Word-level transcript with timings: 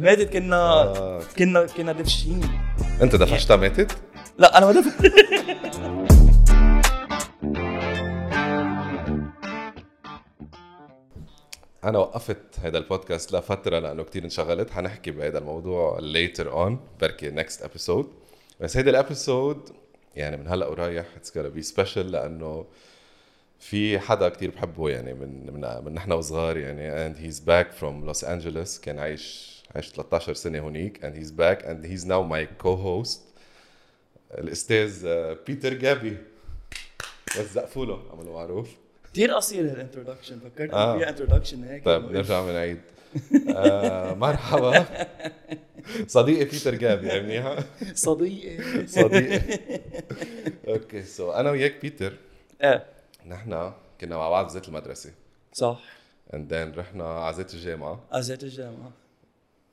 ماتت 0.00 0.32
كنا 0.32 0.56
آه. 0.56 1.22
كنا 1.38 1.66
كنا 1.66 1.92
دفشين 1.92 2.40
أنت 3.02 3.16
دفشتها 3.16 3.56
ماتت؟ 3.56 3.92
لا 4.38 4.58
أنا 4.58 4.66
ما 4.66 4.72
دفشت 4.72 5.12
أنا 11.84 11.98
وقفت 11.98 12.58
هذا 12.62 12.78
البودكاست 12.78 13.32
لفترة 13.32 13.78
لأنه 13.78 14.02
كتير 14.02 14.24
انشغلت. 14.24 14.70
حنحكي 14.70 15.10
بهذا 15.10 15.38
الموضوع 15.38 15.98
later 16.00 16.46
on 16.54 16.72
بركي 17.00 17.32
next 17.42 17.60
episode. 17.62 18.06
بس 18.60 18.76
هيدا 18.76 18.90
ال 18.90 19.00
episode 19.00 19.70
يعني 20.16 20.36
من 20.36 20.48
هلأ 20.48 20.66
ورايح 20.66 21.06
it's 21.16 21.30
gonna 21.38 21.58
be 21.60 21.74
special 21.74 21.98
لأنه 21.98 22.66
في 23.58 23.98
حدا 23.98 24.28
كتير 24.28 24.50
بحبه 24.50 24.88
يعني 24.90 25.14
من 25.14 25.52
من 25.52 25.84
من 25.84 25.94
نحن 25.94 26.12
وصغار 26.12 26.56
يعني 26.56 27.14
and 27.14 27.16
he's 27.18 27.40
back 27.40 27.66
from 27.80 28.08
Los 28.10 28.26
Angeles. 28.26 28.80
كان 28.82 28.98
عايش 28.98 29.55
عايش 29.76 29.88
13 29.88 30.34
سنة 30.34 30.58
هونيك 30.60 31.06
and 31.06 31.14
he's 31.18 31.30
back 31.30 31.66
and 31.66 31.84
he's 31.86 32.04
now 32.06 32.22
my 32.32 32.64
co-host. 32.64 33.18
الأستاذ 34.38 35.06
آه، 35.06 35.36
بيتر 35.46 35.74
جابي 35.74 36.16
بس 37.38 37.52
زقفوا 37.52 37.86
له 37.86 38.02
عملوا 38.12 38.32
معروف. 38.34 38.68
كثير 39.12 39.32
قصير 39.34 39.64
ال 39.64 39.70
introduction 39.70 40.38
فكرت 40.38 40.70
آه. 40.72 40.98
فيها 40.98 41.08
introduction 41.08 41.64
هيك. 41.64 41.84
طيب 41.84 42.02
نرجع 42.12 42.46
بنعيد 42.46 42.80
آه 43.56 44.14
مرحبا. 44.24 44.86
صديقي 46.06 46.44
بيتر 46.44 46.74
جابي 46.74 47.20
منيحة 47.20 47.64
صديقي. 47.94 48.86
صديقي. 48.86 49.58
okay 50.68 51.02
so 51.02 51.32
أنا 51.32 51.50
وياك 51.50 51.80
بيتر 51.82 52.12
إيه 52.62 52.86
نحن 53.26 53.72
كنا 54.00 54.16
مع 54.16 54.30
بعض 54.30 54.46
بزيت 54.46 54.68
المدرسة. 54.68 55.10
صح. 55.52 55.80
and 56.34 56.54
then 56.54 56.72
رحنا 56.76 57.04
على 57.20 57.36
زيت 57.36 57.54
الجامعة. 57.54 58.00
ازيت 58.12 58.42
الجامعة. 58.42 58.92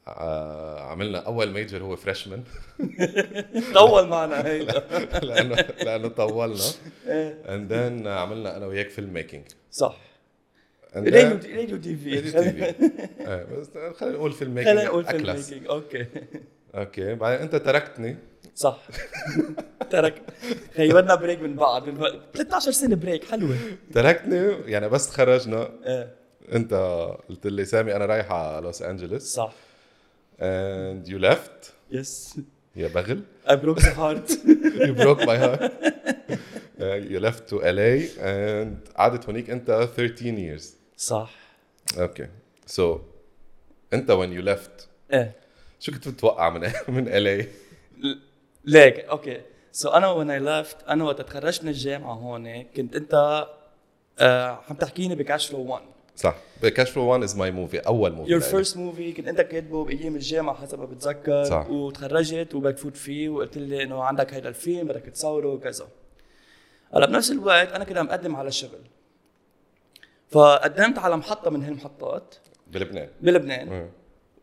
عملنا 0.07 1.17
أول 1.19 1.51
major 1.51 1.83
هو 1.83 1.95
freshman 1.95 2.43
طول 3.75 4.07
معنا 4.07 4.45
هيدا 4.47 4.83
لأنه 5.27 5.55
لأنه 5.55 6.07
طولنا. 6.07 6.63
إيه. 7.07 7.41
and 7.49 7.73
then 7.73 8.07
عملنا 8.07 8.57
أنا 8.57 8.65
وياك 8.65 8.89
filmmaking 8.89 9.43
صح. 9.71 9.97
radio 10.95 11.37
TV 11.37 11.55
radio 11.59 11.77
TV 11.77 12.15
إيه، 12.15 13.45
بس 13.59 13.67
خلينا 13.97 14.15
نقول 14.17 14.31
filmmaking 14.31 14.75
خلينا 14.75 14.89
نقول 14.89 15.05
film. 15.05 15.35
making 15.35 15.67
okay. 15.67 16.05
okay. 16.75 17.15
بعدين 17.15 17.39
أنت 17.41 17.55
تركتني. 17.55 18.17
صح. 18.55 18.77
ترك. 19.89 20.21
أخدنا 20.75 21.15
break 21.15 21.41
من 21.41 21.55
بعض. 21.55 21.87
من 21.89 21.95
بعض. 21.95 22.11
13 22.33 22.71
سنة 22.71 22.95
break 22.95 23.23
حلوة. 23.23 23.55
تركتني 23.93 24.51
يعني 24.71 24.89
بس 24.89 25.09
تخرجنا 25.09 25.69
إيه. 25.85 26.15
أنت 26.53 26.73
قلت 27.29 27.47
لي 27.47 27.65
سامي 27.65 27.95
أنا 27.95 28.05
رايح 28.05 28.31
على 28.31 28.61
لوس 28.65 28.81
انجلوس 28.81 29.21
صح. 29.21 29.53
And 30.39 31.07
you 31.07 31.19
left? 31.19 31.71
yes 31.91 32.39
يا 32.75 32.87
بغل 32.87 33.23
I 33.47 33.51
broke 33.55 33.79
the 33.79 33.93
heart. 33.93 34.31
You 34.87 34.93
broke 34.93 35.21
my 35.25 35.37
heart. 35.37 35.61
Uh, 36.79 36.95
you 37.11 37.19
left 37.19 37.47
to 37.49 37.55
LA 37.61 37.93
and 38.19 38.93
قعدت 38.97 39.25
هونيك 39.25 39.49
أنت 39.49 39.89
13 39.97 40.37
years. 40.37 40.63
صح. 40.97 41.31
okay 41.97 42.27
so 42.75 42.81
أنت 43.93 44.11
when 44.11 44.39
you 44.39 44.45
left 44.49 44.87
إيه. 45.13 45.35
شو 45.79 45.91
كنت 45.91 46.07
بتتوقع 46.07 46.49
من 46.49 46.61
من 46.95 47.05
LA 47.07 47.45
ليك. 48.65 48.99
okay 48.99 49.41
so 49.71 49.89
أنا 49.89 50.13
when 50.13 50.27
I 50.27 50.43
left 50.45 50.89
أنا 50.89 51.03
وقت 51.03 51.21
تخرجت 51.21 51.63
من 51.63 51.69
الجامعة 51.69 52.13
هون 52.13 52.63
كنت 52.63 52.95
أنت 52.95 53.45
آه 54.19 54.59
عم 54.69 54.75
تحكيني 54.75 55.15
ب 55.15 55.22
Cash 55.22 55.47
Flow 55.47 55.59
1 55.61 55.83
صح. 56.15 56.35
Cash 56.61 56.89
Flow 56.89 57.03
1 57.03 57.23
is 57.23 57.37
my 57.37 57.51
movie 57.51 57.79
أول 57.79 58.11
movie 58.11 58.31
your 58.31 58.39
first 58.39 58.77
movie 58.77 59.11
كنت 59.13 59.27
أنت 59.27 59.41
كاتبه 59.41 59.85
بأيام 59.85 60.15
الجامعة 60.15 60.55
حسب 60.55 60.79
ما 60.79 60.85
بتذكر. 60.85 61.43
صح. 61.43 61.69
وتخرجت 61.69 62.55
وبدك 62.55 62.75
تفوت 62.75 62.97
فيه 62.97 63.29
وقلت 63.29 63.57
لي 63.57 63.83
إنه 63.83 64.03
عندك 64.03 64.33
هيدا 64.33 64.49
الفيلم 64.49 64.87
بدك 64.87 65.01
تصوره 65.01 65.47
وكذا. 65.47 65.87
هلأ 66.95 67.05
بنفس 67.05 67.31
الوقت 67.31 67.71
أنا 67.71 67.83
كنت 67.83 67.97
عم 67.97 68.07
أقدم 68.07 68.35
على 68.35 68.51
شغل 68.51 68.79
فقدمت 70.29 70.97
على 70.99 71.17
محطة 71.17 71.51
من 71.51 71.63
هالمحطات. 71.63 72.35
بلبنان. 72.67 73.09
بلبنان. 73.21 73.69
مم. 73.69 73.89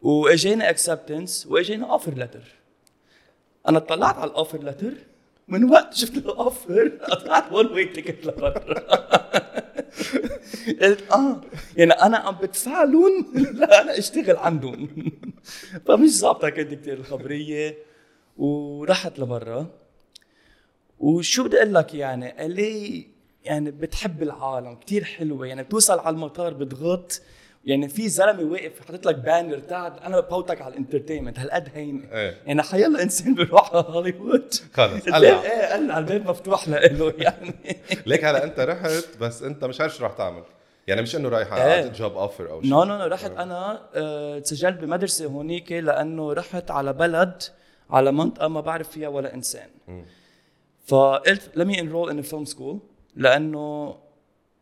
واجينا 0.03 0.71
acceptance 0.71 1.47
واجينا 1.47 1.93
offer 1.93 2.15
letter 2.15 2.43
أنا 3.69 3.79
اطلعت 3.79 4.15
على 4.17 4.31
ال 4.31 4.36
offer 4.36 4.63
letter 4.65 4.93
من 5.49 5.71
وقت 5.71 5.95
شفت 5.95 6.17
ال 6.17 6.29
offer 6.29 6.89
قطعت 6.89 7.53
one 7.53 7.67
way 7.67 7.95
ticket 7.95 8.27
لبرا. 8.27 8.65
قلت 10.83 11.13
آه 11.13 11.41
يعني 11.77 11.93
أنا 11.93 12.17
عم 12.17 12.35
بدفع 12.35 12.85
لهم 12.85 13.27
لا 13.55 13.83
أنا 13.83 13.99
أشتغل 13.99 14.37
عندهم. 14.37 14.89
فمش 15.87 16.11
ظابطة 16.11 16.51
كنت 16.51 16.75
كثير 16.75 16.95
الخبرية. 16.95 17.79
ورحت 18.37 19.19
لبرا. 19.19 19.67
وشو 21.01 21.45
بدي 21.45 21.57
أقول 21.57 21.75
لك 21.75 21.95
يعني 21.95 22.47
LA 22.47 23.07
يعني 23.45 23.71
بتحب 23.71 24.23
العالم 24.23 24.75
كتير 24.75 25.05
حلوة. 25.05 25.47
يعني 25.47 25.63
بتوصل 25.63 25.99
على 25.99 26.15
المطار 26.15 26.55
بتغط. 26.55 27.23
يعني 27.65 27.89
في 27.89 28.09
زلمة 28.09 28.43
واقف 28.53 28.87
حاطط 28.87 29.07
لك 29.07 29.15
banner 29.15 29.59
تاع 29.59 29.87
أنا 30.07 30.21
بفوتك 30.21 30.63
على 30.63 30.73
ال 30.73 30.77
entertainment 30.77 31.39
هالقد 31.39 31.69
هينة؟ 31.75 32.03
إيه. 32.13 32.37
يعني 32.47 32.63
حيلا 32.63 33.03
إنسان 33.03 33.35
بيروح 33.35 33.75
على 33.75 33.85
هوليوود. 33.89 34.55
خلص 34.75 35.05
قلع. 35.05 35.43
إيه 35.43 35.73
قلع 35.73 35.99
الباب 35.99 36.29
مفتوح 36.31 36.69
له 36.69 37.13
يعني. 37.19 37.55
ليك 38.07 38.25
هلا 38.25 38.45
أنت 38.45 38.61
رحت 38.61 39.05
بس 39.21 39.43
أنت 39.43 39.65
مش 39.65 39.81
عارف 39.81 39.95
شو 39.97 40.05
رح 40.05 40.13
تعمل. 40.13 40.43
يعني 40.87 41.03
مش 41.03 41.17
إنه 41.17 41.29
رايح 41.29 41.53
إيه. 41.53 41.63
على 41.63 41.89
job 41.91 42.17
offer 42.17 42.51
أو 42.51 42.63
شيء. 42.63 42.71
no 42.71 42.85
no 42.85 42.99
no 42.99 43.05
رحت 43.07 43.31
أنا 43.31 43.81
آه، 43.95 44.39
تسجلت 44.39 44.79
بمدرسة 44.79 45.27
هونيك 45.27 45.73
لأنه 45.73 46.33
رحت 46.33 46.71
على 46.71 46.93
بلد 46.93 47.43
على 47.91 48.13
منطقه 48.13 48.49
ما 48.49 48.61
بعرف 48.61 48.89
فيها 48.91 49.09
ولا 49.09 49.35
إنسان. 49.35 49.69
فقلت 50.87 51.43
let 51.57 51.67
me 51.67 51.77
enroll 51.77 52.11
in 52.13 52.25
a 52.27 52.33
film 52.33 52.55
school 52.57 52.77
لأنه 53.17 53.97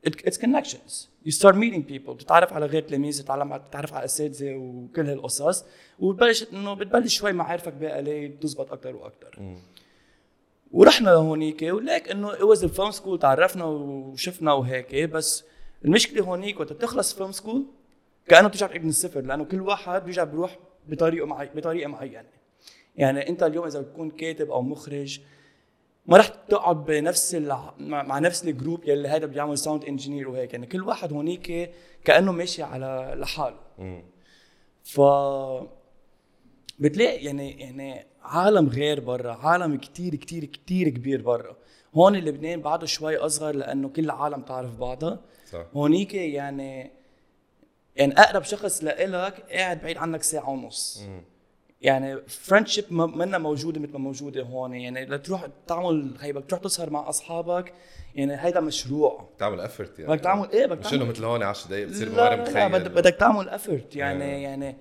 it's 0.06 0.38
connections. 0.38 1.08
You 1.24 1.32
start 1.32 1.54
meeting 1.54 1.82
people. 1.82 2.10
بتتعرف 2.10 2.52
على 2.52 2.66
غير 2.66 2.82
تلاميذ 2.82 3.22
بتتعلم 3.22 3.52
على 3.52 3.62
بتتعرف 3.62 3.94
على 3.94 4.04
أساتذة 4.04 4.54
وكل 4.54 5.08
هالقصص. 5.08 5.64
وبتبلش 5.98 6.46
إنه 6.52 6.74
بتبلش 6.74 7.18
شوي 7.18 7.32
معارفك 7.32 7.72
بقى 7.72 8.28
تزبط 8.28 8.72
أكثر 8.72 8.96
وأكثر 8.96 9.56
ورحنا 10.72 11.10
لهونيك 11.10 11.62
وليك 11.62 12.08
إنه 12.10 12.32
it 12.32 12.56
was 12.56 12.60
a 12.62 12.68
film 12.68 12.92
school 13.00 13.18
تعرفنا 13.20 13.64
وشفنا 13.64 14.52
وهيك. 14.52 14.94
بس 14.94 15.44
المشكلة 15.84 16.24
هونيك 16.24 16.60
وقت 16.60 16.72
بتخلص 16.72 17.14
film 17.14 17.32
school 17.32 17.66
كأنه 18.28 18.48
بترجع 18.48 18.78
من 18.82 18.88
الصفر 18.88 19.20
لأنه 19.20 19.44
كل 19.44 19.60
واحد 19.60 20.04
بيرجع 20.04 20.24
بيروح 20.24 20.58
بطريقة 20.88 21.26
معي 21.26 21.50
بطريقة 21.54 21.88
معينة. 21.88 22.28
يعني 22.96 23.28
أنت 23.28 23.42
اليوم 23.42 23.66
إذا 23.66 23.80
بتكون 23.80 24.10
كاتب 24.10 24.50
أو 24.50 24.62
مخرج 24.62 25.20
ما 26.08 26.16
رح 26.16 26.26
تقعد 26.26 26.84
بنفس 26.84 27.34
الع... 27.34 27.74
مع 27.78 28.18
نفس 28.18 28.44
ال 28.44 28.51
group 28.51 28.88
يلي 28.88 29.08
هذا 29.08 29.26
بيعمل 29.26 29.58
sound 29.58 29.84
engineer 29.84 30.28
وهيك. 30.28 30.52
يعني 30.52 30.66
كل 30.66 30.82
واحد 30.82 31.12
هونيك 31.12 31.70
كأنه 32.04 32.32
ماشي 32.32 32.62
على 32.62 33.14
لحاله. 33.16 33.58
ف 34.84 35.00
بتلاقي 36.78 37.24
يعني 37.24 37.60
يعني 37.60 38.06
عالم 38.22 38.68
غير 38.68 39.00
برا 39.00 39.32
عالم 39.32 39.76
كتير 39.76 40.14
كتير 40.14 40.44
كتير 40.44 40.88
كبير 40.88 41.22
برا. 41.22 41.56
هون 41.94 42.16
لبنان 42.16 42.60
بعده 42.60 42.86
شوي 42.86 43.16
أصغر 43.16 43.54
لأنه 43.54 43.88
كل 43.88 44.04
العالم 44.04 44.42
تعرف 44.42 44.76
بعضها. 44.76 45.20
صح. 45.52 45.66
هونيك 45.74 46.14
يعني 46.14 46.90
يعني 47.96 48.12
أقرب 48.20 48.42
شخص 48.42 48.84
لإلك 48.84 49.40
قاعد 49.50 49.82
بعيد 49.82 49.96
عنك 49.96 50.22
ساعة 50.22 50.50
ونص. 50.50 51.02
مم. 51.08 51.22
يعني 51.80 52.20
friendship 52.26 52.84
منا 52.92 53.38
موجوده 53.38 53.80
مثل 53.80 53.92
ما 53.92 53.98
موجودة 53.98 54.42
هون 54.42 54.74
يعني 54.74 55.06
لتروح 55.06 55.46
تعمل 55.66 56.14
هي 56.20 56.32
بدك 56.32 56.50
تروح 56.50 56.60
تسهر 56.60 56.90
مع 56.90 57.08
أصحابك 57.08 57.72
يعني 58.14 58.36
هيدا 58.36 58.60
مشروع 58.60 59.28
تعمل 59.38 59.60
effort 59.60 59.98
يعني 59.98 60.12
بدك 60.12 60.24
تعمل 60.24 60.50
إيه 60.50 60.66
بدك 60.66 60.86
مش 60.86 60.94
إنه 60.94 61.04
مثل 61.04 61.24
هون 61.24 61.42
10 61.42 61.68
دقائق 61.68 61.86
بتصير 61.88 62.08
لا 62.08 62.14
بمار 62.14 62.48
مخايل 62.48 62.88
بدك 62.88 63.14
تعمل 63.14 63.48
effort 63.48 63.96
يعني 63.96 64.24
آه. 64.24 64.38
يعني 64.38 64.76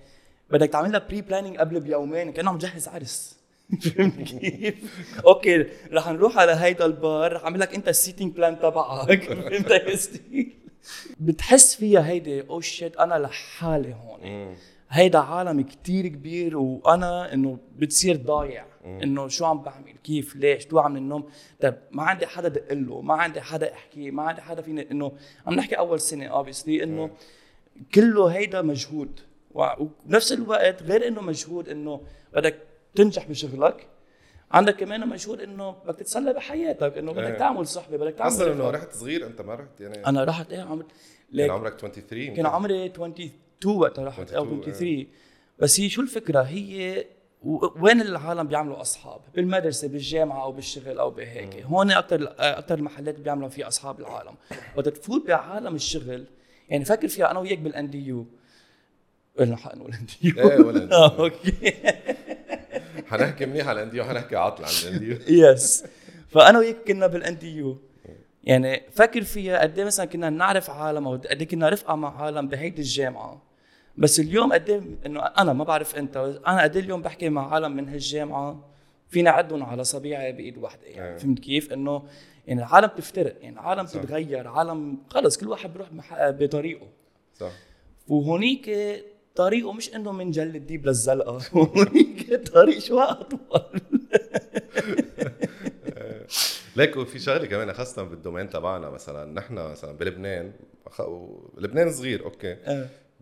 بدك 0.50 0.70
تعمل 0.70 0.92
لها 0.92 1.00
pre-planning 1.00 1.58
قبل 1.58 1.80
بيومين 1.80 2.32
كأنه 2.32 2.50
عم 2.50 2.58
جهز 2.58 2.88
عرس 2.88 3.38
فهمت 3.82 4.22
كيف؟ 4.22 4.76
okay 5.26 5.66
رح 5.92 6.08
نروح 6.08 6.38
على 6.38 6.52
هيدا 6.52 6.86
البار 6.86 7.34
رح 7.34 7.44
أعمل 7.44 7.60
لك 7.60 7.76
أنت 7.76 7.88
ال 7.88 7.94
seating 7.94 8.36
plan 8.36 8.60
تبعك 8.60 9.24
فهمت 9.50 9.72
يا 9.72 9.96
ستيل؟ 9.96 10.54
بتحس 11.20 11.76
فيها 11.76 12.08
هيدي 12.08 12.42
oh 12.42 12.62
shit 12.62 12.98
أنا 12.98 13.16
لحالي 13.16 13.94
هون. 13.94 14.56
هيدا 14.90 15.20
عالم 15.20 15.62
كتير 15.62 16.08
كبير 16.08 16.58
وأنا 16.58 17.34
إنه 17.34 17.58
بتصير 17.78 18.16
ضايع. 18.16 18.66
إنه 18.86 19.28
شو 19.28 19.46
عم 19.46 19.62
بعمل؟ 19.62 19.94
كيف؟ 20.04 20.36
ليش؟ 20.36 20.66
توعى 20.66 20.90
من 20.90 20.98
النوم 20.98 21.30
طيب 21.62 21.76
ما 21.92 22.04
عندي 22.04 22.28
حدا 22.28 22.48
دق 22.48 22.74
له 22.74 23.02
ما 23.02 23.14
عندي 23.14 23.42
حدا 23.42 23.74
احكي 23.74 24.12
ما 24.12 24.24
عندي 24.24 24.42
حدا 24.42 24.62
فيني 24.62 24.92
إنه 24.92 25.12
عم 25.48 25.54
نحكي 25.54 25.78
أول 25.78 26.00
سنة 26.00 26.26
obviously 26.26 26.84
إنه 26.84 27.10
كله 27.96 28.28
هيدا 28.28 28.62
مجهود. 28.62 29.20
وبنفس 29.52 30.32
الوقت 30.32 30.84
غير 30.84 31.08
إنه 31.08 31.22
مجهود 31.22 31.70
إنه 31.70 32.02
بدك 32.34 32.58
تنجح 32.96 33.28
بشغلك 33.28 33.88
عندك 34.52 34.76
كمان 34.76 35.10
مجهود 35.10 35.42
إنه 35.42 35.72
بدك 35.72 36.00
تتسلى 36.00 36.34
بحياتك 36.34 36.98
إنه 36.98 37.12
بدك 37.12 37.24
إيه. 37.24 37.38
تعمل 37.38 37.68
صحبة 37.68 37.98
بدك 37.98 38.14
تعمل 38.14 38.28
أصلا 38.32 38.54
إنه. 38.54 38.70
رحت 38.70 38.92
صغير 38.92 39.26
أنت 39.28 39.42
ما 39.42 39.56
رحت 39.56 39.82
يعني؟ 39.82 40.08
أنا 40.08 40.24
رحت 40.24 40.52
إيه 40.52 40.62
عمري 40.62 40.84
كان 40.84 40.96
ليك 41.32 41.50
عمرك 41.50 41.80
23 41.80 42.34
كان 42.36 42.46
عمري 42.46 42.90
22 43.62 43.78
وقتها 43.82 44.06
رحت 44.06 44.32
أو 44.32 44.44
22 44.44 44.64
23 44.64 45.08
بس 45.60 45.80
هي 45.80 45.90
شو 45.90 46.02
الفكرة؟ 46.02 46.42
هي 46.42 47.06
وين 47.82 48.02
العالم 48.02 48.48
بيعملوا 48.48 48.82
أصحاب؟ 48.82 49.22
بالمدرسة 49.36 49.88
بالجامعة 49.88 50.44
أو 50.44 50.52
بالشغل 50.52 51.00
أو 51.00 51.10
بهيك. 51.12 51.64
هون 51.64 51.92
أكثر 51.92 52.36
أكثر 52.40 52.76
المحلات 52.76 53.20
بيعملوا 53.20 53.50
فيها 53.50 53.68
أصحاب 53.68 54.00
العالم. 54.00 54.36
وقت 54.76 54.90
تفوت 54.90 55.28
بعالم 55.28 55.76
الشغل 55.76 56.26
يعني 56.70 56.86
فكر 56.86 57.08
فيها 57.08 57.32
أنا 57.32 57.40
وياك 57.40 57.60
بال 57.60 57.90
NDU 57.90 58.26
قلنا 59.40 59.58
حق 59.58 59.76
نقول 59.76 59.94
NDU 59.94 60.50
إيه 60.52 60.60
ولا 60.60 60.92
آه 60.98 61.20
okay. 61.20 61.54
حنحكي 63.10 63.46
منيح 63.46 63.68
على 63.68 63.80
ال 63.80 63.86
NDU 63.86 64.04
وحنحكي 64.04 64.36
عطل 64.36 64.64
عن 64.64 64.72
ال 64.84 64.92
NDU 64.92 65.18
yes 65.28 65.84
فأنا 66.30 66.60
وياك 66.60 66.78
كنا 66.88 67.08
بال 67.08 67.38
NDU 67.38 67.78
يعني 68.44 68.84
فكر 68.92 69.24
فيها 69.24 69.62
قد 69.62 69.80
إيه 69.80 69.86
مثلا 69.86 70.06
كنا 70.06 70.30
نعرف 70.30 70.70
عالم 70.70 71.08
أو 71.08 71.14
قد 71.14 71.26
إيه 71.26 71.48
كنا 71.48 71.70
رفقة 71.70 71.96
مع 71.96 72.22
عالم 72.22 72.48
بهيدي 72.48 72.82
الجامعة. 72.82 73.42
بس 73.98 74.20
اليوم 74.20 74.54
قد 74.54 74.70
إيه 74.70 74.82
إنه 75.06 75.20
أنا 75.20 75.54
ما 75.54 75.64
بعرف 75.64 75.96
أنت 75.96 76.18
أنا 76.48 76.62
قد 76.64 76.76
إيه 76.76 76.84
اليوم 76.84 77.02
بحكي 77.02 77.30
مع 77.30 77.54
عالم 77.54 77.76
من 77.76 77.90
هالجامعة 77.90 78.70
فينا 79.10 79.30
عدهم 79.30 79.64
على 79.64 79.84
صبيعي 79.84 80.32
بإيد 80.32 80.58
واحدة 80.58 80.86
يعني 80.88 81.14
إيه. 81.14 81.18
فهمت 81.18 81.40
كيف؟ 81.40 81.74
إنه 81.74 82.04
يعني 82.48 82.62
العالم 82.62 82.88
بتفترق 82.88 83.36
يعني 83.42 83.56
العالم. 83.56 83.84
بتتغير 83.84 84.48
عالم 84.48 84.98
خلص 85.10 85.38
كل 85.38 85.48
واحد 85.48 85.74
بيروح 85.74 85.90
بطريقه 86.30 86.88
صح 87.34 87.52
وهونيك 88.08 88.72
طريقه 89.36 89.74
مش 89.74 89.96
إنه 89.96 90.12
من 90.12 90.32
جل 90.32 90.56
الديب 90.56 90.86
للزلقة 90.86 91.42
هونيك 91.54 92.48
طريق 92.54 92.80
شوي 92.80 93.04
أطول 93.04 93.82
ليك 96.78 96.98
وفي 96.98 97.20
شغلة 97.20 97.46
كمان 97.46 97.74
خاصة 97.74 98.04
بال 98.04 98.15
domain 98.15 98.50
تبعنا 98.50 98.90
مثلا 98.90 99.34
نحن 99.34 99.54
مثلا 99.54 99.98
بلبنان 99.98 100.52
لبنان 101.58 101.92
صغير 101.92 102.26
okay. 102.26 102.58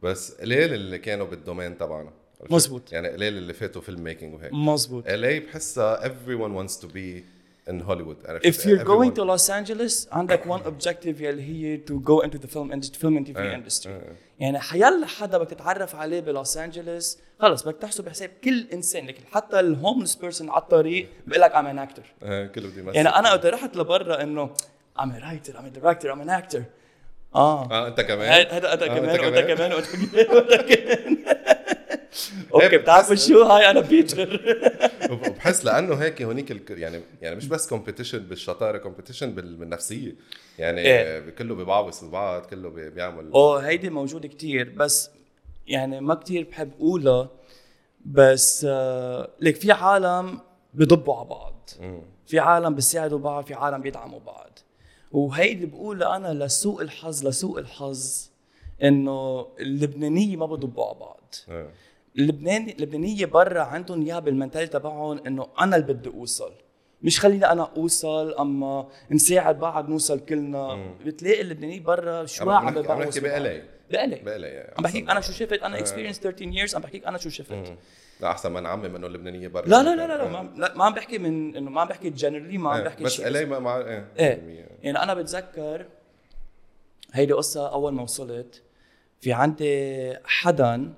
بس 0.05 0.31
قليل 0.41 0.73
اللي 0.73 0.97
كانوا 0.97 1.25
بال 1.25 1.38
domain 1.38 1.77
تبعنا؟ 1.77 2.11
مزبوط. 2.49 2.91
يعني 2.91 3.07
قليل 3.07 3.37
اللي 3.37 3.53
فاتوا 3.53 3.81
بال 3.81 3.89
filmmaking 3.89 4.33
وهيك 4.33 4.53
مزبوط 4.53 5.07
LA 5.07 5.09
بحسها 5.47 6.07
everyone 6.07 6.51
wants 6.59 6.73
to 6.73 6.85
be 6.85 7.23
in 7.69 7.81
Hollywood 7.87 8.29
عرفت؟ 8.29 8.45
if 8.45 8.65
you're 8.65 8.83
going 8.83 9.11
to 9.15 9.23
Los 9.23 9.49
Angeles 9.49 10.07
عندك 10.11 10.43
one 10.43 10.61
objective 10.61 11.21
يلي 11.21 11.41
هي 11.41 11.79
to 11.89 11.93
go 11.93 12.25
into 12.25 12.37
the 12.37 12.47
film 12.47 12.71
industry 12.71 12.99
film 12.99 13.17
and 13.17 13.27
TV 13.27 13.37
إيه، 13.37 13.63
industry 13.63 13.87
إيه. 13.87 14.15
يعني 14.39 14.59
حيلا 14.59 15.05
حدا 15.05 15.37
بدك 15.37 15.49
تتعرف 15.49 15.95
عليه 15.95 16.19
بلوس 16.19 16.57
انجلوس 16.57 17.17
خلص 17.39 17.63
بدك 17.63 17.77
تحسب 17.77 18.09
حساب 18.09 18.29
كل 18.43 18.65
إنسان 18.73 19.07
لكن 19.07 19.23
حتى 19.31 19.59
ال 19.59 19.65
homeless 19.65 20.15
person 20.15 20.49
على 20.49 20.61
الطريق 20.61 21.07
بيقول 21.27 21.41
لك 21.41 21.51
an 21.51 21.89
actor 21.89 22.23
إيه، 22.23 22.47
كله 22.47 22.65
يمثل 22.77 22.95
يعني 22.95 23.09
أنا 23.09 23.31
وقت 23.31 23.45
رحت 23.45 23.77
لبرا 23.77 24.23
إنه 24.23 24.49
I'm 24.99 25.09
a 25.09 25.19
writer 25.19 25.53
I'm 25.53 25.65
a 25.65 25.79
director 25.79 26.07
I'm 26.11 26.21
an 26.27 26.29
actor 26.29 26.61
آه. 27.35 27.71
آه 27.71 27.87
أنت 27.87 28.01
كمان. 28.01 28.47
هذا 28.51 28.73
آه، 28.73 28.75
كمان 28.75 29.09
أنت 29.09 29.23
وانت 29.23 29.39
كمان؟ 29.39 29.55
كمان 29.55 29.73
وانت 29.73 29.85
كمان 29.85 30.35
وانت 30.35 30.53
كمان. 30.53 31.17
أوكي 32.53 32.69
إيه، 32.69 32.77
بتعرفوا 32.77 33.15
شو؟ 33.15 33.43
هاي 33.43 33.71
أنا 33.71 33.79
بيتر 33.79 34.41
وبحس 35.11 35.65
لأنه 35.65 35.95
هيك 35.95 36.21
هونيك 36.21 36.51
الك... 36.51 36.69
يعني 36.69 37.01
يعني 37.21 37.35
مش 37.35 37.47
بس 37.47 37.69
competition 37.69 38.19
بالشطارة 38.19 38.77
competition 38.77 39.31
بال... 39.31 39.55
بالنفسية. 39.55 40.15
يعني 40.59 40.81
إيه. 40.81 41.29
كله 41.29 41.55
بيبعبص 41.55 42.03
ببعض 42.03 42.45
كله 42.45 42.69
بي... 42.69 42.89
بيعمل. 42.89 43.31
أوه 43.31 43.67
هيدي 43.67 43.89
موجودة 43.89 44.27
كتير 44.27 44.69
بس 44.69 45.09
يعني 45.67 46.01
ما 46.01 46.15
كتير 46.15 46.47
بحب 46.51 46.71
أقولها 46.79 47.29
بس 48.05 48.65
آه 48.69 49.29
ليك 49.39 49.55
في 49.55 49.71
عالم 49.71 50.39
بضبوا 50.73 51.15
على 51.15 51.27
بعض. 51.27 51.69
في 52.27 52.39
عالم 52.39 52.75
بيساعدوا 52.75 53.19
بعض 53.19 53.45
في 53.45 53.53
عالم 53.53 53.81
بيدعموا 53.81 54.19
بعض. 54.19 54.59
وهيدي 55.15 55.65
بقولها 55.65 56.15
أنا 56.15 56.43
لسوء 56.43 56.81
الحظ 56.81 57.27
لسوء 57.27 57.59
الحظ 57.59 58.29
إنه 58.83 59.47
اللبنانية 59.59 60.37
ما 60.37 60.45
بضبوا 60.45 60.85
على 60.85 60.99
بعض. 60.99 61.35
إيه. 61.49 61.69
اللبنان 62.17 62.69
اللبنانية 62.69 63.25
برا 63.25 63.61
عندهم 63.61 64.05
إياها 64.05 64.19
بال 64.19 64.29
mentality 64.29 64.71
تبعهم 64.71 65.19
إنه 65.27 65.47
أنا 65.61 65.75
اللي 65.75 65.93
بدي 65.93 66.09
أوصل. 66.09 66.53
مش 67.01 67.19
خليني 67.19 67.45
أنا 67.45 67.71
أوصل 67.77 68.33
أما 68.33 68.87
نساعد 69.11 69.59
بعض 69.59 69.89
نوصل 69.89 70.19
كلنا. 70.19 70.93
بتلاقي 71.05 71.41
اللبنانية 71.41 71.79
برا 71.79 72.25
شوي 72.25 72.53
عم 72.53 72.73
بعض. 72.73 72.99
بقلي 73.19 73.63
بقلي 73.91 74.15
بقلي 74.15 74.73
عم 74.77 74.83
بحكيك 74.83 75.09
أنا 75.09 75.21
شو 75.21 75.31
شفت؟ 75.31 75.63
أنا 75.63 75.79
experience 75.79 76.19
13 76.19 76.51
years 76.51 76.75
عم 76.75 76.81
بحكيك 76.81 77.05
أنا 77.05 77.17
شو 77.17 77.29
شفت؟ 77.29 77.73
لا 78.21 78.31
أحسن 78.31 78.51
ما 78.51 78.59
نعمم 78.59 78.95
إنه 78.95 79.07
اللبنانية 79.07 79.47
برا. 79.47 79.67
لا 79.67 79.83
لا 79.83 79.95
لا 79.95 80.07
لا, 80.07 80.17
لا 80.17 80.27
ما, 80.41 80.53
لا 80.57 80.77
ما 80.77 80.83
عم 80.85 80.93
بحكي 80.93 81.17
من 81.17 81.55
إنه 81.55 81.69
ما 81.69 81.81
عم 81.81 81.87
بحكي 81.87 82.09
generally 82.09 82.57
ما 82.57 82.69
عم 82.69 82.77
إيه، 82.77 82.83
بحكي 82.83 83.03
بس 83.03 83.11
شيء. 83.11 83.27
الي 83.27 83.45
ما 83.45 83.59
مع 83.59 83.77
إيه. 83.77 84.07
إيه 84.19 84.65
يعني 84.83 85.03
أنا 85.03 85.13
بتذكر 85.13 85.85
هيدي 87.13 87.33
قصة 87.33 87.71
أول 87.71 87.93
ما 87.93 88.01
وصلت. 88.03 88.61
في 89.21 89.33
عندي 89.33 90.13
حدا 90.25 90.93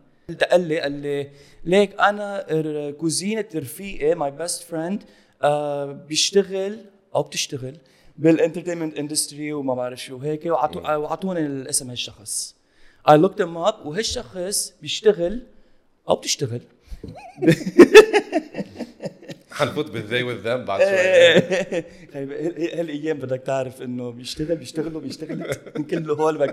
قال 0.51 0.61
لي 0.67 0.79
قال 0.79 0.91
لي 0.91 1.29
ليك 1.63 1.99
أنا 2.01 2.45
cousin 2.91 3.45
رفيقي 3.55 4.15
my 4.15 4.31
best 4.31 4.63
friend 4.63 5.03
بيشتغل 6.07 6.77
أو 7.15 7.23
بتشتغل 7.23 7.77
بال 8.17 8.28
entertainment 8.28 8.97
industry 8.97 9.53
وما 9.53 9.73
بعرف 9.75 9.99
شو 10.03 10.17
هيك 10.17 10.43
وعطو- 10.43 10.89
وعطوني 10.89 11.39
الاسم 11.45 11.89
هالشخص. 11.89 12.55
I 13.09 13.11
looked 13.11 13.39
him 13.39 13.67
up 13.69 13.85
وهالشخص 13.85 14.73
بيشتغل 14.81 15.43
أو 16.09 16.15
بتشتغل. 16.15 16.61
حنفوت 19.51 19.91
بال 19.91 20.02
they 20.02 20.23
وال 20.23 20.37
them 20.37 20.65
بعد 20.65 20.79
شوي 20.79 21.81
طيب 22.13 22.31
هالايام 22.79 23.17
بدك 23.17 23.41
تعرف 23.45 23.81
إنه 23.81 24.09
بيشتغل؟ 24.11 24.55
بيشتغلوا 24.55 25.01
بيشتغل؟ 25.01 25.55
من 25.77 25.83
كل 25.83 26.11
هول 26.11 26.51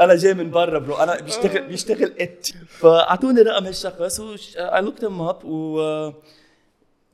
أنا 0.00 0.14
جاي 0.16 0.34
من 0.34 0.50
برا 0.50 0.78
برو 0.78 0.94
أنا 0.94 1.20
بيشتغل 1.20 1.66
بيشتغل 1.68 2.12
it 2.20 2.48
فأعطوني 2.68 3.42
رقم 3.42 3.66
هالشخص 3.66 4.20
I 4.56 4.80
looked 4.82 5.04
'em 5.04 5.20
up 5.22 5.44
و 5.44 5.80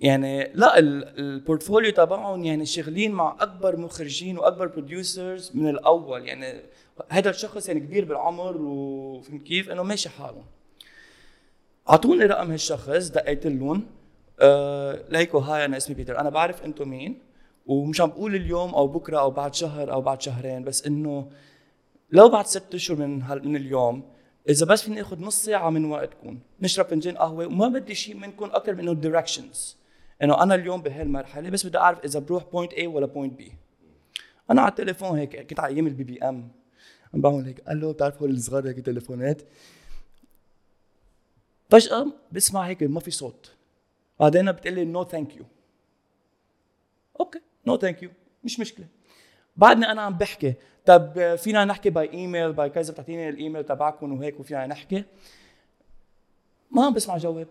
يعني 0.00 0.52
لا 0.54 0.78
ال- 0.78 1.18
ال 1.18 1.26
portfolio 1.26 1.92
تبعهم 1.92 2.44
يعني 2.44 2.66
شغالين 2.66 3.12
مع 3.12 3.36
أكبر 3.40 3.76
مخرجين 3.76 4.38
وأكبر 4.38 4.66
producers 4.66 5.50
من 5.54 5.68
الأول. 5.68 6.28
يعني 6.28 6.60
هذا 7.08 7.30
الشخص 7.30 7.68
يعني 7.68 7.80
كبير 7.80 8.04
بالعمر 8.04 8.56
وفهمت 8.56 9.42
كيف؟ 9.42 9.70
إنه 9.70 9.82
ماشي 9.82 10.08
حاله. 10.08 10.44
أعطوني 11.90 12.24
رقم 12.24 12.50
هالشخص 12.50 13.08
دقيت 13.08 13.46
لهم. 13.46 13.86
آه 14.40 15.04
ليكو 15.08 15.38
هاي 15.38 15.64
أنا 15.64 15.76
اسمي 15.76 15.94
بيتر. 15.94 16.20
أنا 16.20 16.30
بعرف 16.30 16.64
أنتم 16.64 16.88
مين 16.88 17.18
ومش 17.66 18.00
عم 18.00 18.10
بقول 18.10 18.34
اليوم 18.34 18.74
أو 18.74 18.88
بكرة 18.88 19.18
أو 19.18 19.30
بعد 19.30 19.54
شهر 19.54 19.92
أو 19.92 20.00
بعد 20.00 20.22
شهرين 20.22 20.64
بس 20.64 20.86
إنه 20.86 21.28
لو 22.10 22.28
بعد 22.28 22.46
ست 22.46 22.74
أشهر 22.74 22.96
من 22.96 23.22
هال 23.22 23.48
من 23.48 23.56
اليوم 23.56 24.02
إذا 24.48 24.66
بس 24.66 24.82
فيني 24.82 25.00
أخذ 25.00 25.20
نص 25.20 25.44
ساعة 25.44 25.70
من 25.70 25.84
وقتكم 25.84 26.38
نشرب 26.60 26.86
فنجان 26.86 27.16
قهوة 27.16 27.46
وما 27.46 27.68
بدي 27.68 27.94
شيء 27.94 28.16
منكم 28.16 28.44
أكثر 28.44 28.72
من 28.72 28.80
إنه 28.80 28.92
ال 28.92 29.00
directions 29.00 29.76
إنه 30.22 30.42
أنا 30.42 30.54
اليوم 30.54 30.82
بهالمرحله 30.82 31.50
بس 31.50 31.66
بدي 31.66 31.78
أعرف 31.78 32.04
إذا 32.04 32.20
بروح 32.20 32.44
point 32.52 32.72
A 32.72 32.84
ولا 32.84 33.06
point 33.06 33.40
B. 33.40 33.44
أنا 34.50 34.60
على 34.60 34.70
التليفون 34.70 35.18
هيك 35.18 35.46
كنت 35.46 35.60
على 35.60 35.74
أيام 35.74 35.86
ال 35.86 36.04
BBM 36.04 36.48
عم 37.14 37.20
بعمل 37.20 37.44
هيك. 37.44 37.62
ألو 37.70 37.92
بتعرف 37.92 38.22
هول 38.22 38.30
الصغار 38.30 38.68
هيك 38.68 38.80
تليفونات 38.80 39.42
فجأة 41.72 42.06
بسمع 42.32 42.66
هيك 42.66 42.82
ما 42.82 43.00
في 43.00 43.10
صوت. 43.10 43.52
بعدين 44.20 44.52
بتقول 44.52 44.74
لي 44.74 44.84
no 44.84 45.04
thank 45.04 45.36
you 45.36 45.44
أوكي 47.20 47.40
no 47.66 47.76
thank 47.76 48.02
you 48.02 48.10
مش 48.44 48.60
مشكلة. 48.60 48.86
بعدني 49.56 49.92
أنا 49.92 50.02
عم 50.02 50.18
بحكي. 50.18 50.54
طب 50.86 51.36
فينا 51.36 51.64
نحكي 51.64 51.90
by 51.90 52.12
email 52.12 52.52
by 52.52 52.70
كذا 52.70 52.92
بتعطيني 52.92 53.28
الإيميل 53.28 53.64
تبعكم 53.64 54.12
وهيك 54.12 54.40
وفينا 54.40 54.66
نحكي. 54.66 55.04
ما 56.70 56.84
عم 56.84 56.94
بسمع 56.94 57.16
جواب. 57.16 57.48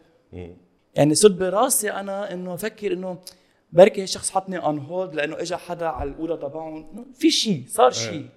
يعني 0.96 1.16
صرت 1.16 1.32
براسي 1.32 1.92
أنا 1.92 2.34
إنه 2.34 2.54
أفكر 2.54 2.94
إنه 2.94 3.18
بركي 3.72 4.04
الشخص 4.04 4.32
حطني 4.32 4.58
on 4.58 4.80
hold 4.80 5.16
لأنه 5.16 5.42
اجى 5.42 5.56
حدا 5.56 5.88
على 5.88 6.10
الأولى 6.10 6.38
تبعهم. 6.38 7.06
في 7.13 7.32
شيء 7.32 7.63
صار 7.68 7.92
شيء 7.92 8.30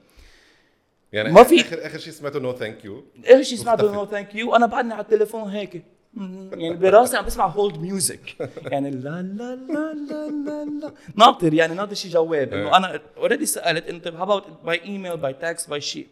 يعني 1.14 1.32
ما 1.32 1.42
في- 1.42 1.60
اخر 1.60 1.86
آخر 1.86 1.98
شيء 1.98 2.12
سمعته 2.12 2.38
no 2.38 2.52
thank 2.52 2.84
you 2.84 3.04
إيش 3.28 3.48
شيء 3.48 3.58
سمعته. 3.58 3.92
no 3.92 4.06
thank 4.06 4.34
you 4.34 4.50
وأنا 4.52 4.66
بعدني 4.66 4.92
على 4.94 5.02
التليفون 5.02 5.42
هيك. 5.50 5.82
يعني 6.16 6.74
براسي 6.76 7.16
عم 7.16 7.24
بسمع 7.24 7.46
hold 7.46 7.78
music 7.78 8.50
يعني 8.66 8.90
لا 8.90 9.22
لا 9.22 9.54
لا 9.68 9.94
لا 9.94 10.28
لا 10.30 10.64
لا. 10.64 10.92
ناطر 11.16 11.54
يعني 11.54 11.74
ناطر 11.74 11.94
شي 11.94 12.08
جواب. 12.08 12.52
إنه 12.54 12.68
إيه. 12.68 12.76
أنا 12.76 13.00
already 13.16 13.46
سألت 13.46 13.86
إنت 13.88 14.06
how 14.08 14.42
by 14.64 14.82
email 14.84 15.16
by 15.16 15.32
text 15.32 15.70
by 15.70 15.80
شيء 15.80 16.06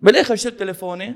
بالآخر 0.00 0.36
شلت 0.36 0.60
تليفوني. 0.60 1.14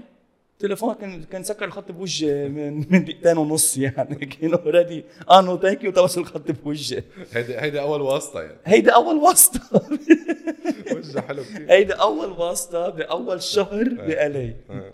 تليفون. 0.59 0.95
كان 0.95 1.25
كان 1.25 1.43
سكر 1.45 1.65
الخط 1.65 1.93
بوجهي 1.93 2.49
من 2.49 2.77
من 2.91 3.05
دقيقتين 3.05 3.39
ونص 3.39 3.77
يعني. 3.77 4.15
كان 4.27 4.55
already 4.55 5.05
آه 5.31 5.41
no 5.41 5.59
thank 5.59 5.85
you 5.85 5.93
توصل 5.93 6.21
الخط 6.21 6.51
بوجهي 6.51 7.03
هيدي 7.33 7.59
هيدي 7.61 7.81
أول 7.81 8.01
واسطة 8.01 8.41
يعني. 8.43 8.59
هيدي 8.65 8.95
أول 8.95 9.17
واسطة. 9.17 9.61
وجه 10.97 11.21
حلو 11.21 11.43
كثير 11.43 11.73
هيدي 11.73 11.93
أول 11.93 12.31
واسطة 12.31 12.89
بأول 12.89 13.43
شهر 13.43 13.89
بإلي. 13.89 14.57
إيه. 14.71 14.93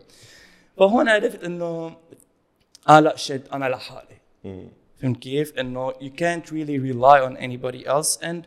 فهون 0.78 1.08
عرفت 1.08 1.44
إنه 1.44 1.96
آه 2.88 3.00
لا 3.00 3.16
شد 3.16 3.42
أنا 3.52 3.64
لحالي. 3.68 4.18
فهمت 5.02 5.16
كيف؟ 5.18 5.58
إنه 5.58 5.92
you 5.92 6.10
can't 6.10 6.46
really 6.50 6.78
rely 6.78 7.20
on 7.28 7.36
anybody 7.36 7.86
else 7.86 8.22
and 8.24 8.46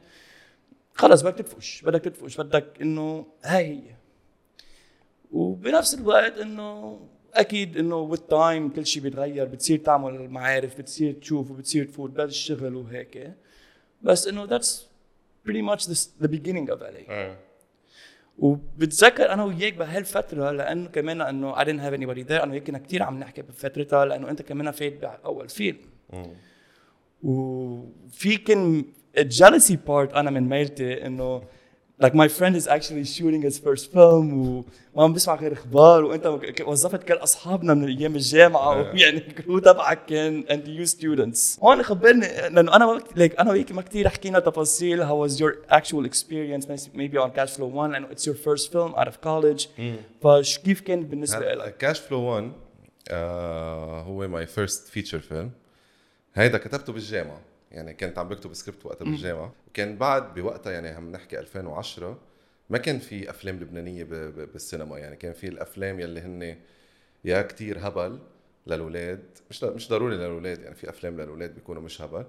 خلص 0.93 1.21
بدك 1.21 1.35
تدفش 1.37 1.81
بدك 1.81 2.01
تدفش 2.01 2.37
بدك 2.37 2.65
إنه 2.81 3.25
هاي 3.43 3.65
هي 3.65 3.94
وبنفس 5.35 5.93
الوقت 5.93 6.37
إنه 6.37 6.99
أكيد 7.33 7.77
إنه 7.77 7.95
with 7.95 8.17
time 8.17 8.69
كل 8.69 8.85
شيء 8.85 9.03
بيتغير 9.03 9.45
بتصير 9.45 9.77
تعمل 9.77 10.29
معارف 10.29 10.77
بتصير 10.77 11.13
تشوف 11.13 11.51
وبتصير 11.51 11.85
تفوت 11.85 12.09
بالشغل 12.09 12.75
وهيك 12.75 13.33
بس 14.01 14.27
إنه 14.27 14.43
that's 14.43 14.87
pretty 15.47 15.61
much 15.71 15.85
the, 15.85 16.25
the 16.25 16.27
beginning 16.27 16.67
of 16.73 16.79
LA 16.79 17.09
إيه. 17.09 17.37
وبتذكر 18.39 19.33
أنا 19.33 19.43
وياك 19.43 19.73
بهالفترة 19.73 20.51
لأنه 20.51 20.89
كمان 20.89 21.21
إنه 21.21 21.55
I 21.55 21.59
didn't 21.65 21.81
have 21.81 21.99
anybody 21.99 22.27
there 22.29 22.41
أنا 22.43 22.51
وياك 22.51 22.63
كنا 22.63 22.77
كثير 22.77 23.03
عم 23.03 23.19
نحكي 23.19 23.41
بفترتها 23.41 24.05
لأنه 24.05 24.29
أنت 24.29 24.41
كمان 24.41 24.71
فايت 24.71 25.01
بأول 25.01 25.49
فيلم. 25.49 25.77
وفي 27.23 28.37
كان 28.37 28.85
الجالسي 29.17 29.75
بارت 29.87 30.13
أنا 30.13 30.31
من 30.31 30.49
ميلتي 30.49 31.05
إنه 31.05 31.43
like 32.03 32.13
my 32.13 32.27
friend 32.27 32.55
is 32.55 32.67
actually 32.67 33.05
shooting 33.05 33.41
his 33.41 33.57
first 33.57 33.91
film 33.93 34.33
وما 34.93 35.03
عم 35.03 35.13
بسمع 35.13 35.35
غير 35.35 35.53
أخبار 35.53 36.03
وانت 36.05 36.39
وظفت 36.61 37.03
كل 37.03 37.13
أصحابنا 37.13 37.73
من 37.73 37.87
أيام 37.87 38.15
الجامعة 38.15 38.69
ويعني 38.69 39.17
الكرو 39.17 39.59
تبعك 39.59 40.05
كان 40.05 40.43
and 40.43 40.67
you 40.67 40.91
students. 40.91 41.63
هون 41.63 41.83
خبرني 41.83 42.27
لأنه 42.49 42.75
أنا 42.75 42.99
like 42.99 43.39
أنا 43.39 43.51
وياك 43.51 43.71
ما 43.71 43.81
كثير 43.81 44.09
حكينا 44.09 44.39
تفاصيل. 44.39 45.05
How 45.07 45.27
was 45.27 45.39
your 45.39 45.53
actual 45.69 46.05
experience? 46.05 46.65
Maybe 46.93 47.17
on 47.17 47.31
Cash 47.31 47.55
Flow 47.57 47.69
1 47.73 47.91
لأنه 47.91 48.07
it's 48.07 48.25
your 48.25 48.35
first 48.35 48.71
film 48.71 48.93
out 48.95 49.07
of 49.07 49.21
college. 49.21 49.67
فش 50.21 50.57
كيف 50.57 50.81
كان 50.81 51.03
بالنسبة 51.03 51.53
لك؟ 51.53 51.77
كاش 51.77 51.99
فلو 51.99 52.19
1 52.19 52.51
آه 53.09 54.01
هو 54.01 54.27
my 54.27 54.45
first 54.45 54.87
feature 54.87 55.19
film 55.19 55.51
هيدا 56.35 56.57
كتبته 56.57 56.93
بالجامعة. 56.93 57.41
يعني 57.75 57.93
كنت 57.93 58.17
عم 58.17 58.27
بكتب 58.29 58.53
سكريبت 58.53 58.85
وقتها 58.85 59.05
بالجامعة. 59.05 59.53
وكان 59.67 59.97
بعد 59.97 60.33
بوقتها 60.33 60.71
يعني 60.71 60.87
عم 60.87 61.11
نحكي 61.11 61.39
2010 61.39 62.17
ما 62.69 62.77
كان 62.77 62.99
في 62.99 63.29
أفلام 63.29 63.59
لبنانية 63.59 64.03
بالسينما. 64.53 64.97
يعني 64.99 65.15
كان 65.15 65.33
في 65.33 65.47
الأفلام 65.47 65.99
يلي 65.99 66.19
هن 66.19 66.57
يا 67.25 67.41
كتير 67.41 67.87
هبل 67.87 68.19
للاولاد 68.67 69.23
مش 69.49 69.63
مش 69.63 69.89
ضروري 69.89 70.15
للاولاد 70.15 70.59
يعني 70.61 70.75
في 70.75 70.89
أفلام 70.89 71.21
للاولاد 71.21 71.55
بيكونوا 71.55 71.81
مش 71.81 72.01
هبل. 72.01 72.25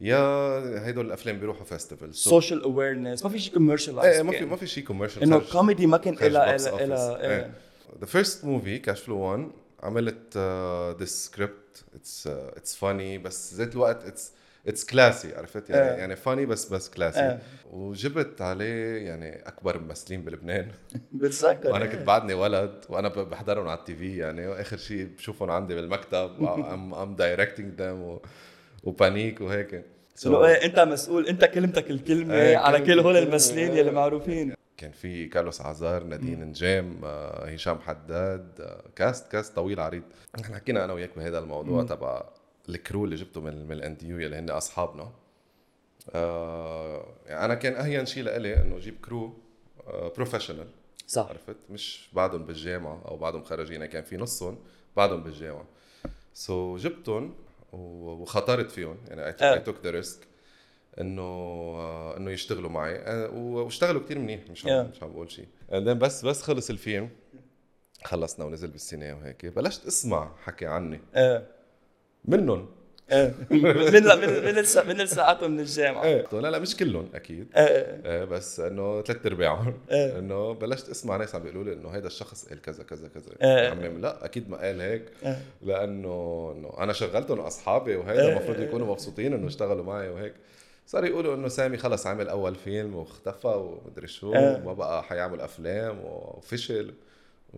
يا 0.00 0.86
هيدول 0.86 1.06
الأفلام 1.06 1.40
بيروحوا 1.40 1.64
festival. 1.64 2.14
Social 2.14 2.62
awareness 2.62 3.24
ما 3.24 3.30
في 3.30 3.38
شيء 3.38 3.54
commercialized 3.54 4.04
إيه 4.04 4.22
ما 4.22 4.32
في. 4.32 4.44
ما 4.44 4.56
في 4.56 4.66
شيء 4.66 4.84
commercial 4.84 5.22
إنه 5.22 5.42
كوميدي 5.52 5.86
ما 5.86 5.96
كان 5.96 6.16
office. 6.16 6.22
إلها 6.22 7.20
إيه. 7.20 7.52
The 8.00 8.06
first 8.06 8.44
movie 8.44 8.82
كاش 8.82 9.00
فلو 9.00 9.18
1 9.18 9.50
عملت 9.82 10.38
script. 11.04 11.68
It's 11.94 12.26
uh, 12.26 12.58
it's 12.58 12.74
funny 12.80 13.22
بس 13.24 13.54
ذات 13.54 13.72
الوقت 13.72 14.06
it's 14.06 14.22
it's 14.68 14.84
classy 14.92 15.38
عرفت؟ 15.38 15.70
يعني 15.70 15.90
إيه. 15.90 15.96
يعني 15.98 16.16
funny 16.16 16.48
بس 16.48 16.68
بس 16.72 16.90
classy. 16.90 17.16
إيه. 17.18 17.38
وجبت 17.72 18.42
عليه 18.42 19.06
يعني 19.06 19.48
أكبر 19.48 19.78
ممثلين 19.78 20.22
بلبنان. 20.22 20.68
بتذكر 21.12 21.70
وأنا 21.72 21.86
كنت 21.86 22.02
بعدني 22.02 22.34
ولد 22.34 22.84
وأنا 22.88 23.08
بحضرهم 23.08 23.68
على 23.68 23.78
ال 23.78 23.94
TV 23.96 24.16
يعني. 24.16 24.46
وآخر 24.46 24.76
شيء 24.76 25.08
بشوفهم 25.18 25.50
عندي 25.50 25.74
بالمكتب 25.74 26.30
I'm 26.44 26.94
I'm 26.94 27.14
directing 27.16 27.80
them 27.82 28.18
و 28.84 28.93
panic 28.93 29.40
وهيك. 29.40 29.84
So- 30.24 30.26
إيه 30.26 30.64
أنت 30.64 30.78
مسؤول 30.80 31.26
أنت 31.26 31.44
كلمتك 31.44 31.90
الكلمة 31.90 32.34
إيه، 32.34 32.56
على 32.56 32.80
كل 32.80 33.00
هول. 33.00 33.16
الممثلين 33.16 33.72
يلي 33.76 33.90
معروفين. 33.90 34.54
كان 34.76 34.90
في 34.92 35.26
كارلوس 35.26 35.60
عزار 35.60 36.04
نادين 36.04 36.40
نجام 36.44 37.00
آه، 37.04 37.44
هشام 37.48 37.78
حداد 37.80 38.48
آه، 38.60 38.82
cast 38.96 39.32
cast 39.32 39.56
طويل 39.56 39.80
عريض. 39.80 40.02
إحنا 40.44 40.56
حكينا 40.56 40.84
أنا 40.84 40.92
وياك 40.92 41.10
بهذا 41.16 41.38
الموضوع 41.38 41.82
تبع 41.84 42.22
ال 42.68 42.75
crew 42.75 43.04
اللي 43.04 43.16
جبته 43.16 43.40
من 43.40 43.66
من 43.66 43.72
ال 43.72 43.96
NDU 43.96 44.18
يلي 44.18 44.36
هن 44.36 44.50
أصحابنا. 44.50 45.12
آه 46.14 47.06
يعني 47.26 47.44
أنا 47.44 47.54
كان 47.54 47.74
أهين 47.74 48.06
شيء 48.06 48.22
لإلي 48.22 48.62
إنه 48.62 48.76
أجيب 48.76 48.94
crew 49.04 49.32
professional 50.16 50.66
صح. 51.06 51.28
عرفت؟ 51.28 51.56
مش 51.70 52.08
بعدهم 52.12 52.44
بالجامعة 52.46 53.02
أو 53.08 53.16
بعدهم 53.16 53.44
خرجين 53.44 53.72
يعني 53.80 53.88
كان 53.92 54.02
في 54.02 54.16
نصهم 54.16 54.58
بعدهم 54.96 55.22
بالجامعة. 55.22 55.64
so 56.34 56.78
so, 56.78 56.80
جبتهم 56.82 57.34
وخطرت 57.72 58.70
فيهم. 58.70 58.96
يعني 59.08 59.22
آه. 59.22 59.54
I 59.54 59.58
took 59.58 59.76
the 59.84 59.90
risk 59.90 60.20
إنه 61.00 61.22
آه، 61.22 62.16
إنه 62.16 62.30
يشتغلوا 62.30 62.70
معي. 62.70 62.96
آه، 62.96 63.30
واشتغلوا 63.30 64.02
كتير 64.02 64.18
منيح 64.18 64.40
مش 64.50 64.64
Yeah. 64.64 64.68
عم 64.68 64.86
مش 64.90 65.02
عم 65.02 65.12
بقول 65.12 65.30
شيء 65.30 65.46
بعدين 65.68 65.98
بس 65.98 66.24
بس 66.24 66.42
خلص 66.42 66.70
الفيلم. 66.70 67.08
خلصنا 68.04 68.44
ونزل 68.44 68.68
بالسينما 68.70 69.14
وهيك. 69.14 69.46
بلشت 69.46 69.86
أسمع 69.86 70.32
حكي 70.44 70.66
عني. 70.66 71.00
إيه 71.16 71.57
منهم 72.24 72.66
إيه. 73.12 73.34
من 73.50 73.62
من 73.62 74.44
من 74.44 74.58
الس- 74.58 74.76
من 74.78 75.60
الجامعة. 75.60 76.04
إيه. 76.04 76.26
لا 76.32 76.50
لا 76.50 76.58
مش 76.58 76.76
كلهم 76.76 77.08
أكيد. 77.14 77.46
إيه 77.56 77.62
إيه. 77.66 78.02
إيه 78.12 78.24
بس 78.24 78.60
إنه 78.60 79.02
ثلاث 79.02 79.26
ارباعهم 79.26 79.74
إيه. 79.90 80.18
إنه 80.18 80.52
بلشت 80.54 80.88
أسمع 80.88 81.16
ناس 81.16 81.34
عم 81.34 81.42
بيقولوا 81.42 81.64
لي 81.64 81.72
إنه 81.72 81.88
هيدا 81.88 82.06
الشخص 82.06 82.48
قال 82.48 82.60
كذا 82.62 82.82
كذا 82.84 83.08
كذا. 83.08 83.24
إيه. 83.42 83.64
يا 83.64 83.70
عمي 83.70 83.88
لا 83.88 84.24
أكيد 84.24 84.50
ما 84.50 84.56
قال 84.56 84.80
هيك. 84.80 85.02
إيه. 85.26 85.38
لأنه 85.62 86.52
إنه 86.56 86.72
أنا 86.78 86.92
شغلتهم 86.92 87.40
أصحابي 87.40 87.96
وهيدا 87.96 88.22
إيه. 88.26 88.32
المفروض 88.32 88.60
يكونوا 88.60 88.86
مبسوطين 88.86 89.34
إنه 89.34 89.46
اشتغلوا 89.46 89.84
معي 89.84 90.08
وهيك. 90.08 90.34
صار 90.86 91.04
يقولوا 91.04 91.34
إنه 91.34 91.48
سامي 91.48 91.76
خلص 91.76 92.06
عمل 92.06 92.28
أول 92.28 92.54
فيلم 92.54 92.94
واختفى 92.96 93.46
ومدري 93.48 94.06
شو 94.06 94.34
إيه. 94.34 94.56
وما 94.64 94.72
بقى 94.72 95.02
حيعمل 95.02 95.40
أفلام 95.40 95.98
وفشل. 96.04 96.94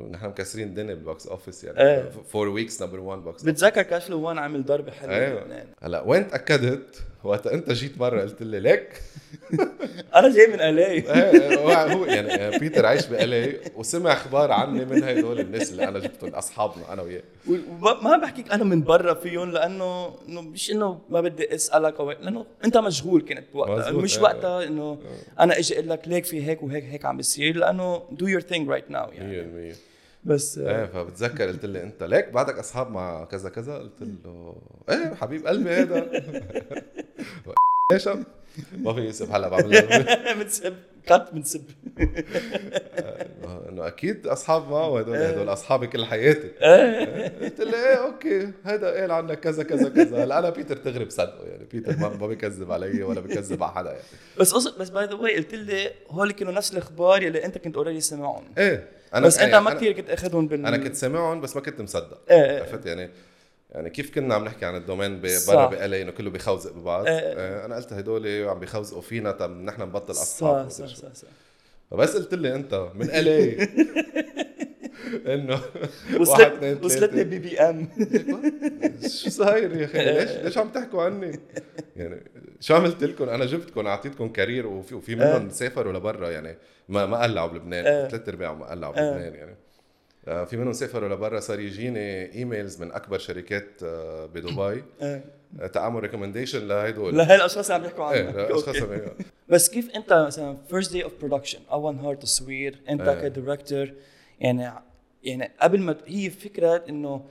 ونحن 0.01 0.27
مكسرين 0.27 0.69
الدنيا 0.69 0.95
بال 0.95 1.08
box 1.08 1.27
office 1.27 1.65
إيه. 1.65 1.73
يعني 1.77 2.11
four 2.29 2.49
weeks 2.49 2.83
number 2.83 3.01
1 3.01 3.23
box 3.23 3.43
بتذكر 3.43 3.83
Cash 3.83 4.05
Flow 4.05 4.21
1 4.21 4.39
عمل 4.39 4.65
ضربه 4.65 4.93
حلوة 4.93 5.15
أيوه 5.15 5.65
هلا 5.83 6.03
وين 6.03 6.29
تأكدت؟ 6.29 7.03
وقت 7.25 7.47
أنت 7.47 7.73
جيت 7.73 7.99
مرة 7.99 8.21
قلت 8.21 8.43
لي 8.43 8.61
ليك. 8.61 9.03
أنا 10.17 10.35
جاي 10.35 10.47
من 10.47 10.61
LA 10.61 10.87
إيه 10.93 11.59
هو 11.59 11.71
هو 11.71 12.05
يعني 12.05 12.59
بيتر 12.59 12.87
عايش 12.87 13.07
ب 13.07 13.25
LA 13.25 13.61
وسمع 13.77 14.13
أخبار 14.13 14.53
عني 14.53 14.85
من 14.85 15.05
هدول 15.05 15.41
الناس 15.41 15.71
اللي 15.71 15.89
أنا 15.89 15.99
جبتهم 15.99 16.35
أصحابنا 16.35 16.93
أنا 16.93 17.03
وياه. 17.03 17.23
وما 17.49 18.17
بحكيك 18.17 18.53
أنا 18.53 18.65
من 18.65 18.83
برا 18.83 19.15
فيهم 19.15 19.51
لأنه 19.51 20.15
إنه 20.29 20.41
مش 20.41 20.71
إنه 20.71 21.01
ما 21.11 21.21
بدي 21.21 21.55
أسألك 21.55 22.01
أو 22.01 22.11
لأنه 22.11 22.47
أنت 22.65 22.77
مشغول 22.77 23.21
كنت 23.21 23.45
وقتها 23.55 23.91
مش 23.91 24.17
إيه. 24.17 24.23
وقتها 24.23 24.65
إنه 24.65 24.99
أنا 25.41 25.59
إجي 25.59 25.75
أقول 25.75 25.89
لك 25.89 26.09
ليك 26.09 26.25
في 26.25 26.47
هيك 26.47 26.63
وهيك 26.63 26.85
هيك 26.85 27.05
عم 27.05 27.17
بيصير 27.17 27.57
لأنه 27.57 27.99
do 27.99 28.25
your 28.25 28.43
thing 28.43 28.67
right 28.69 28.93
now 28.93 29.13
يعني. 29.13 29.73
100% 29.75 29.90
بس 30.25 30.59
إيه 30.59 30.87
فبتذكر 30.87 31.47
قلت 31.49 31.65
لي 31.65 31.83
انت 31.83 32.03
ليك؟ 32.03 32.29
بعدك 32.29 32.55
اصحاب 32.59 32.91
مع 32.91 33.25
كذا 33.25 33.49
كذا 33.49 33.75
قلت 33.79 34.03
له 34.25 34.57
إيه 34.91 35.15
حبيب 35.15 35.47
قلبي 35.47 35.71
هذا 35.71 36.11
إيش 37.93 38.09
عم- 38.09 38.25
ما 38.79 38.93
في 38.95 39.01
يوسف 39.01 39.31
هلا 39.35 39.49
بعمل 39.49 40.05
بنسب 40.39 40.75
كات 41.07 41.35
بنسب 41.35 41.63
إنه 43.69 43.87
أكيد 43.87 44.27
أصحاب 44.27 44.71
معه 44.71 44.99
هدول 44.99 45.17
هدول 45.17 45.49
أصحابي 45.53 45.87
كل 45.87 46.05
حياتي 46.05 46.49
قلت 47.43 47.61
له 47.61 47.89
إيه 47.89 47.95
okay 48.07 48.49
هذا 48.65 49.01
قال 49.01 49.11
عنك 49.11 49.41
كذا 49.41 49.63
كذا 49.63 49.89
كذا 49.89 50.25
هلا 50.25 50.39
أنا 50.39 50.51
بيتر 50.51 50.77
تغري 50.77 51.05
بصدقه 51.05 51.45
يعني 51.47 51.65
بيتر 51.73 51.97
ما 51.97 52.09
ما 52.09 52.27
بيكذب 52.27 52.73
علي 52.73 53.03
ولا 53.03 53.21
بيكذب 53.21 53.63
على 53.63 53.73
حدا 53.73 53.91
يعني 53.91 54.03
بس 54.39 54.53
قصد 54.55 54.79
بس 54.79 54.89
by 54.89 55.07
the 55.07 55.15
way 55.15 55.37
قلت 55.37 55.55
لي 55.55 55.91
هول 56.11 56.33
كانوا 56.33 56.53
نفس 56.53 56.73
الأخبار 56.73 57.23
يلي 57.23 57.45
أنت 57.45 57.59
كنت 57.59 57.77
already 57.77 58.01
سمعهم 58.01 58.45
إيه 58.59 58.89
بس 59.15 59.39
أنت 59.39 59.55
إيه، 59.55 59.61
ما 59.61 59.71
أنا- 59.71 59.75
كثير 59.75 59.93
كنت 59.93 60.11
أخذهم 60.11 60.49
بال 60.49 60.67
أنا 60.67 60.77
كنت 60.77 60.95
سامعهم 60.95 61.41
بس 61.41 61.57
ما 61.57 61.63
كنت 61.63 61.81
مصدق 61.81 62.19
إيه، 62.31 62.45
إيه. 62.51 62.61
عرفت 62.61 62.87
يعني 62.87 63.11
يعني 63.71 63.91
كيف 63.91 64.15
كنا 64.15 64.35
عم 64.35 64.45
نحكي 64.45 64.65
عن 64.67 64.77
ال 64.77 64.84
domain 64.84 65.29
صح. 65.29 65.55
برا 65.55 65.67
بقلي 65.67 66.03
إنه 66.03 66.11
كله 66.11 66.31
بيخوزق 66.31 66.73
ببعض 66.73 67.07
إيه، 67.07 67.19
إيه. 67.19 67.35
آه، 67.37 67.65
أنا 67.65 67.77
قلت 67.77 67.93
هدول 67.93 68.49
عم 68.49 68.59
بيخوزقوا 68.59 69.03
فينا 69.03 69.33
طب 69.33 69.51
نحن 69.51 69.83
نبطل 69.83 70.15
صح 70.15 70.23
أصحاب 70.23 70.71
صح 70.71 70.81
ومدري 70.81 70.95
شو. 70.97 71.03
صح, 71.03 71.15
صح. 71.15 71.29
فبس 71.91 72.17
قلت 72.17 72.35
لي 72.35 72.55
أنت 72.55 72.89
من 72.95 73.11
LA 73.11 73.57
إنه 75.35 75.61
وصلت 76.21 76.85
وصلتني. 76.85 77.25
BBM 77.25 77.89
شو 79.09 79.31
صاير 79.31 79.77
يا 79.77 79.85
أخي؟ 79.85 79.99
ليش 79.99 80.31
ليش 80.31 80.59
عم 80.59 80.69
تحكوا 80.69 81.03
عني؟ 81.03 81.41
يعني 81.97 82.23
شو 82.61 82.75
عملت 82.75 83.05
لكم؟ 83.05 83.29
أنا 83.29 83.45
جبتكم 83.45 83.87
أعطيتكم 83.87 84.29
career 84.29 84.67
وفي 84.67 84.95
وفي 84.95 85.15
منهم 85.15 85.51
سافروا 85.51 85.93
لبرا 85.93 86.31
يعني 86.31 86.57
ما 86.89 87.07
ما 87.07 87.23
قلعوا 87.23 87.49
بلبنان. 87.49 87.87
إيه. 87.87 88.09
ثلاث 88.09 88.29
ارباعهم 88.29 88.59
ما 88.59 88.67
قلعوا 88.71 88.99
إيه. 88.99 89.11
بلبنان 89.11 89.35
يعني. 89.35 89.57
آه، 90.29 90.45
في 90.45 90.57
منهم 90.57 90.73
سافروا 90.73 91.09
لبرا 91.09 91.41
صار 91.41 91.61
يجيني 91.61 92.35
emails 92.35 92.83
من 92.83 92.93
أكبر 92.93 93.19
شركات 93.19 93.69
آه، 93.85 94.27
بدبي. 94.27 94.83
آه، 95.03 95.21
تعمل 95.73 96.01
recommendation 96.01 96.69
لهدول 96.69 97.17
لهي 97.19 97.35
الأشخاص 97.37 97.71
اللي 97.71 97.83
عم 97.85 97.91
يحكوا 97.91 98.13
إيه 98.13 98.27
عنك 98.27 98.35
لاشخاص 98.37 98.77
okay. 98.77 98.95
عم- 99.05 99.11
بس 99.49 99.71
كيف 99.71 99.91
أنت 99.91 100.13
مثلا 100.13 100.57
first 100.69 100.93
day 100.93 101.05
of 101.05 101.13
production 101.21 101.59
اول 101.73 101.95
نهار 101.95 102.15
تصوير 102.15 102.79
أنت 102.89 103.01
إيه. 103.09 103.29
ك 103.29 103.36
director 103.36 103.93
يعني 104.41 104.73
يعني 105.23 105.51
قبل 105.61 105.81
ما 105.81 105.97
هي 106.07 106.31
فكرة 106.31 106.85
إنه 106.89 107.25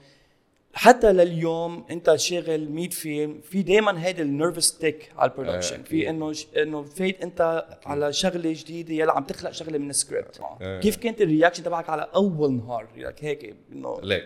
حتى 0.74 1.12
لليوم 1.12 1.84
أنت 1.90 2.16
شاغل 2.16 2.70
100 2.70 2.88
فيلم 2.88 3.40
في 3.40 3.62
دائما 3.62 4.04
هيدا 4.06 4.22
ال 4.22 4.29
nervous 4.29 4.78
tic 4.78 5.12
على 5.16 5.30
ال 5.30 5.34
production 5.34 5.76
إيه، 5.76 5.82
في 5.84 6.10
إنه 6.10 6.32
ش- 6.32 6.46
إنه 6.56 6.82
فايت 6.82 7.22
أنت 7.22 7.66
على 7.86 8.12
شغلة 8.12 8.52
جديدة 8.56 8.94
يلا 8.94 9.12
عم 9.12 9.24
تخلق 9.24 9.50
شغلة 9.50 9.78
من 9.78 9.90
السكريبت. 9.90 10.40
كيف 10.82 10.96
كانت 10.96 11.20
ال 11.20 11.25
reaction 11.25 11.62
تبعك 11.62 11.88
على 11.90 12.08
أول 12.14 12.52
نهار؟ 12.52 12.86
هيك 13.20 13.56
إنه 13.72 14.00
ليك 14.02 14.24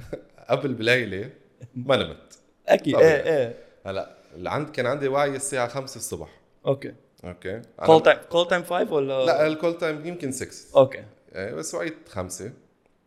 قبل 0.50 0.74
بليلة 0.74 1.30
ما 1.74 1.96
نمت. 1.96 2.38
أكيد. 2.74 2.94
إيه 2.96 3.36
إيه. 3.38 3.54
هلا 3.86 4.10
اللي 4.34 4.50
عند 4.50 4.68
كان 4.70 4.86
عندي 4.86 5.08
وعي 5.08 5.36
الساعة 5.36 5.68
5 5.68 5.96
الصبح. 5.96 6.28
okay. 6.66 6.94
okay. 7.24 7.62
call 7.86 8.02
time 8.02 8.18
call 8.30 8.48
time 8.48 8.62
5 8.62 8.92
ولا؟ 8.92 9.26
لا 9.26 9.46
ال 9.46 9.52
call 9.52 9.78
time 9.78 10.06
يمكن 10.06 10.32
6 10.32 10.78
okay. 10.78 11.04
إيه، 11.34 11.54
بس 11.54 11.74
وعيت 11.74 12.08
خمسة. 12.08 12.52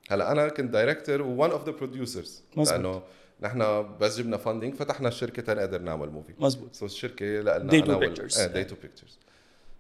هلا 0.10 0.32
أنا 0.32 0.50
كنت 0.50 0.72
director 0.74 1.22
و 1.22 1.29
one 1.29 1.52
of 1.52 1.66
the 1.66 1.72
producers. 1.72 2.44
لأنه 2.58 3.02
نحن 3.42 3.86
بس 3.98 4.18
جبنا 4.18 4.38
funding 4.38 4.76
فتحنا 4.76 5.08
الشركة 5.08 5.42
تنقدر 5.42 5.82
نعمل 5.82 6.10
movie 6.10 6.34
مزبوط 6.40 6.74
so 6.76 6.86
الشركة 6.86 7.26
لنا 7.26 7.56
أنا 7.56 7.96
وال- 7.96 8.16
Pictures. 8.18 8.40
إيه 8.40 8.48
Day 8.48 8.64
Two 8.64 8.76
Pictures 8.82 9.18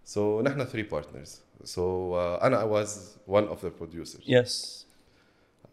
so 0.05 0.41
نحن 0.41 0.65
three 0.65 0.83
partners 0.83 1.39
so 1.63 2.19
أنا 2.21 2.63
was 2.63 3.17
one 3.27 3.47
of 3.47 3.63
the 3.65 3.71
producers 3.79 4.23
yes 4.27 4.85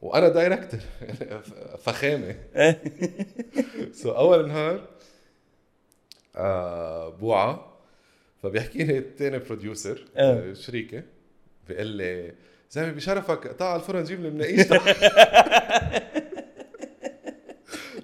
وأنا 0.03 0.29
director 0.29 0.81
فخامة. 1.85 2.35
so 4.03 4.11
أول 4.11 4.49
نهار 4.49 4.89
آه 6.37 7.09
بوعه 7.09 7.79
فبيحكي 8.43 8.85
لي 8.85 8.99
الثاني 8.99 9.39
producer 9.39 10.05
آه. 10.17 10.53
شريكي 10.53 11.03
بيقول 11.69 11.87
لي 11.87 12.33
زلمة 12.71 12.93
بشرفك 12.93 13.47
قطع 13.47 13.77
الفرن 13.77 14.05
جيب 14.05 14.21
لي 14.23 14.31
مناقيش 14.31 14.67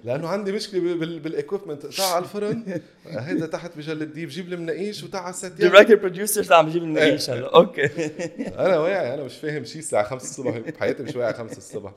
لأنه 0.05 0.27
عندي 0.27 0.51
مشكلة 0.51 0.95
بال 1.19 1.31
equipment 1.31 1.85
قطع 1.85 2.15
على 2.15 2.23
الفرن. 2.23 2.81
هيدا 3.05 3.45
تحت 3.45 3.77
بجل 3.77 4.01
الديب 4.01 4.29
جيب 4.29 4.49
لي 4.49 4.55
مناقيش 4.55 5.03
وتعال 5.03 5.35
set 5.35 5.59
يلا. 5.59 5.69
director 5.69 5.95
producer 5.95 6.53
عم 6.53 6.65
بجيب 6.65 6.83
مناقيش 6.83 7.29
هلا. 7.29 7.55
okay. 7.55 7.89
أنا 8.65 8.77
واعي. 8.77 9.13
أنا 9.13 9.23
مش 9.23 9.37
فاهم 9.37 9.63
شيء 9.63 9.79
الساعة 9.79 10.03
5 10.03 10.23
الصبح. 10.23 10.57
بحياتي 10.57 11.03
مش 11.03 11.15
واعي 11.15 11.33
5 11.33 11.57
الصبح. 11.57 11.91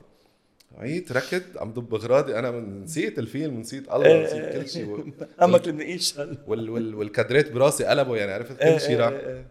وعيت 0.77 1.11
ركض. 1.11 1.41
عم 1.57 1.71
دب 1.71 1.95
أغراضي. 1.95 2.39
أنا 2.39 2.51
نسيت 2.51 3.19
الفيلم. 3.19 3.59
نسيت 3.59 3.91
الله. 3.91 4.23
نسيت 4.23 4.53
كل 4.53 4.69
شيء 4.69 5.13
همك 5.41 5.67
لنقيش 5.67 6.19
هلا. 6.19 6.37
وال 6.47 6.69
وال 6.69 6.95
والكادرات 6.95 7.51
براسي 7.51 7.85
قلبوا. 7.85 8.17
يعني 8.17 8.31
عرفت؟ 8.31 8.61
إيه، 8.61 8.73
كل 8.73 8.81
شيء 8.81 8.89
إيه، 8.89 8.97
راح. 8.97 9.09
إيه، 9.09 9.45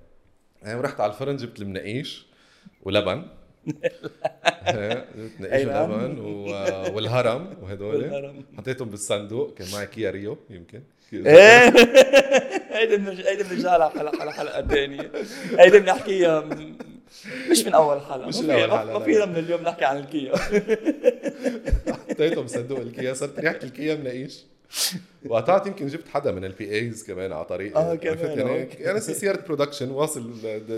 إيه. 0.67 0.81
رحت 0.81 1.01
على 1.01 1.13
الفرن 1.13 1.37
جبت 1.37 1.61
المناقيش 1.61 2.27
ولبن. 2.83 3.23
نقيش 5.41 5.53
أي 5.53 5.65
نعم. 5.65 6.19
والهرم 6.95 7.51
وهدول. 7.63 8.35
حطيتهم 8.59 8.89
بالصندوق 8.91 9.55
كان 9.55 9.67
معي 9.73 9.87
كيا 9.87 10.11
ريو 10.11 10.39
يمكن. 10.51 10.83
إيه. 11.13 11.73
هيدي 12.71 12.97
بنرجع 12.97 13.29
هيدي 13.31 13.43
بنرجع 13.43 13.77
لها 13.77 13.89
حلقه 13.89 14.21
على 14.21 14.33
حلقة 14.33 14.67
ثانية 14.67 15.13
هيدي 15.59 15.79
بنحكيها 15.79 16.49
مش 17.51 17.65
من 17.67 17.75
أول 17.75 18.01
حلقة. 18.01 18.29
مش 18.29 18.37
من 18.37 18.51
أول 18.51 18.71
حلقة، 18.71 18.99
ما. 18.99 19.05
فينا 19.05 19.27
من 19.27 19.37
اليوم 19.37 19.63
نحكي 19.63 19.85
عن 19.85 19.99
الكيا. 19.99 20.33
حطيتهم 22.11 22.45
بصندوق 22.45 22.79
الكيا 22.81 23.13
صرت 23.15 23.41
ريحة 23.41 23.59
الكيا 23.63 23.95
مناقيش. 23.95 24.45
وقطعت 25.29 25.67
يمكن 25.67 25.87
جبت 25.87 26.09
حدا 26.09 26.33
من 26.33 26.45
ال 26.45 26.71
PAs 26.75 27.05
كمان 27.05 27.33
على 27.33 27.45
طريقي 27.45 27.77
آه، 27.81 27.91
عرفت 27.91 28.25
كمان، 28.27 28.39
يعني. 28.39 28.69
يعني 28.79 29.01
سيارة 29.01 29.41
production 29.41 29.91
واصل 29.91 30.33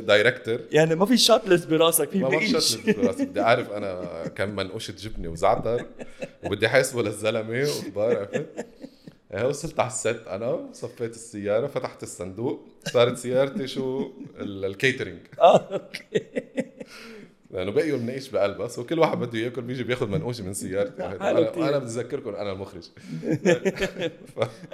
director 0.07 0.61
يعني 0.73 0.95
ما 0.95 1.07
في 1.07 1.17
shot 1.19 1.49
list 1.49 1.67
براسك 1.69 2.09
في 2.11 2.19
ما 2.19 2.29
بقيش 2.29 2.53
بشتت 2.57 2.97
براسي. 3.01 3.25
بدي 3.25 3.41
أعرف 3.41 3.71
أنا 3.71 4.25
كم 4.37 4.57
منقوشة 4.57 4.93
جبنة 4.99 5.29
وزعتر 5.29 5.87
وبدي 6.45 6.69
حاسبه 6.69 7.03
للزلمه 7.03 7.61
وأخبار 7.61 8.17
عرفت؟ 8.19 8.47
إيه، 9.35 9.47
وصلت 9.47 9.81
على 9.81 9.89
ال 9.89 9.97
set 9.97 10.21
أنا 10.29 10.69
صفيت 10.73 11.11
السيارة 11.15 11.67
فتحت 11.67 12.03
الصندوق 12.03 12.69
صارت 12.93 13.19
سيارتي 13.19 13.67
شو؟ 13.67 14.11
ال- 14.41 14.65
catering 14.65 15.19
آه 15.41 15.57
okay. 15.73 16.23
لأنه 17.51 17.71
بقيوا 17.71 17.97
المناقيش 17.99 18.29
بقلبها 18.29 18.69
so 18.69 18.85
كل 18.85 18.99
واحد 18.99 19.19
بده 19.19 19.39
ياكل 19.39 19.63
بيجي 19.63 19.85
بياخذ 19.85 20.09
منقوشه 20.09 20.45
من 20.45 20.55
سيارتي 20.55 21.03
حلو 21.03 21.19
أنا 21.21 21.51
كتير. 21.51 21.69
أنا 21.69 21.79
بدي 21.79 22.01
أذكركم 22.01 22.35
أنا 22.35 22.53
المخرج 22.53 22.83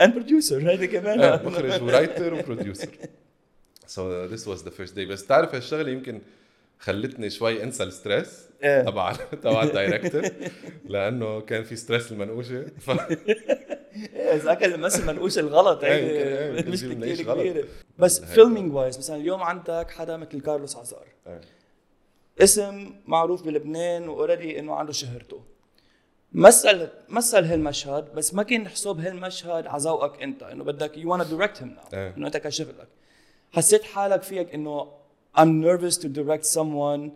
and 0.02 0.14
producer 0.14 0.70
هيدي 0.70 0.86
كمان 0.86 1.20
آه، 1.20 1.42
مخرج 1.46 1.82
و 1.82 1.89
writer 1.89 2.34
و 2.34 2.40
producer 2.40 2.88
so 3.86 4.24
this 4.24 4.48
was 4.48 4.64
the 4.64 4.70
first 4.70 4.96
day 4.96 5.06
بس 5.06 5.26
تعرف 5.26 5.54
هالشغلة 5.54 5.90
يمكن 5.90 6.20
خلتني 6.78 7.30
شوي 7.30 7.62
انسى 7.62 7.82
ال 7.82 7.91
stress 7.91 8.46
إيه. 8.64 8.82
تبع 8.82 9.12
تبع 9.42 9.62
ال 9.62 9.69
director 9.69 10.22
لأنه 10.84 11.40
كان 11.40 11.64
في 11.64 11.76
stress 11.76 12.12
المنقوشة 12.12 12.66
ف... 12.80 12.90
إذا 14.34 14.52
اكل 14.52 14.74
المثل 14.74 15.06
منقوش 15.06 15.38
الغلط 15.38 15.84
إيه، 15.84 15.92
إيه، 15.92 16.58
يمكن 16.58 16.70
مشكلة 16.70 17.12
كثير. 17.12 17.34
كبيرة 17.34 17.64
بس. 17.98 18.20
filming 18.20 18.74
wise 18.74 18.98
مثلا 18.98 19.16
اليوم 19.16 19.42
عندك 19.42 19.90
حدا 19.90 20.16
مثل 20.16 20.40
كارلوس 20.40 20.76
عزار 20.76 21.06
إيه. 21.26 21.40
اسم 22.40 22.94
معروف 23.06 23.42
بلبنان 23.42 24.08
و 24.08 24.14
already 24.14 24.58
إنه 24.58 24.74
عنده 24.74 24.92
شهرته 24.92 25.40
مثل 26.32 26.88
مثل 27.08 27.44
هالمشهد 27.44 28.14
بس 28.14 28.34
ما 28.34 28.42
كان 28.42 28.68
حساب 28.68 29.00
هالمشهد 29.00 29.66
على 29.66 29.82
ذوقك 29.82 30.22
أنت 30.22 30.42
إنه 30.42 30.64
بدك 30.64 30.96
يو 30.96 31.18
direct 31.18 31.56
him 31.56 31.68
now 31.78 31.94
إيه. 31.94 32.14
إنه 32.16 32.26
أنت 32.26 32.36
كشغلك 32.36 32.88
حسيت 33.52 33.82
حالك 33.82 34.22
فيك 34.22 34.54
إنه 34.54 34.92
I'm 35.38 35.62
nervous 35.64 35.96
to 35.96 36.08
direct 36.08 36.44
someone 36.58 37.10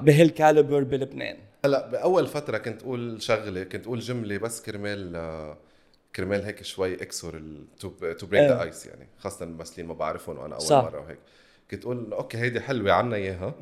بهال 0.00 0.25
caliber 0.25 0.82
بلبنان 0.82 1.36
هلأ 1.64 1.86
بأول 1.86 2.26
فترة 2.26 2.58
كنت 2.58 2.82
أقول 2.82 3.22
شغلة 3.22 3.64
كنت 3.64 3.86
أقول 3.86 3.98
جملة 3.98 4.38
بس 4.38 4.62
كرمال 4.62 5.56
كرمال 6.16 6.44
هيك 6.44 6.62
شوي 6.62 6.94
اكسر 6.94 7.42
to 7.78 7.90
break 8.26 8.50
the. 8.50 8.62
ice 8.62 8.86
يعني 8.86 9.08
خاصة 9.18 9.44
الممثلين 9.44 9.86
ما 9.86 9.94
بعرفهم 9.94 10.38
وأنا 10.38 10.54
أول 10.54 10.62
صح. 10.62 10.84
مرة 10.84 11.00
وهيك 11.00 11.18
كنت 11.70 11.84
أقول 11.84 12.12
okay 12.12 12.38
هيدي 12.38 12.60
حلوة 12.60 12.92
عنا 12.92 13.16
إياها؟ 13.16 13.54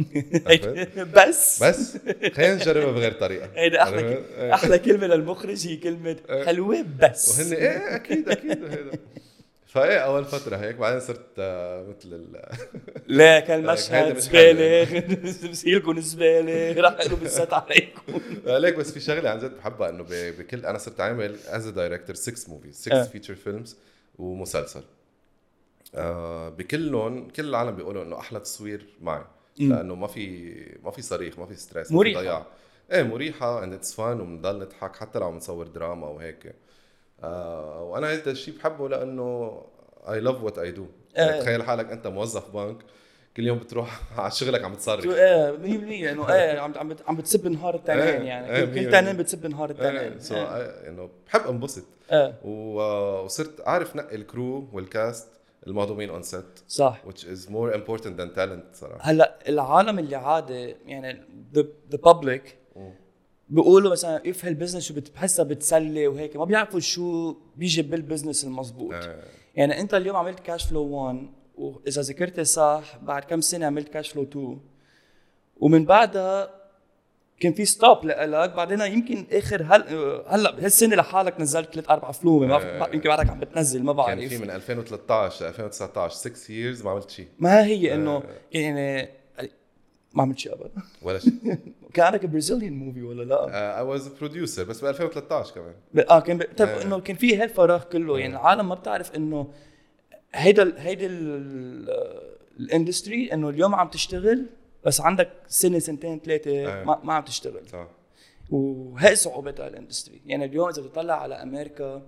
بس. 1.17 1.63
بس. 1.63 1.97
خلينا 2.35 2.55
نجربها 2.55 2.93
بغير 2.93 3.13
طريقة. 3.13 3.51
هيدا 3.55 3.83
أحلى 3.83 4.23
أحلى 4.55 4.79
كلمة 4.79 5.07
للمخرج 5.07 5.67
هي 5.67 5.77
كلمة 5.77 6.17
حلوة 6.47 6.85
بس. 7.03 7.39
وهن 7.39 7.53
إيه 7.53 7.95
أكيد 7.97 8.29
أكيد 8.29 8.65
هيدا. 8.65 8.99
فإيه 9.67 9.99
أول 9.99 10.25
فترة 10.25 10.57
هيك 10.57 10.77
بعدين 10.77 11.01
صرت 11.01 11.27
آه، 11.39 11.83
مثل 11.83 12.15
ال... 12.15 12.43
لا 13.07 13.41
كان 13.41 13.67
مشهد 13.67 14.17
مش 14.17 14.23
زبالة 14.23 15.05
مسيلكم 15.51 16.01
زبالة 16.01 16.81
راح 16.81 17.01
له 17.01 17.17
بالزت 17.17 17.53
عليكم. 17.53 18.21
ليك 18.47 18.75
بس 18.75 18.93
في 18.93 19.01
شغلة 19.01 19.31
عن 19.31 19.39
جد 19.39 19.57
بحبها 19.57 19.89
إنه 19.89 20.05
بكل 20.11 20.67
أنا 20.67 20.79
صرت 20.79 21.01
عامل 21.01 21.37
as 21.47 21.69
director 21.69 22.15
6 22.15 22.53
movies 22.53 22.75
6 22.77 23.01
آه. 23.01 23.03
feature 23.03 23.35
films 23.35 23.77
ومسلسل. 24.19 24.83
آه 25.95 26.49
بكلهم 26.49 27.29
كل 27.29 27.49
العالم 27.49 27.77
بيقولوا 27.77 28.03
إنه 28.03 28.19
أحلى 28.19 28.41
تصوير 28.41 28.87
معي. 29.01 29.23
لأنه 29.59 29.95
ما 29.95 30.07
في 30.07 30.55
ما 30.85 30.91
في 30.91 31.03
صريخ 31.03 31.39
ما 31.39 31.47
في 31.47 31.55
stress 31.55 31.89
في 31.89 32.15
ضياع. 32.15 32.47
إيه 32.93 33.03
مريحة 33.03 33.65
and 33.65 33.73
it's 33.73 33.95
fun 33.95 34.21
وبنضل 34.21 34.59
نضحك 34.59 34.97
حتى 34.97 35.19
لو 35.19 35.27
عم 35.27 35.37
نصور 35.37 35.67
دراما 35.67 36.07
وهيك 36.07 36.55
آه 37.25 37.83
وأنا 37.83 38.13
هذا 38.13 38.31
الشيء 38.31 38.55
بحبه 38.59 38.89
لأنه 38.89 39.63
I 40.09 40.21
love 40.21 40.43
what 40.43 40.59
I 40.59 40.71
do. 40.71 40.87
تخيل 41.17 41.63
حالك 41.63 41.91
أنت 41.93 42.07
موظف 42.07 42.51
بنك 42.51 42.77
كل 43.37 43.47
يوم 43.47 43.59
بتروح 43.59 44.01
على 44.21 44.31
شغلك 44.31 44.65
عم 44.65 44.75
تصرخ 44.75 45.05
شو 45.05 45.13
إيه 45.13 45.51
100% 45.53 46.13
إنه 46.13 46.33
إيه 46.35 46.59
عم 46.59 46.73
عم 46.77 46.89
بت- 46.89 47.03
عم 47.09 47.17
بتسب 47.17 47.47
نهار 47.49 47.75
التنين 47.75 47.99
إيه، 48.01 48.15
يعني. 48.21 48.57
إيه، 48.57 48.65
كل- 48.65 48.73
تنين 48.75 48.91
بالمية. 48.91 49.13
بتسب 49.13 49.47
نهار 49.47 49.71
التنين 49.71 50.21
so 50.21 50.35
إيه. 50.35 50.89
إنه 50.89 51.11
بحب 51.27 51.41
انبسط. 51.49 51.85
إيه. 52.13 52.35
وصرت 52.45 53.61
اعرف 53.67 53.97
نقي 53.97 54.15
ال 54.17 54.27
crew 54.27 54.69
وال 54.73 54.89
cast؟ 54.89 55.29
المهضومين 55.67 56.11
on 56.11 56.23
set 56.23 56.45
صح. 56.69 57.03
Which 57.07 57.21
is 57.25 57.49
more 57.51 57.75
important 57.75 58.17
than 58.19 58.37
talent 58.37 58.75
صراحة. 58.75 58.99
هلأ 59.01 59.39
العالم 59.49 59.99
اللي 59.99 60.17
عادي 60.17 60.77
يعني 60.87 61.23
the, 61.55 61.65
the 61.95 61.99
public 61.99 62.41
بيقولوا 63.49 63.93
مثلا 63.93 64.31
of 64.31 64.45
هال 64.45 64.52
business 64.52 64.83
شو 64.83 64.95
بتحسها 64.95 65.45
بتسلي 65.45 66.07
وهيك 66.07 66.37
ما 66.37 66.45
بيعرفوا 66.45 66.81
شو 66.81 67.37
بيجي 67.57 67.83
بال 67.83 67.95
business 67.95 68.45
المزبوط. 68.45 68.95
آه. 68.95 69.23
يعني 69.55 69.81
أنت 69.81 69.95
اليوم 69.95 70.17
عملت 70.17 70.41
Cash 70.41 70.65
Flow 70.65 70.83
1 70.83 71.29
وإذا 71.55 72.03
ذكرت 72.03 72.41
صح 72.41 72.99
بعد 73.03 73.25
كم 73.25 73.41
سنة 73.41 73.67
عملت 73.67 73.89
Cash 73.89 74.09
Flow 74.09 74.23
2 74.23 74.61
ومن 75.57 75.85
بعدها 75.85 76.64
كان 77.41 77.53
في 77.53 77.65
ستوب 77.65 78.05
لك 78.05 78.51
بعدين 78.55 78.81
يمكن 78.81 79.27
آخر 79.33 79.63
هل 79.63 79.83
هلأ 80.29 80.65
هالسنه 80.65 80.97
لحالك 80.97 81.41
نزلت 81.41 81.75
ثلاث 81.75 81.91
أربع 81.91 82.11
فلوم 82.13 82.49
ما 82.49 82.57
آه. 82.57 82.89
يمكن 82.93 83.09
بعدك 83.09 83.31
عم 83.31 83.41
بتنزل 83.41 83.83
ما 83.83 84.07
كان 84.07 84.29
في 84.29 84.39
بعرف 84.39 84.43
من 84.43 84.51
2013 84.51 85.45
ل 85.45 85.49
2019 85.49 86.15
6 86.17 86.33
years 86.47 86.85
ما 86.85 86.91
عملت 86.91 87.11
شيء 87.11 87.27
ما 87.39 87.65
هي 87.65 87.95
إنه 87.95 88.23
يعني 88.53 89.09
ما 90.15 90.23
عملت 90.23 90.39
شيء 90.39 90.53
ابدا 90.53 90.71
ولا 91.03 91.19
شيء 91.25 91.33
كان 91.95 92.07
عندك 92.07 92.27
Brazilian 92.27 92.73
movie 92.73 93.03
ولا 93.03 93.23
لا؟ 93.23 93.79
I 93.79 93.83
was 93.85 94.09
producer 94.09 94.65
بس 94.65 94.81
ب 94.85 94.87
2013 94.87 95.55
كمان 95.55 95.75
آه 96.11 96.21
كان. 96.21 96.39
طيب 96.39 96.69
آه. 96.69 96.83
إنه 96.83 97.01
كان 97.01 97.17
في 97.17 97.37
هالفراغ 97.37 97.83
كله 97.85 98.19
يعني 98.19 98.33
العالم 98.33 98.69
ما 98.69 98.75
بتعرف 98.75 99.15
إنه 99.17 99.49
هيدا 100.35 100.75
هيدا 100.79 101.07
ال- 101.07 102.35
ال 102.61 102.69
industry 102.69 103.33
إنه 103.33 103.49
اليوم 103.49 103.75
عم 103.75 103.89
تشتغل 103.89 104.47
بس 104.87 105.01
عندك 105.01 105.31
سنة 105.49 105.79
سنتين 105.79 106.21
ثلاثة 106.21 106.81
آه. 106.81 106.85
ما, 106.85 107.01
ما 107.05 107.15
عم 107.15 107.25
تشتغل. 107.25 107.69
صح. 107.69 107.89
وهي 108.51 109.17
صعوبتها 109.17 109.69
ال 109.69 109.74
industry 109.74 110.21
يعني 110.27 110.45
اليوم 110.45 110.69
إذا 110.69 110.83
بتطلع 110.83 111.23
على 111.23 111.35
أمريكا 111.35 112.03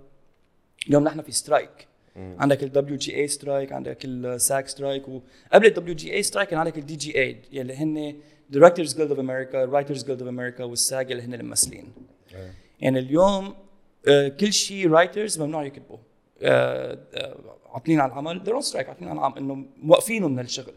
اليوم 0.89 1.05
نحن 1.05 1.23
في 1.23 1.33
strike 1.33 1.89
عندك 2.17 2.63
ال 2.63 2.99
WGA 2.99 3.31
strike 3.31 3.73
عندك 3.73 4.05
ال 4.05 4.21
SAG 4.21 4.69
strike 4.69 5.09
وقبل 5.09 5.67
ال 5.67 5.99
WGA 5.99 6.21
strike 6.21 6.49
كان 6.49 6.59
عندك 6.59 6.79
ال 6.79 6.85
DGA 6.89 7.37
يلي 7.53 7.75
هن 7.75 8.21
Directors 8.53 8.95
Guild 8.95 9.11
of 9.11 9.19
America 9.19 9.67
Writers 9.67 10.03
Guild 10.05 10.21
of 10.21 10.29
America 10.29 10.61
وال 10.61 10.81
SAG 10.81 11.11
اللي 11.11 11.23
هن 11.23 11.35
الممثلين. 11.35 11.93
آه. 12.35 12.51
يعني 12.81 12.99
اليوم 12.99 13.55
آه، 14.09 14.29
كل 14.29 14.53
شيء 14.53 14.91
writers 14.91 15.41
ممنوع 15.41 15.65
يكتبوا 15.65 15.99
آه، 16.43 16.99
آه، 17.15 17.37
عاطلين 17.73 18.01
عن 18.01 18.11
العمل. 18.11 18.41
On 18.47 18.65
strike 18.65 18.89
عاطلين 18.89 19.09
عن 19.11 19.19
العمل 19.19 19.39
إنه 19.39 19.65
موقفينهم 19.83 20.33
من 20.33 20.45
الشغل. 20.45 20.75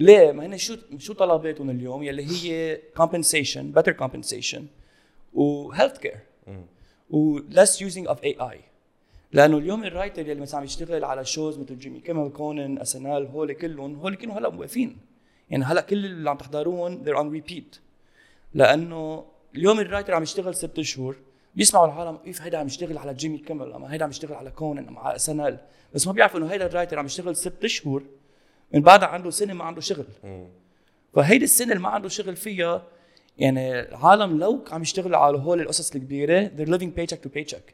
ليه؟ 0.00 0.32
ما 0.32 0.46
هن 0.46 0.58
شو 0.58 0.76
شو 0.98 1.12
طلباتهم 1.12 1.70
اليوم؟ 1.70 2.02
يلي 2.02 2.26
هي 2.26 2.80
compensation 3.00 3.78
better 3.78 3.92
compensation 4.02 4.60
و 5.34 5.74
health 5.74 5.98
care 6.04 6.18
و 7.10 7.38
less 7.38 7.70
using 7.78 8.06
of 8.08 8.16
AI 8.16 8.56
لأنه 9.32 9.58
اليوم 9.58 9.84
ال 9.84 9.90
writer 9.90 10.28
يلي 10.28 10.40
مثلا 10.40 10.60
عم 10.60 10.64
يشتغل 10.64 11.04
على 11.04 11.24
shows 11.24 11.58
مثل 11.58 11.78
جيمي 11.78 12.00
كيمل 12.00 12.28
كونن 12.28 12.78
SNL 12.78 13.26
هول 13.26 13.52
كلهم 13.52 13.94
هول 13.94 14.14
كلهم 14.14 14.36
هلأ 14.36 14.50
موقفين. 14.50 14.98
يعني 15.50 15.64
هلأ 15.64 15.80
كل 15.80 16.04
اللي 16.06 16.30
عم 16.30 16.36
تحضروهم 16.36 17.04
they're 17.04 17.18
on 17.18 17.40
repeat. 17.40 17.78
لأنه 18.54 19.24
اليوم 19.56 19.80
ال 19.80 19.85
writer 19.85 20.14
عم 20.14 20.22
يشتغل 20.22 20.54
ست 20.54 20.80
شهور 20.80 21.16
بيسمعوا 21.54 21.86
العالم 21.86 22.16
كيف 22.16 22.42
هيدا 22.42 22.58
عم 22.58 22.66
يشتغل 22.66 22.98
على 22.98 23.14
جيمي 23.14 23.38
كيمل 23.38 23.72
أما 23.72 23.92
هيدا 23.92 24.04
عم 24.04 24.10
يشتغل 24.10 24.34
على 24.34 24.50
كونن 24.50 24.88
أما 24.88 25.00
على 25.00 25.16
SNL 25.16 25.58
بس 25.94 26.06
ما 26.06 26.12
بيعرفوا 26.12 26.40
إنه 26.40 26.46
هيدا 26.46 26.66
ال 26.66 26.71
writer 26.71 26.98
عم 26.98 27.06
يشتغل 27.06 27.36
ست 27.36 27.66
شهور 27.66 28.02
من 28.74 28.80
بعدها 28.80 29.08
عنده 29.08 29.30
سنة 29.30 29.52
ما 29.54 29.64
عنده 29.64 29.80
شغل. 29.80 30.04
فهيدي 31.14 31.44
السنة 31.44 31.72
اللي 31.72 31.82
ما 31.82 31.88
عنده 31.88 32.08
شغل 32.08 32.36
فيها 32.36 32.82
يعني 33.38 33.80
العالم 33.80 34.38
لو 34.38 34.64
عم 34.70 34.82
يشتغلوا 34.82 35.18
على 35.18 35.38
هول 35.38 35.60
القصص 35.60 35.94
الكبيرة 35.94 36.48
they're 36.58 36.68
living 36.68 36.90
paycheck 37.00 37.18
to 37.18 37.28
paycheck. 37.38 37.72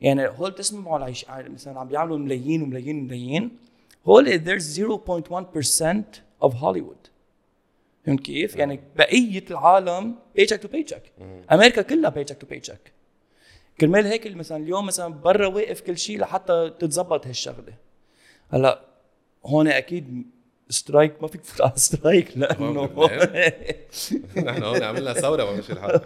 يعني 0.00 0.28
هول 0.28 0.50
بتسمعوا 0.50 0.94
على 0.94 1.04
عيش- 1.04 1.28
على 1.28 1.48
مثلا 1.48 1.80
عم 1.80 1.88
بيعملوا 1.88 2.18
ملايين 2.18 2.62
وملايين 2.62 2.98
وملايين. 3.00 3.56
هول 4.06 4.40
there's 4.44 4.62
0.1% 4.78 6.48
of 6.48 6.52
Hollywood. 6.52 7.08
فهمت 8.06 8.20
كيف؟ 8.20 8.56
يعني 8.56 8.80
بقية 8.96 9.44
العالم 9.50 10.14
paycheck 10.38 10.58
to 10.58 10.66
paycheck. 10.68 11.22
أمريكا 11.52 11.82
كلها 11.82 12.10
paycheck 12.10 12.34
to 12.44 12.54
paycheck. 12.54 12.90
كرمال 13.80 14.06
هيك 14.06 14.26
مثلا 14.36 14.62
اليوم 14.62 14.86
مثلا 14.86 15.08
برا 15.14 15.46
واقف 15.46 15.80
كل 15.80 15.98
شيء 15.98 16.18
لحتى 16.18 16.70
تتزبط 16.78 17.26
هالشغلة. 17.26 17.74
هلأ 18.50 18.84
هون 19.46 19.68
أكيد 19.68 20.26
strike 20.68 21.22
ما 21.22 21.28
فيك 21.28 21.40
تفوت 21.40 21.60
على 21.60 21.72
strike 21.76 22.38
لأنه 22.38 22.84
نحن 24.36 24.62
هون 24.62 24.82
عملنا 24.82 25.12
ثورة 25.12 25.44
ما 25.44 25.52
مشي 25.52 25.72
الحال 25.72 26.00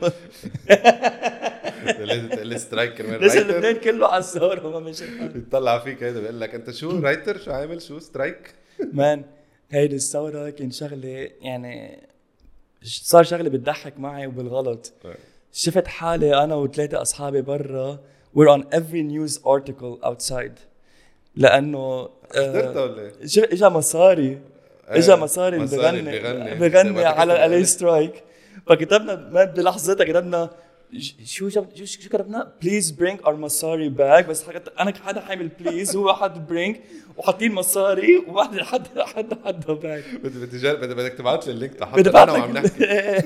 تقول 1.87 2.47
لي 2.47 2.59
strike 2.59 2.95
كرمال 2.95 3.23
writer 3.23 3.49
لبنان 3.49 3.77
كله 3.77 4.07
على 4.07 4.19
الثورة 4.19 4.69
ما 4.69 4.81
مشي 4.81 5.05
الحال. 5.05 5.29
بيطلع 5.29 5.79
فيك 5.79 6.03
هيدا 6.03 6.21
بيقول 6.21 6.41
لك 6.41 6.55
أنت 6.55 6.71
شو 6.71 6.99
writer 6.99 7.39
شو 7.39 7.51
عامل؟ 7.51 7.83
شو 7.83 7.99
strike 7.99 8.55
مان 8.93 9.25
هيدي 9.71 9.97
الثورة 9.97 10.51
كان 10.51 10.71
شغلة 10.71 11.31
يعني 11.41 12.07
صار 12.83 13.25
شغلة 13.25 13.49
بتضحك 13.49 13.99
معي 13.99 14.27
وبالغلط. 14.27 14.93
شفت 15.53 15.87
حالي 15.87 16.45
أنا 16.45 16.55
وثلاثة 16.55 17.03
أصحابي 17.03 17.43
برا 17.43 17.99
we're 18.37 18.51
on 18.57 18.63
every 18.75 19.03
news 19.03 19.39
article 19.39 19.99
outside. 20.05 20.59
حضرتها 22.35 22.81
آه 22.81 22.85
ولا 22.85 23.03
إيه؟ 23.03 23.13
اجا 23.53 23.69
مصاري. 23.69 24.39
إجا 24.89 25.17
مصاري 25.17 25.57
اللي 25.57 25.77
بغني 25.77 26.55
بغني. 26.55 27.05
على 27.05 27.33
عليه. 27.33 27.63
سترايك. 27.63 28.25
فكتبنا 28.67 29.31
ما 29.33 29.45
بلحظتها 29.45 30.05
كتبنا 30.05 30.51
شو 31.25 31.49
جاب 31.49 31.67
شو 31.75 31.85
شو 31.85 32.09
كتبنا؟ 32.09 32.53
بليز 32.63 32.91
برينج 32.91 33.21
اور 33.25 33.37
مصاري 33.37 33.89
باك 33.89 34.27
بس 34.27 34.45
حكت 34.45 34.73
أنا 34.81 34.93
حدا 35.05 35.21
حامل 35.21 35.49
بليز 35.61 35.97
هو 35.97 36.15
حد 36.15 36.47
برينج 36.49 36.77
وحاطين 37.17 37.53
مصاري. 37.53 38.25
وواحد 38.29 38.61
حد 38.61 38.87
حد 38.99 39.39
حد 39.45 39.67
باك 39.67 40.05
بدي 40.25 40.47
بدي 40.47 40.95
بدك 40.95 41.13
تبعت 41.13 41.47
لي 41.47 41.53
اللينك 41.53 41.73
بدي 41.93 42.11
تحط 42.11 42.17
أنا 42.17 42.33
وعم 42.33 42.53
نحكي. 42.53 43.23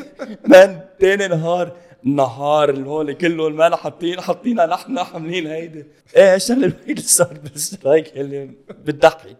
مان 0.47 0.81
تاني 1.01 1.29
نهار 1.29 1.77
نهار 2.05 2.71
الهول 2.71 3.13
كله 3.13 3.49
ما 3.49 3.77
حاطين 3.77 4.21
حاطينها 4.21 4.67
نحن 4.67 4.99
عاملين 4.99 5.47
هيدي 5.47 5.85
إيه 6.17 6.35
الشغله 6.35 6.67
الوحيده 6.67 6.91
اللي 6.91 7.03
صار 7.03 7.39
بالسترايك 7.45 8.17
اللي 8.17 8.51
بتضحك. 8.71 9.37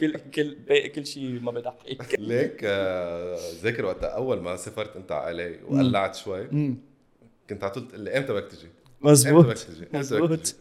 كل 0.00 0.18
كل 0.34 0.56
باقي 0.68 0.88
كل 0.88 1.06
شيء 1.06 1.40
ما 1.40 1.50
بضحك. 1.50 2.16
ليك 2.18 2.60
آه، 2.64 3.38
ذاكر 3.62 3.84
وقت 3.84 4.04
أول 4.04 4.40
ما 4.40 4.56
سافرت 4.56 4.96
أنت 4.96 5.12
على 5.12 5.58
وقلعت 5.68 6.14
شوي 6.14 6.46
كنت 7.50 7.64
على 7.64 7.72
طول 7.72 7.88
تقول 7.88 8.00
لي 8.00 8.18
إمتى 8.18 8.32
بدك 8.32 8.48
تجي؟ 8.48 8.66
إمتى 8.66 9.10
مزبوط 9.10 9.44
بدك 9.46 9.58
تجي؟ 9.58 9.80
إمتى 9.80 9.88
بدك 9.88 9.98
مزبوط. 9.98 10.38
تجي؟ 10.40 10.54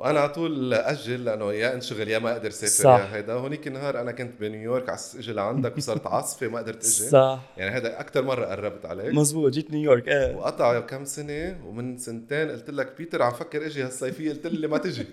وأنا 0.00 0.20
على 0.20 0.28
طول 0.28 0.74
أجل 0.74 1.24
لأنه 1.24 1.52
يا 1.52 1.74
انشغل 1.74 2.08
يا 2.08 2.18
ما 2.18 2.32
أقدر 2.32 2.50
سافر 2.50 2.84
صح. 2.84 2.90
يا 3.00 3.16
هيدا 3.16 3.32
هونيك 3.32 3.66
النهار 3.66 4.00
أنا 4.00 4.12
كنت 4.12 4.40
بنيويورك 4.40 4.88
على 4.88 4.98
أجي 5.18 5.32
لعندك 5.32 5.76
وصارت 5.76 6.06
عاصفة 6.06 6.48
ما 6.48 6.58
قدرت 6.58 6.76
أجي 6.84 6.90
صح 6.90 7.40
يعني 7.56 7.70
هذا 7.76 8.00
أكثر 8.00 8.22
مرة 8.22 8.46
قربت 8.46 8.86
عليك 8.86 9.14
مزبوط 9.14 9.52
جيت 9.52 9.70
نيويورك 9.70 10.08
إيه 10.08 10.36
وقطع 10.36 10.80
كم 10.80 11.04
سنة 11.04 11.60
ومن 11.66 11.98
سنتين 11.98 12.50
قلت 12.50 12.70
لك 12.70 12.96
بيتر 12.98 13.22
عم 13.22 13.32
فكر 13.32 13.66
إجي 13.66 13.82
هالصيفية 13.82 14.30
قلت 14.32 14.46
لي 14.46 14.66
ما 14.66 14.78
تجي 14.78 15.06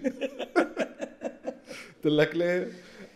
قلت 1.95 2.06
لك 2.06 2.36
ليه؟ 2.36 2.67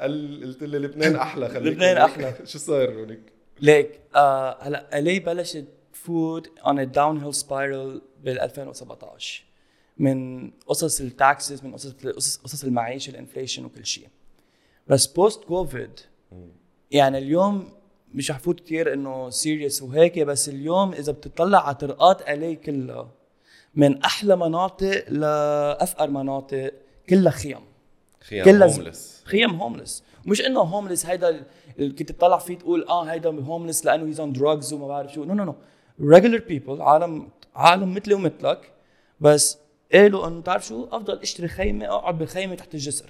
قال 0.01 0.41
قلت 0.43 0.63
لي 0.63 0.79
لبنان 0.79 1.15
أحلى 1.15 1.49
خليك 1.49 1.73
لبنان. 1.73 1.97
أحلى. 1.97 2.34
شو 2.45 2.57
صار 2.60 2.93
هونيك؟ 2.93 3.21
ليك 3.62 3.99
آه 4.15 4.57
هلأ 4.62 4.99
LA 4.99 5.19
بلشت 5.19 5.65
تفوت 5.93 6.47
on 6.47 6.75
a 6.77 6.86
downhill 6.97 7.41
spiral 7.43 8.01
بال 8.23 8.39
2017 8.39 9.43
من 9.97 10.51
قصص 10.67 11.01
ال 11.01 11.12
taxes 11.12 11.63
من 11.63 11.73
قصص 11.73 11.91
قصص 11.93 12.38
قصص 12.38 12.63
المعيشه 12.63 13.10
ال 13.10 13.15
inflation 13.15 13.65
وكل 13.65 13.86
شيء. 13.86 14.08
بس 14.88 15.08
post 15.08 15.43
COVID 15.43 15.99
يعني 16.91 17.17
اليوم 17.17 17.69
مش 18.13 18.32
حفوت 18.32 18.60
كتير 18.60 18.93
إنه 18.93 19.30
serious 19.30 19.82
وهيك 19.82 20.19
بس 20.19 20.49
اليوم 20.49 20.91
إذا 20.93 21.12
بتطلع 21.12 21.65
على 21.67 21.75
طرقات 21.75 22.21
LA 22.30 22.56
كلها 22.56 23.12
من 23.75 24.04
أحلى 24.04 24.36
مناطق 24.36 25.10
لافقر 25.10 26.10
مناطق 26.10 26.71
كلها 27.10 27.32
خيم 27.32 27.60
خيام 28.21 28.45
كلها 28.45 28.67
homeless 28.77 29.21
خيم 29.25 29.49
homeless 29.56 30.04
مش 30.25 30.41
إنه 30.41 30.60
homeless 30.60 31.06
هيدا 31.06 31.43
اللي 31.80 31.93
كنت 31.93 32.12
تطلع 32.12 32.38
فيه 32.38 32.58
تقول 32.58 32.84
آه 32.84 33.04
هيدا 33.04 33.30
homeless 33.30 33.86
لأنه 33.86 34.06
he's 34.08 34.19
on 34.19 34.34
drugs 34.34 34.73
وما 34.73 34.88
بعرف 34.88 35.13
شو. 35.13 35.23
no 35.23 35.34
no 35.34 35.43
no 35.43 35.56
regular 36.01 36.38
people 36.47 36.82
عالم 36.82 37.30
عالم 37.56 37.93
مثلي 37.93 38.13
ومثلك 38.13 38.71
بس 39.19 39.58
قالوا 39.93 40.27
أنه 40.27 40.41
تعرف 40.41 40.67
شو؟ 40.67 40.88
أفضل 40.91 41.17
أشتري 41.17 41.47
خيمة 41.47 41.86
أقعد 41.86 42.17
بخيمه 42.17 42.56
تحت 42.56 42.73
الجسر. 42.73 43.10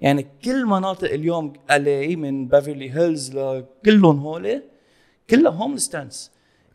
يعني 0.00 0.26
كل 0.44 0.66
مناطق 0.66 1.10
اليوم 1.12 1.52
LA 1.70 2.16
من 2.16 2.48
بيفرلي 2.48 2.90
هيلز 2.94 3.36
لكلهم 3.36 4.18
هول 4.20 4.62
كلها 5.30 5.52
homeless 5.52 5.84
tents 5.84 6.30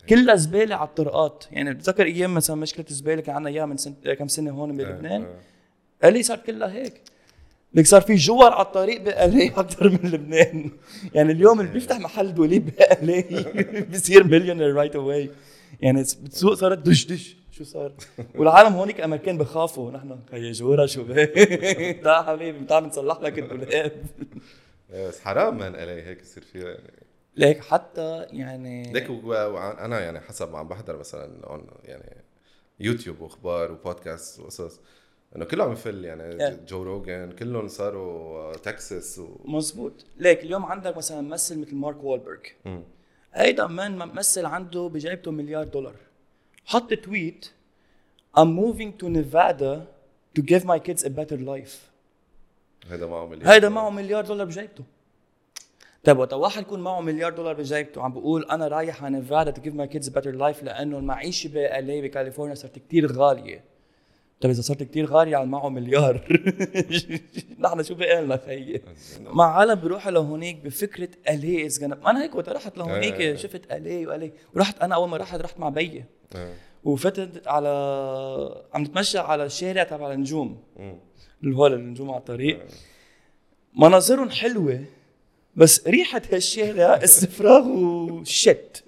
كلها 0.10 0.36
زبالة 0.36 0.76
على 0.76 0.88
الطرقات. 0.88 1.44
يعني 1.52 1.74
بتذكر 1.74 2.06
أيام 2.06 2.34
مثلا 2.34 2.56
مشكلة 2.56 2.86
الزبالة 2.90 3.22
كان 3.22 3.36
عندنا 3.36 3.50
إياها 3.54 3.66
من 3.66 3.78
سنة 3.78 3.96
كم 4.20 4.28
سنة 4.28 4.52
هون 4.52 4.78
بلبنان 4.78 5.28
LA 6.04 6.24
صار 6.24 6.38
كلها 6.38 6.72
هيك. 6.72 7.02
لك 7.74 7.86
صار 7.88 8.02
في 8.02 8.16
جوار 8.16 8.54
على 8.54 8.66
الطريق 8.66 9.02
بقلي 9.02 9.48
أكثر 9.60 9.90
من 9.90 10.12
لبنان. 10.12 10.72
يعني 11.14 11.32
اليوم 11.32 11.62
اللي 11.62 11.72
بيفتح 11.72 12.00
محل 12.00 12.34
دوليب 12.34 12.70
بقلي 12.76 13.22
بصير 13.92 14.24
مليونير 14.24 14.74
right 14.74 14.96
away 14.96 15.30
يعني 15.82 16.02
بتسوق 16.02 16.54
صارت 16.54 16.78
دش 16.78 17.06
دش. 17.06 17.43
شو 17.54 17.64
صار؟ 17.64 17.94
والعالم 18.36 18.74
هونيك 18.74 19.02
أمريكان 19.02 19.38
بخافوا. 19.38 19.92
نحن 19.92 20.20
خيي 20.32 20.52
جورا 20.52 20.86
شو 20.86 21.04
تعال 22.04 22.26
حبيبي 22.26 22.66
تعال 22.66 22.84
بنصلح 22.84 23.22
لك 23.22 23.40
الدولاب 23.40 24.06
بس 24.94 25.20
حرام 25.20 25.58
من 25.58 25.76
إلي 25.76 26.04
هيك 26.04 26.22
يصير 26.22 26.44
فيها 26.44 26.70
يعني. 26.70 27.04
ليك 27.36 27.60
حتى 27.60 28.26
يعني 28.30 28.94
ليك 28.94 29.10
أنا 29.80 30.00
يعني 30.00 30.20
حسب 30.20 30.52
ما 30.52 30.58
عم 30.58 30.68
بحضر 30.68 30.98
مثلا 30.98 31.46
on 31.48 31.68
يعني 31.84 32.24
يوتيوب 32.80 33.22
وأخبار 33.22 33.72
وبودكاست 33.72 34.40
وقصص 34.40 34.82
إنه 35.36 35.46
كله 35.46 35.64
عم 35.64 35.72
يفل 35.72 36.06
يعني. 36.06 36.58
جو 36.68 36.84
روجن 36.84 37.32
كلهم 37.32 37.68
صاروا 37.68 38.54
تكساس 38.58 39.20
و 39.20 39.38
مزبوط. 39.46 40.06
ليك 40.18 40.44
اليوم 40.44 40.66
عندك 40.66 40.98
مثلا 40.98 41.22
ممثل 41.22 41.60
مثل 41.60 41.76
مارك 41.76 42.04
وولبرغ. 42.04 42.40
هيدا 43.34 43.68
مان 43.68 43.98
ممثل 43.98 44.46
عنده 44.46 44.88
بجايبته 44.88 45.32
مليار 45.32 45.64
دولار. 45.64 45.96
حط 46.66 46.94
tweet 46.94 47.52
I'm 48.38 48.52
moving 48.56 48.92
to 49.00 49.10
Nevada 49.10 49.88
to 50.36 50.42
give 50.42 50.66
my 50.66 50.80
kids 50.80 51.04
a 51.04 51.10
better 51.10 51.38
life. 51.38 51.90
هيدا 52.90 53.06
معه 53.06 53.26
مليون 53.26 53.48
هيدا 53.48 53.70
معه 53.70 53.90
مليار 53.90 54.26
دولار 54.26 54.48
بجايبته 54.48 54.84
طيب 56.04 56.18
وقت 56.18 56.34
واحد 56.34 56.62
يكون 56.62 56.80
معه 56.80 57.02
مليار 57.02 57.34
دولار 57.34 57.54
بجايبته 57.54 58.02
عم 58.02 58.14
بقول 58.14 58.46
أنا 58.46 58.68
رايح 58.68 59.04
على 59.04 59.16
نيفادا 59.16 59.54
to 59.54 59.64
give 59.66 59.74
my 59.74 59.94
kids 59.94 60.08
a 60.08 60.12
better 60.12 60.34
life 60.40 60.64
لأنه 60.64 60.98
المعيشة 60.98 61.48
بالي 61.48 62.02
بكاليفورنيا 62.02 62.56
صارت 62.56 62.80
كتير 62.80 63.12
غالية. 63.12 63.64
طيب 64.44 64.52
إذا 64.52 64.62
صارت 64.62 64.84
كتير 64.84 65.06
غاليه 65.06 65.38
على 65.38 65.48
معه 65.48 65.70
مليار. 65.70 66.22
نحن 67.60 67.84
شو 67.84 67.96
بقى 67.96 68.22
لنا 68.22 68.38
خيي؟ 68.46 68.82
مع 69.22 69.56
عالم 69.56 69.76
بيروحوا 69.76 70.12
لهونيك 70.12 70.58
بفكرة 70.58 71.10
آلي. 71.30 71.66
از 71.66 71.84
ما 71.84 72.10
أنا 72.10 72.24
هيك 72.24 72.36
وقت 72.36 72.50
رحت 72.50 72.78
لهونيك 72.78 73.22
آه. 73.22 73.36
شفت 73.36 73.72
آلي 73.72 74.08
وآلي. 74.08 74.32
ورحت 74.56 74.80
أنا 74.82 74.96
أول 74.96 75.10
ما 75.10 75.18
رحت 75.18 75.42
رحت 75.42 75.60
مع 75.60 75.70
بيي. 75.70 76.06
آه. 76.36 76.54
وفتت 76.84 77.48
على 77.48 77.70
عم 78.74 78.82
نتمشى 78.84 79.18
على 79.18 79.46
الشارع 79.46 79.84
تبع 79.84 80.14
النجوم. 80.14 80.64
اللي 81.44 81.56
هو 81.56 81.68
النجوم 81.68 82.10
على 82.10 82.20
الطريق. 82.20 82.66
مناظرهم 83.76 84.30
حلوة 84.30 84.86
بس 85.56 85.88
ريحة 85.88 86.22
هالشارع 86.32 87.04
استفراغ 87.04 87.68
وشت. 87.68 88.84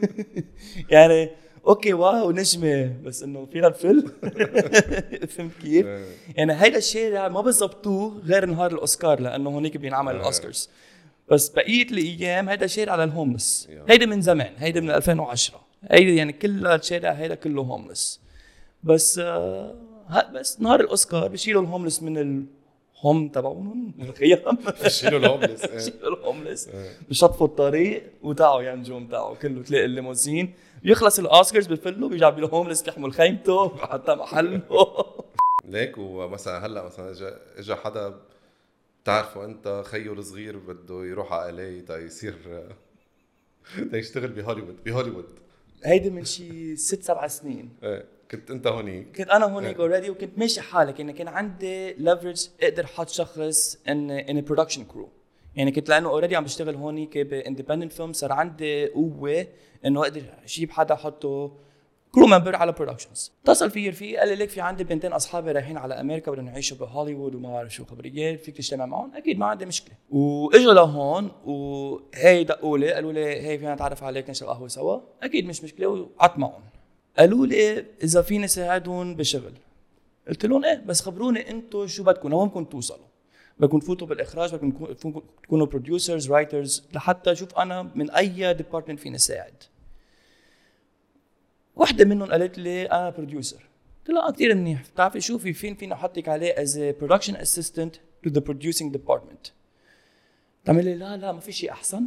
يعني 0.90 1.30
okay 1.66 1.92
wow 1.92 2.30
نجمة 2.30 2.96
بس 3.04 3.22
إنه 3.22 3.46
فينا 3.52 3.66
الفل 3.66 4.12
فهمت 5.28 5.52
كيف؟ 5.62 5.86
يعني 6.36 6.52
هيدا 6.52 6.78
الشارع 6.78 7.28
ما 7.28 7.40
بزبطوه 7.40 8.18
غير 8.24 8.46
نهار 8.46 8.72
الأوسكار 8.72 9.20
لأنه 9.20 9.50
هونيك 9.50 9.76
بينعمل 9.76 10.14
آه. 10.14 10.20
الأوسكارز. 10.20 10.70
بس 11.30 11.48
بقية 11.48 11.82
الأيام 11.82 12.48
هيدا 12.48 12.66
شارع 12.66 12.92
على 12.92 13.04
ال 13.04 13.10
homeless. 13.10 13.68
هيدا 13.88 14.06
من 14.06 14.20
زمان 14.20 14.52
هيدا 14.56 14.80
من 14.80 14.90
2010 14.90 15.60
هيدا 15.90 16.10
يعني 16.10 16.32
كل 16.32 16.66
الشارع 16.66 17.10
هيدا 17.12 17.34
كله 17.34 17.62
homeless 17.62 18.20
بس 18.82 19.18
آه 19.18 19.74
بس 20.34 20.60
نهار 20.60 20.80
الأوسكار 20.80 21.28
بشيلوا 21.28 21.62
ال 21.62 21.66
homeless 21.66 22.02
من 22.02 22.18
ال 22.18 22.24
home 22.24 22.46
تبعهم. 23.12 23.94
من 23.98 24.08
الخيام. 24.08 24.58
شيلوا 24.86 25.18
ال 25.18 25.23
homeless. 25.23 25.66
شيلوا 25.90 26.16
ال 26.18 26.24
homeless 26.24 26.68
إيه. 26.68 26.98
بشطفوا 27.10 27.46
الطريق 27.46 28.02
وتعوا 28.22 28.62
ينجوا 28.62 29.00
تاعوا 29.10 29.34
كله 29.34 29.62
تلاقي 29.62 29.84
الليموزين. 29.84 30.54
بيخلص 30.82 31.18
الأوسكارز 31.18 31.66
بفلوا 31.66 32.08
بيرجع 32.08 32.30
بال 32.30 32.40
homeless 32.40 32.82
بيحمل 32.82 33.12
خيمته 33.12 33.76
حتى 33.76 34.14
محله. 34.14 34.62
ليك 35.64 35.98
ومثلا 35.98 36.66
هلأ 36.66 36.82
مثلا 36.84 37.10
اجى 37.10 37.30
اجى 37.56 37.74
حدا 37.74 38.14
بتعرفه 39.02 39.44
أنت 39.44 39.82
خيه 39.86 40.12
الصغير 40.12 40.56
بده 40.58 41.04
يروح 41.04 41.32
على 41.32 41.50
ال 41.50 41.56
L.A. 41.56 41.80
تا 41.80 41.98
يصير 41.98 42.34
تا 43.90 43.96
يشتغل 43.96 44.28
بهوليوود 44.28 44.84
بهوليوود. 44.84 45.26
هيدي 45.84 46.10
من 46.10 46.24
شي 46.24 46.76
ست 46.76 47.02
سبع 47.02 47.26
سنين. 47.26 47.70
إيه. 47.82 48.04
كنت 48.30 48.50
أنت 48.50 48.66
هونيك. 48.66 49.16
كنت 49.16 49.28
أنا 49.28 49.44
هونيك. 49.44 49.80
already 49.80 50.10
وكنت 50.10 50.38
ماشي 50.38 50.60
حالي 50.60 50.92
كان 50.92 51.10
كان 51.10 51.28
عندي 51.28 51.92
leverage 51.92 52.48
أقدر 52.62 52.84
أحط 52.84 53.08
شخص 53.08 53.78
in 53.88 54.10
in 54.10 54.40
production 54.40 54.84
crew 54.84 55.08
يعني 55.56 55.72
كنت 55.72 55.88
لأنه 55.88 56.08
already 56.08 56.36
عم 56.36 56.44
بشتغل 56.44 56.74
هونيك 56.74 57.18
ب 57.18 57.24
independent 57.24 57.92
film 57.92 58.12
صار 58.12 58.32
عندي 58.32 58.86
قوة 58.86 59.46
إنه 59.86 60.02
أقدر 60.02 60.22
أجيب 60.44 60.70
حدا 60.70 60.94
أحطه 60.94 61.52
crew 62.12 62.26
member 62.26 62.56
على 62.56 62.72
productions 62.72 63.32
اتصل 63.44 63.70
في 63.70 63.88
رفيق 63.88 64.18
قال 64.18 64.28
لي 64.28 64.34
ليك 64.34 64.50
في 64.50 64.60
عندي 64.60 64.84
بنتين 64.84 65.12
أصحابي 65.12 65.52
رايحين 65.52 65.76
على 65.76 66.00
أمريكا 66.00 66.30
بدهم 66.32 66.46
يعيشوا 66.46 66.76
بهوليوود 66.76 67.34
وما 67.34 67.52
بعرف 67.52 67.74
شو 67.74 67.84
خبريات 67.84 68.40
فيك 68.40 68.56
تجتمع 68.56 68.86
معهم؟ 68.86 69.14
أكيد 69.14 69.38
ما 69.38 69.46
عندي 69.46 69.66
مشكلة. 69.66 69.94
وإجوا 70.10 70.72
لهون 70.72 71.30
وهي 71.44 72.44
دقوا 72.44 72.78
لي 72.78 72.92
قالوا 72.92 73.12
لي 73.12 73.40
هي 73.40 73.58
فينا 73.58 73.74
نتعرف 73.74 74.02
عليك 74.04 74.30
نشرب 74.30 74.48
قهوة 74.48 74.68
سوا. 74.68 75.00
أكيد 75.22 75.46
مش 75.46 75.64
مشكلة 75.64 75.86
وقعدت 75.86 76.38
معهم. 76.38 76.62
قالوا 77.18 77.46
لي 77.46 77.86
إذا 78.02 78.22
فيني 78.22 78.48
ساعدهم 78.48 79.14
بشغل. 79.14 79.52
قلت 80.28 80.46
لهم 80.46 80.64
إيه 80.64 80.78
بس 80.86 81.00
خبروني 81.00 81.50
أنتم 81.50 81.86
شو 81.86 82.02
بدكم 82.04 82.28
لوين 82.28 82.48
بدكم 82.48 82.64
توصلوا؟ 82.64 83.06
بدكم 83.58 83.78
تفوتوا 83.78 84.06
بالإخراج 84.06 84.54
بدكم 84.54 84.94
تكونوا- 84.94 85.66
producers 85.66 86.30
writers 86.32 86.84
لحتى 86.94 87.32
أشوف 87.32 87.54
أنا 87.58 87.82
من 87.94 88.10
أي 88.10 88.54
department 88.54 89.00
فيني 89.00 89.18
ساعد. 89.18 89.54
وحده 91.76 92.04
منهم 92.04 92.30
قالت 92.30 92.58
لي 92.58 92.86
أنا 92.86 93.10
producer 93.10 93.56
قلت 94.00 94.10
لها 94.10 94.28
آه 94.28 94.32
كثير 94.32 94.54
منيح. 94.54 94.82
بتعرفي 94.94 95.20
شوفي 95.20 95.52
فين 95.52 95.74
فيني 95.74 95.94
أحطك 95.94 96.28
عليه 96.28 96.62
as 96.62 96.78
production 96.78 97.36
assistant 97.36 97.96
to 98.24 98.30
the 98.30 98.40
producing 98.40 98.92
department 98.92 99.46
تعمل 100.64 100.84
لي 100.84 100.94
لا 100.94 101.16
لا 101.16 101.32
ما 101.32 101.40
في 101.40 101.52
شيء 101.52 101.70
أحسن. 101.70 102.04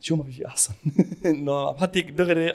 شو 0.00 0.16
ما 0.16 0.22
في 0.24 0.32
شيء 0.32 0.46
أحسن. 0.46 0.74
إنه 1.26 1.68
عم 1.68 1.74
بحطك 1.74 2.04
دغري 2.10 2.52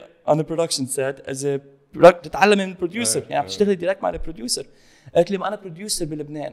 set 0.86 1.16
as 1.30 1.44
a 1.44 1.60
product- 1.98 2.20
تتعلمي 2.22 2.64
من 2.66 2.72
ال 2.72 2.77
producer 2.77 3.20
إيه، 3.20 3.24
يعني 3.24 3.36
عم 3.36 3.42
إيه. 3.42 3.48
تشتغلي 3.48 3.74
direct 3.74 4.02
مع 4.02 4.10
ال 4.10 4.16
producer 4.16 4.66
قالت 5.14 5.30
لي 5.30 5.38
ما 5.38 5.48
أنا 5.48 5.56
producer 5.56 6.04
بلبنان. 6.04 6.52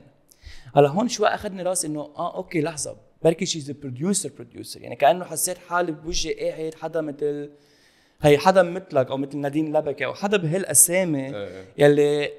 هلأ 0.75 0.87
هون 0.89 1.07
شوي 1.07 1.27
أخذني 1.27 1.63
راسي 1.63 1.87
إنه 1.87 1.99
آه 1.99 2.35
okay 2.35 2.61
لحظة. 2.61 2.97
بركي 3.23 3.45
she's 3.45 3.71
producer 3.71 4.29
producer 4.35 4.81
يعني 4.81 4.95
كأنه 4.95 5.25
حسيت 5.25 5.57
حالي 5.57 5.91
بوجهي 5.91 6.33
قاعد 6.51 6.73
حدا 6.75 7.01
مثل 7.01 7.49
هي 8.21 8.37
حدا 8.37 8.63
مثلك 8.63 9.07
أو 9.11 9.17
مثل 9.17 9.37
نادين 9.37 9.77
لبكه 9.77 10.05
أو 10.05 10.13
حدا 10.13 10.37
بهالاسامي 10.37 11.35
إيه. 11.35 11.65
يلي 11.77 12.31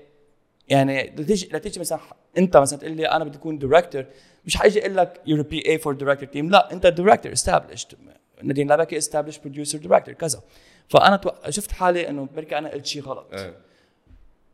يعني 0.68 1.02
لتيجي 1.16 1.48
لتيجي 1.52 1.80
مثلا 1.80 1.98
أنت 2.38 2.56
مثلا 2.56 2.78
تقول 2.78 2.92
لي 2.92 3.06
أنا 3.08 3.24
بدي 3.24 3.38
أكون 3.38 3.58
director 3.58 4.04
مش 4.46 4.56
هاجي 4.56 4.80
أقول 4.80 4.96
لك 4.96 5.20
you're 5.26 5.42
PA 5.42 5.68
for 5.68 5.94
director 5.94 6.28
team 6.28 6.50
لا 6.50 6.72
أنت 6.72 6.86
director 6.86 7.32
established 7.32 7.94
نادين 8.42 8.72
لبكه 8.72 8.98
established 8.98 9.38
producer 9.38 9.78
director 9.78 10.14
كذا. 10.14 10.42
فأنا 10.88 11.16
توق- 11.16 11.50
شفت 11.50 11.72
حالي 11.72 12.08
إنه 12.08 12.28
بركي 12.36 12.58
أنا 12.58 12.68
قلت 12.68 12.86
شيء 12.86 13.02
غلط. 13.02 13.26
إيه. 13.32 13.56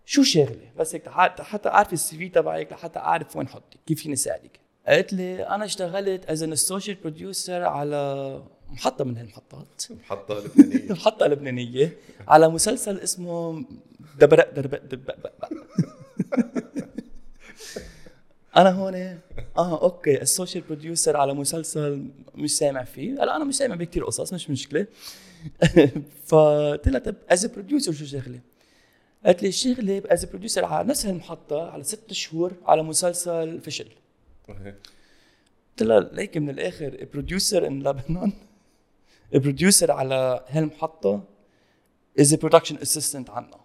شو 0.07 0.23
شغلي 0.23 0.69
بس 0.79 0.95
هيك 0.95 1.09
حتى 1.09 1.69
أعرف 1.69 1.93
ال 1.93 2.17
CV 2.19 2.29
تبعك 2.29 2.73
لحتى 2.73 2.99
أعرف 2.99 3.37
وين 3.37 3.49
حطك 3.49 3.77
كيف 3.87 4.03
فيني 4.03 4.17
ساعدك. 4.17 4.61
قالت 4.87 5.13
لي 5.13 5.43
أنا 5.49 5.65
اشتغلت 5.65 6.31
as 6.31 6.43
an 6.43 6.53
associate 6.53 7.03
producer 7.03 7.63
على 7.63 8.43
محطة 8.69 9.05
من 9.05 9.17
هالمحطات. 9.17 9.83
محطة 9.91 10.35
لبنانية. 10.41 10.93
محطة 10.93 11.27
لبنانية 11.27 11.97
على 12.29 12.49
مسلسل 12.49 12.99
اسمه 12.99 13.65
دبرق 14.19 14.51
دربق 14.55 14.79
دبق 14.83 15.17
بق 15.17 15.33
بق. 15.43 15.49
أنا 18.57 18.71
هون 18.71 18.95
آه 19.57 19.83
okay 19.83 20.23
associate 20.23 20.65
producer 20.65 21.17
على 21.17 21.35
مسلسل 21.35 22.09
مش 22.35 22.57
سامع 22.57 22.85
فيه. 22.85 23.13
هلأ 23.13 23.37
أنا 23.37 23.45
مش 23.45 23.55
سامع 23.55 23.75
بكثير 23.75 24.05
قصص 24.05 24.33
مش 24.33 24.51
مشكلة. 24.51 24.87
فقلت 26.27 26.89
لها 26.89 26.99
طب 26.99 27.15
as 27.31 27.47
producer 27.47 27.93
شو 27.93 28.05
شغلي؟ 28.05 28.41
قالت 29.27 29.43
لي 29.43 29.53
شغلي 29.53 30.03
as 30.13 30.25
producer 30.25 30.65
على 30.65 30.89
نفس 30.89 31.07
هالمحطة 31.07 31.71
على 31.71 31.83
ست 31.83 32.13
شهور 32.13 32.53
على 32.67 32.83
مسلسل 32.83 33.61
فشل. 33.61 33.89
إيه. 34.49 34.79
قلت 35.71 35.83
لها 35.83 36.01
ليك 36.01 36.37
من 36.37 36.51
الآخر 36.51 37.07
producer 37.13 37.67
in 37.67 37.83
لبنان 37.83 38.33
producer 39.35 39.93
على 39.93 40.45
هالمحطة 40.49 41.25
as 42.21 42.35
production 42.35 42.77
assistant 42.77 43.31
عنا. 43.31 43.61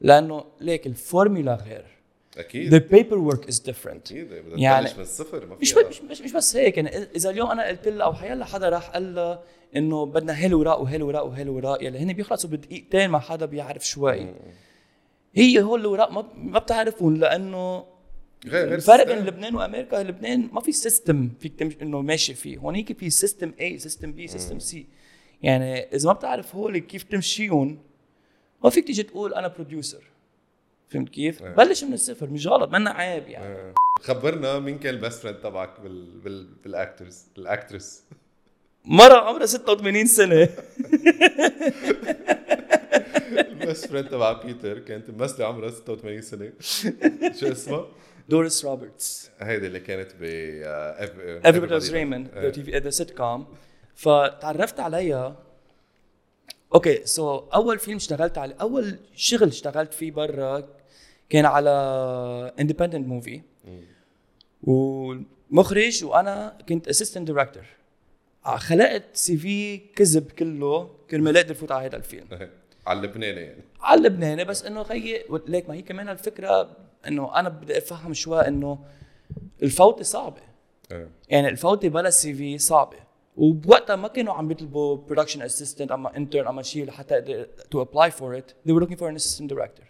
لأنه 0.00 0.44
ليك 0.60 0.86
الفورمولا 0.86 1.54
غير. 1.54 1.99
أكيد. 2.38 2.74
The 2.74 2.90
paperwork 2.92 3.46
is 3.50 3.56
different. 3.70 3.86
أكيد. 4.10 4.32
يعني- 4.56 4.94
من 4.94 5.00
الصفر 5.00 5.46
ما 5.46 5.56
مش 5.60 5.74
مش 5.74 6.02
مش, 6.02 6.20
مش 6.20 6.32
بس 6.32 6.56
هيك 6.56 6.76
يعني 6.76 6.96
إذا 6.96 7.30
اليوم 7.30 7.50
أنا 7.50 7.66
قلت 7.66 7.88
لها 7.88 8.06
أو 8.06 8.12
حيلا 8.12 8.44
حدا 8.44 8.68
راح 8.68 8.90
قال 8.90 9.14
لها 9.14 9.42
إنه 9.76 10.06
بدنا 10.06 10.54
وراق 10.54 10.82
وهول 10.82 11.48
الوراق 11.48 11.84
يلي 11.84 11.98
هن 11.98 12.12
بيخلصوا 12.12 12.50
بدقيقتين 12.50 13.10
مع 13.10 13.18
حدا 13.18 13.46
بيعرف 13.46 13.86
شوي. 13.86 14.20
مم. 14.20 14.34
هي 15.34 15.62
هول 15.62 15.80
الوراق 15.80 16.12
ما 16.12 16.28
ما 16.34 16.58
بتعرفهم 16.58 17.16
لأنه 17.16 17.84
غير 18.46 18.64
غير 18.66 18.74
الفرق 18.74 19.06
بين. 19.06 19.18
لبنان 19.18 19.54
وأمريكا 19.54 19.96
لبنان 19.96 20.48
ما 20.52 20.60
في 20.60 20.72
system 20.72 21.30
فيك 21.40 21.54
تمشي 21.58 21.76
إنه 21.82 22.00
ماشي 22.00 22.34
فيه. 22.34 22.58
هونيك 22.58 22.98
في 22.98 23.10
system 23.10 23.52
A 23.60 23.78
system 23.78 24.12
B 24.12 24.28
system 24.28 24.58
C 24.58 24.86
يعني 25.42 25.78
إذا 25.94 26.06
ما 26.06 26.12
بتعرف 26.12 26.54
هول 26.54 26.78
كيف 26.78 27.02
تمشيهم 27.02 27.78
ما 28.64 28.70
فيك 28.70 28.86
تيجي 28.86 29.02
تقول 29.02 29.34
أنا 29.34 29.48
producer 29.48 30.09
فهمت 30.90 31.08
كيف؟ 31.08 31.42
إيه. 31.42 31.50
بلش 31.50 31.84
من 31.84 31.92
الصفر 31.92 32.30
مش 32.30 32.46
غلط 32.46 32.70
منا 32.70 32.90
عيب 32.90 33.28
يعني 33.28 33.56
إيه. 33.56 33.74
خبرنا 34.00 34.58
مين 34.58 34.78
كان 34.78 34.94
ال 34.94 35.00
best 35.00 35.22
friend 35.22 35.38
تبعك 35.38 35.80
بال 35.80 36.18
بال 36.18 36.44
بال 36.64 36.80
actors 36.80 37.26
ال 37.38 37.46
actress 37.46 38.02
مرة 38.84 39.14
عمرها 39.14 39.46
86 39.46 40.06
سنة 40.06 40.48
ال 43.50 43.57
best 43.57 43.86
friend 43.86 44.08
تبع 44.08 44.32
بيتر 44.32 44.78
كانت 44.78 45.10
ممثلة 45.10 45.46
عمرها 45.46 45.70
86 45.70 46.22
سنة 46.22 46.52
شو 47.40 47.52
اسمها؟ 47.52 47.86
دوريس 48.28 48.64
روبرتس 48.64 49.30
هيدي 49.40 49.66
اللي 49.66 49.80
كانت 49.80 50.12
ب 50.20 50.22
آه، 50.22 51.10
إيه. 51.20 51.40
the 52.48 52.78
the 52.78 52.90
sitcom 52.90 53.46
فتعرفت 53.94 54.80
عليها 54.80 55.36
okay 56.74 57.06
so 57.06 57.36
أول 57.36 57.78
فيلم 57.78 57.96
اشتغلت 57.96 58.38
عليه 58.38 58.54
أول 58.60 58.98
شغل 59.14 59.48
اشتغلت 59.48 59.94
فيه 59.94 60.10
برا 60.10 60.79
كان 61.30 61.44
على 61.44 61.70
independent 62.60 63.08
movie. 63.08 63.42
والمخرج 64.62 66.04
وأنا 66.04 66.58
كنت 66.68 66.88
assistant 66.88 67.30
director 67.30 67.64
خلقت 68.44 69.04
CV 69.12 69.78
كذب 69.78 70.30
كله 70.30 70.90
كرمال 71.10 71.36
أقدر 71.36 71.54
فوت 71.54 71.72
على 71.72 71.86
هذا 71.86 71.96
الفيلم. 71.96 72.26
على 72.86 72.98
اللبناني 72.98 73.40
يعني 73.40 73.62
على 73.80 73.98
اللبناني 73.98 74.44
بس 74.44 74.64
إنه 74.64 74.82
خيي 74.82 75.24
ليك 75.46 75.68
ما 75.68 75.74
هي 75.74 75.82
كمان 75.82 76.08
الفكرة 76.08 76.76
إنه 77.08 77.38
أنا 77.38 77.48
بدي 77.48 77.78
أفهم 77.78 78.12
شوي 78.12 78.48
إنه 78.48 78.78
الفوتة 79.62 80.02
صعبة 80.02 80.42
إيه. 80.92 81.08
يعني 81.28 81.48
الفوتة 81.48 81.88
بلا 81.88 82.10
CV 82.10 82.58
صعبة 82.58 82.96
وبوقتها 83.36 83.96
ما 83.96 84.08
كانوا 84.08 84.34
عم 84.34 84.48
بيطلبوا 84.48 84.96
production 84.96 85.42
assistant 85.42 85.92
أما 85.92 86.16
intern 86.16 86.46
أما 86.46 86.62
شيء 86.62 86.84
لحتى 86.84 87.46
to 87.70 87.82
apply 87.82 88.10
for 88.10 88.38
it 88.38 88.50
they 88.50 88.72
were 88.72 88.84
looking 88.84 88.96
for 88.96 89.08
an 89.08 89.16
assistant 89.16 89.52
director 89.52 89.89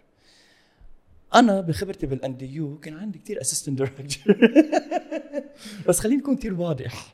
أنا 1.35 1.61
بخبرتي 1.61 2.05
بال 2.05 2.37
NDU 2.37 2.79
كان 2.79 2.97
عندي 2.97 3.19
كثير 3.19 3.41
assistant 3.41 3.77
director 3.77 4.37
بس 5.87 5.99
خليني 5.99 6.21
نكون 6.21 6.35
كثير 6.35 6.53
واضح. 6.53 7.13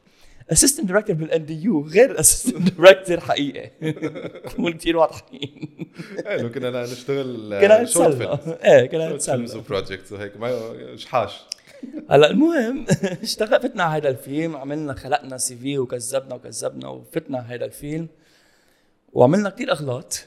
assistant 0.51 0.87
director 0.87 1.15
بال 1.15 1.45
NDU 1.45 1.87
غير 1.87 2.19
assistant 2.19 2.73
director 2.73 3.19
حقيقي 3.19 3.71
نكون 3.81 4.73
كثير 4.73 4.97
واضحين. 4.97 5.87
إيه 6.27 6.47
كنا 6.47 6.83
نشتغل 6.83 7.59
كنا 7.61 7.85
شورت 7.85 8.15
نتسلى 8.15 8.57
إيه 8.63 8.85
كنا 8.85 9.13
نتسلى. 9.13 9.59
و 9.59 9.65
projects 9.65 10.11
وهيك. 10.11 10.37
ما 10.37 10.71
شحاش 10.95 11.39
هلأ 12.09 12.29
المهم 12.31 12.85
اشتغل 13.23 13.61
فتنا 13.61 13.83
على 13.83 14.01
هذا 14.01 14.09
الفيلم 14.09 14.55
عملنا 14.57 14.93
خلقنا 14.93 15.37
CV 15.37 15.77
وكذبنا 15.77 16.35
وكذبنا 16.35 16.87
وفتنا 16.87 17.37
على 17.37 17.55
هذا 17.55 17.65
الفيلم. 17.65 18.07
وعملنا 19.13 19.49
كثير 19.49 19.71
اغلاط 19.71 20.25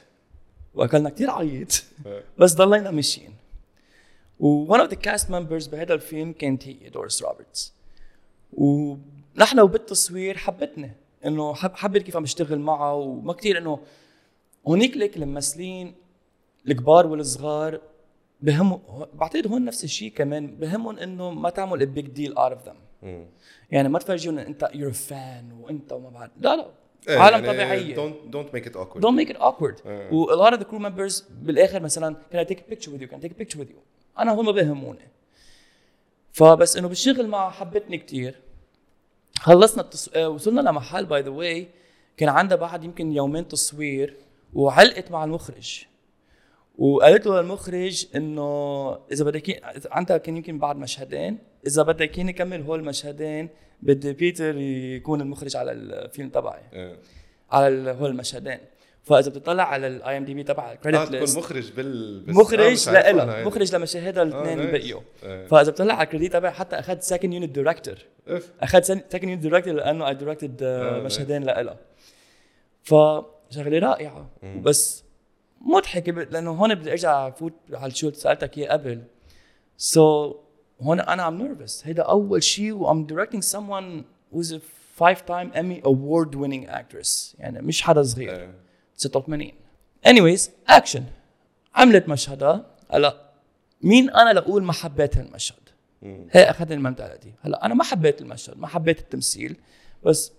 وأكلنا 0.73 1.09
كثير 1.09 1.29
عيط 1.31 1.83
إيه. 2.05 2.23
بس 2.37 2.53
ضلينا 2.53 2.91
ماشيين. 2.91 3.40
و 4.41 4.77
one 4.77 4.79
of 4.79 4.89
the 4.89 4.97
cast 5.07 5.25
members 5.25 5.69
بهذا 5.69 5.93
الفيلم 5.93 6.33
كانت 6.33 6.67
هي 6.67 6.89
دوريس 6.89 7.23
روبرتس. 7.23 7.73
ونحن 8.53 9.59
وبالتصوير 9.59 10.37
حبتني 10.37 10.91
إنه 11.25 11.53
حب 11.53 11.75
حبت 11.75 12.01
كيف 12.01 12.15
عم 12.15 12.23
بشتغل 12.23 12.59
معها 12.59 12.91
وما 12.91 13.33
كتير 13.33 13.57
إنه 13.57 13.79
هونيك 14.67 14.97
ليك 14.97 15.17
الممثلين 15.17 15.95
الكبار 16.67 17.07
والصغار 17.07 17.81
بهمهم 18.41 18.81
بعتقد 19.13 19.47
هون 19.47 19.65
نفس 19.65 19.83
الشيء 19.83 20.11
كمان 20.11 20.47
بهمهم 20.47 20.99
إنه 20.99 21.29
ما 21.29 21.49
تعمل 21.49 21.85
big 21.85 22.07
deal 22.07 22.33
out 22.33 22.51
of 22.51 22.67
them. 22.67 23.25
يعني 23.71 23.89
ما 23.89 23.99
تفرجيهم 23.99 24.37
انت 24.37 24.69
you're 24.73 24.91
a 24.91 25.06
fan 25.06 25.51
وأنت 25.51 25.93
وما 25.93 26.09
بعد. 26.09 26.31
لا 26.37 26.55
لا. 26.55 26.67
إيه، 27.09 27.17
عالم 27.17 27.45
يعني 27.45 27.57
طبيعية. 27.57 27.95
don't 27.95 28.33
don't 28.33 28.51
make 28.55 28.65
it 28.65 28.75
awkward. 28.75 29.01
Don't 29.01 29.15
make 29.15 29.33
it 29.33 29.37
awkward. 29.37 29.87
إيه. 29.87 30.11
و 30.11 30.25
a 30.25 30.35
lot 30.35 30.53
of 30.53 30.59
the 30.59 30.65
crew 30.65 30.79
members 30.79 31.23
بالآخر 31.31 31.81
مثلا 31.81 32.15
can 32.33 32.37
I 32.37 32.53
take 32.53 32.57
a 32.57 32.75
picture 32.75 32.89
with 32.89 33.01
you? 33.01 33.07
Can 33.07 33.17
I 33.17 33.27
take 33.27 33.31
a 33.31 33.45
picture 33.45 33.59
with 33.59 33.69
you? 33.69 33.79
أنا 34.19 34.33
ما 34.33 34.51
بيهموني 34.51 35.07
فبس 36.33 36.77
إنه 36.77 36.87
بالشغل 36.87 37.27
معها 37.27 37.49
حبتني 37.49 37.97
كتير. 37.97 38.35
خلصنا 39.39 39.83
التص... 39.83 40.09
آه، 40.15 40.29
وصلنا 40.29 40.61
لمحل 40.61 41.05
by 41.05 41.21
the 41.21 41.29
way 41.29 41.67
كان 42.17 42.29
عندها 42.29 42.57
بعد 42.57 42.83
يمكن 42.83 43.11
يومين 43.11 43.47
تصوير 43.47 44.15
وعلقت 44.53 45.11
مع 45.11 45.23
المخرج. 45.23 45.85
وقالت 46.77 47.27
له 47.27 47.41
للمخرج 47.41 48.07
إنه 48.15 48.91
إذا 49.11 49.25
بدك 49.25 49.61
عندها 49.91 50.17
كان 50.17 50.37
يمكن 50.37 50.59
بعد 50.59 50.75
مشهدين 50.75 51.37
إذا 51.67 51.83
بدك 51.83 52.17
إياني 52.17 52.33
كمل 52.33 52.61
هول 52.61 52.79
المشهدين 52.79 53.49
بدي 53.81 54.13
بيتر 54.13 54.57
يكون 54.57 55.21
المخرج 55.21 55.55
على 55.55 55.71
الفيلم 55.71 56.29
تبعي. 56.29 56.61
إيه. 56.73 56.99
على 57.51 57.91
هول 57.91 58.09
المشهدين. 58.09 58.59
فإذا 59.03 59.29
بتطلع 59.29 59.63
على 59.63 59.87
ال 59.87 60.17
IMDb 60.17 60.43
تبع 60.43 60.71
ال 60.71 60.75
credit 60.75 61.01
تكون 61.07 61.19
ليست 61.19 61.37
مخرج 61.37 61.71
بال 61.71 62.25
آه، 62.29 62.31
مخرج 62.31 62.89
أنا 62.89 62.97
لإلها. 62.97 63.43
مخرج 63.43 63.75
لمشاهدها 63.75 64.23
الاثنين 64.23 64.59
آه، 64.59 64.65
اللي. 64.65 64.71
بقيوا 64.71 65.01
إيه. 65.23 65.45
فإذا 65.47 65.71
بتطلع 65.71 65.93
على 65.93 66.03
ال 66.03 66.07
credit 66.07 66.33
تبعي 66.33 66.51
حتى 66.51 66.75
أخذ 66.75 66.99
second 66.99 67.33
unit 67.33 67.55
director 67.55 67.95
أخذ 68.61 68.81
second 68.81 69.23
unit 69.23 69.43
director 69.43 69.73
لأنه 69.73 70.07
I 70.07 70.15
directed 70.15 70.63
آه، 70.63 70.99
مشهدين 70.99 71.43
لإلها. 71.43 71.77
فشغله 72.83 73.79
رائعة. 73.79 74.29
بس 74.61 75.03
مضحكة 75.61 76.11
لأنه 76.11 76.51
هون 76.51 76.75
بدي 76.75 76.91
أرجع 76.91 77.27
أفوت 77.27 77.53
على 77.73 77.91
شو 77.91 78.11
سألتك 78.11 78.57
إياه 78.57 78.71
قبل. 78.71 79.03
so 79.77 80.31
so, 80.31 80.35
هون 80.83 80.99
أنا 80.99 81.27
I'm 81.27 81.37
nervous 81.41 81.87
هيدا 81.87 82.03
أول 82.03 82.43
شيء 82.43 82.73
و 82.73 82.82
I'm 82.82 83.07
directing 83.07 83.41
someone 83.41 84.03
who's 84.35 84.51
a 84.51 84.59
five 85.01 85.25
time 85.25 85.49
Emmy 85.55 85.81
award 85.85 86.35
winning 86.35 86.69
actress. 86.69 87.35
يعني 87.39 87.61
مش 87.61 87.81
حدا 87.81 88.03
صغير. 88.03 88.49
86 89.07 89.53
anyways 90.07 90.49
action 90.69 91.03
عملت 91.75 92.09
مشهدها 92.09 92.65
هلا 92.91 93.31
مين 93.81 94.09
أنا 94.09 94.33
لأقول 94.33 94.63
ما 94.63 94.73
حبيت 94.73 95.17
هالمشهد. 95.17 95.69
هي 96.31 96.49
اخذ 96.49 96.71
ال 96.71 96.77
mentality 96.77 97.33
هلا 97.41 97.65
أنا 97.65 97.73
ما 97.73 97.83
حبيت 97.83 98.21
المشهد 98.21 98.57
ما 98.57 98.67
حبيت 98.67 98.99
التمثيل 98.99 99.57
بس 100.03 100.31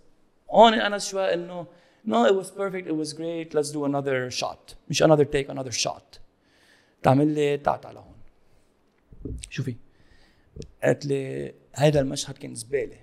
هون 0.51 0.75
أنا 0.75 0.99
شوي 0.99 1.35
إنه 1.35 1.67
no 2.07 2.29
it 2.29 2.35
was 2.35 2.49
perfect 2.51 2.87
it 2.87 2.97
was 3.03 3.13
great 3.13 3.55
let's 3.55 3.71
do 3.73 3.85
another 3.85 4.31
shot. 4.41 4.75
مش 4.89 5.03
another 5.03 5.25
take 5.25 5.49
another 5.55 5.73
shot. 5.87 6.19
تعمل 7.03 7.35
لي 7.35 7.59
تعال 7.59 7.81
تعال 7.81 7.97
هون. 7.97 8.17
شوفي 9.51 9.77
قالت 10.85 11.07
لي 11.07 11.55
هذا 11.73 12.01
المشهد 12.01 12.39
كان 12.39 12.55
زبالة. 12.55 12.97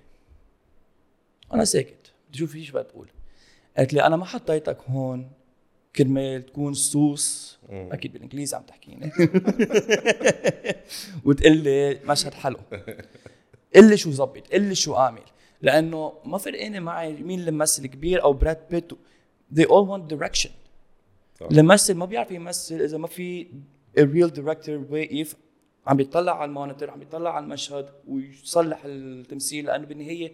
أنا 1.52 1.64
ساكت. 1.64 2.12
بدي 2.28 2.38
أشوف 2.38 2.56
إيش 2.56 2.70
بدها 2.70 2.82
تقول 2.82 3.08
قالت 3.76 3.92
لي 3.92 4.06
أنا 4.06 4.16
ما 4.16 4.24
حطيتك 4.24 4.78
هون. 4.88 5.30
كرمال 5.96 6.46
تكون 6.46 6.74
صوص. 6.74 7.58
مم. 7.68 7.88
أكيد 7.92 8.12
بالإنجليزي 8.12 8.56
عم 8.56 8.62
تحكيني 8.62 9.10
وتقول 11.24 11.56
لي 11.56 12.00
مشهد 12.04 12.34
حلو. 12.34 12.56
قل 13.74 13.90
لي 13.90 13.96
شو 13.96 14.10
زبط 14.10 14.52
قل 14.52 14.62
لي 14.62 14.74
شو 14.74 14.96
اعمل 14.96 15.22
لأنه 15.62 16.12
ما 16.24 16.38
فرقانه 16.38 16.80
معي 16.80 17.12
مين 17.12 17.48
الممثل 17.48 17.86
كبير 17.86 18.22
أو 18.22 18.32
براد 18.32 18.58
بيت. 18.70 18.92
They 19.54 19.64
all 19.64 19.86
want 19.86 20.14
direction. 20.14 20.50
الممثل 21.50 21.94
ما 21.94 22.06
بيعرف 22.06 22.30
يمثل 22.30 22.74
إذا 22.74 22.98
ما 22.98 23.06
في 23.06 23.46
a 23.98 24.02
real 24.02 24.30
director 24.36 24.70
واقف 24.90 25.36
عم 25.86 25.96
بيطلع 25.96 26.40
على 26.40 26.48
المونيتور 26.48 26.90
عم 26.90 26.98
بيطلع 26.98 27.34
على 27.34 27.44
المشهد 27.44 27.88
ويصلح 28.08 28.82
التمثيل. 28.84 29.64
لأنه 29.66 29.86
بالنهاية 29.86 30.32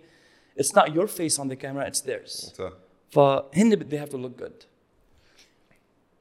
it's 0.60 0.72
not 0.72 0.88
your 0.88 1.06
face 1.06 1.38
on 1.38 1.48
the 1.48 1.56
camera 1.56 1.90
it's 1.90 2.00
theirs. 2.00 2.54
صح. 2.54 2.72
فهن 3.10 3.88
they 3.90 3.96
have 3.96 4.10
to 4.10 4.16
look 4.16 4.42
good. 4.42 4.66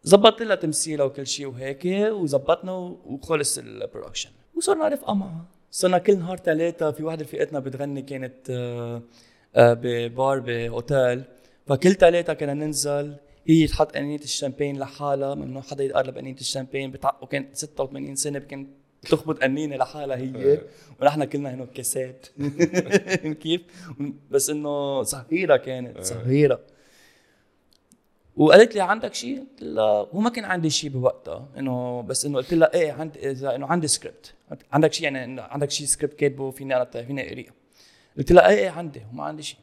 زبطت 0.06 0.42
لها 0.42 0.56
تمثيلها 0.56 1.06
وكل 1.06 1.28
شيء 1.28 1.48
وهيك 1.48 1.86
وزبطنا 2.12 2.72
وخلص 3.06 3.58
ال 3.58 3.64
production 3.64 4.30
وصرنا 4.56 4.88
رفقه 4.88 5.14
معها 5.14 5.46
صرنا 5.72 5.98
كل 5.98 6.18
نهار 6.18 6.38
ثلاثة 6.38 6.92
في 6.92 7.04
وحدة 7.04 7.24
رفيقتنا 7.24 7.60
بتغني 7.60 8.02
كانت 8.02 8.50
آه، 8.50 9.02
آه، 9.56 9.74
ببار 9.74 10.40
باوتيل 10.40 11.24
فكل 11.68 11.94
ثلاثة 11.94 12.34
كنا 12.34 12.54
ننزل 12.54 13.16
هي 13.48 13.68
تحط 13.68 13.96
أنية 13.96 14.20
الشامبين 14.20 14.80
لحالها 14.80 15.36
ممنوع 15.36 15.62
حدا 15.62 15.84
يقرب 15.84 16.18
أنية 16.18 16.34
الشامبين 16.34 16.92
بتع... 16.92 17.12
وكانت 17.22 17.56
86 17.56 18.16
سنة 18.16 18.40
كانت 18.40 18.70
تخبط 19.02 19.44
أنينة 19.44 19.76
لحالها 19.76 20.18
هي. 20.18 20.62
ونحن 21.02 21.24
كلنا 21.24 21.54
هنا 21.54 21.66
كاسات. 21.66 22.28
كيف؟ 23.42 23.62
بس 24.32 24.50
إنه 24.50 25.04
صغيرة 25.04 25.58
كانت 25.58 26.02
صغيرة 26.02 26.60
وقالت 28.38 28.76
لي 28.76 28.82
عندك 28.82 29.14
شيء؟ 29.14 29.40
قلت 29.40 29.62
لها 29.62 30.08
هو 30.14 30.20
ما 30.20 30.30
كان 30.30 30.46
عندي 30.46 30.70
شيء 30.70 30.90
بوقتها 30.90 31.48
إنه 31.58 32.02
بس 32.02 32.26
إنه 32.26 32.38
قلت 32.38 32.54
لها 32.54 32.74
إيه 32.74 32.92
عندي 32.92 33.32
إذا 33.32 33.56
إنه 33.56 33.68
عندي 33.68 33.88
سكريبت 33.88 34.34
عندك 34.72 34.94
شيء 34.94 35.04
يعني 35.04 35.42
عندك 35.42 35.72
شيء 35.72 35.88
سكريبت 35.88 36.14
كاتبه 36.14 36.52
فيني 36.52 36.76
أنا 36.76 36.86
فيني 36.86 37.28
أقريه. 37.28 37.50
قلت 38.18 38.32
لها 38.32 38.50
إيه 38.50 38.56
إيه 38.56 38.70
عندي 38.70 39.02
وما 39.14 39.24
عندي 39.24 39.44
شيء 39.44 39.60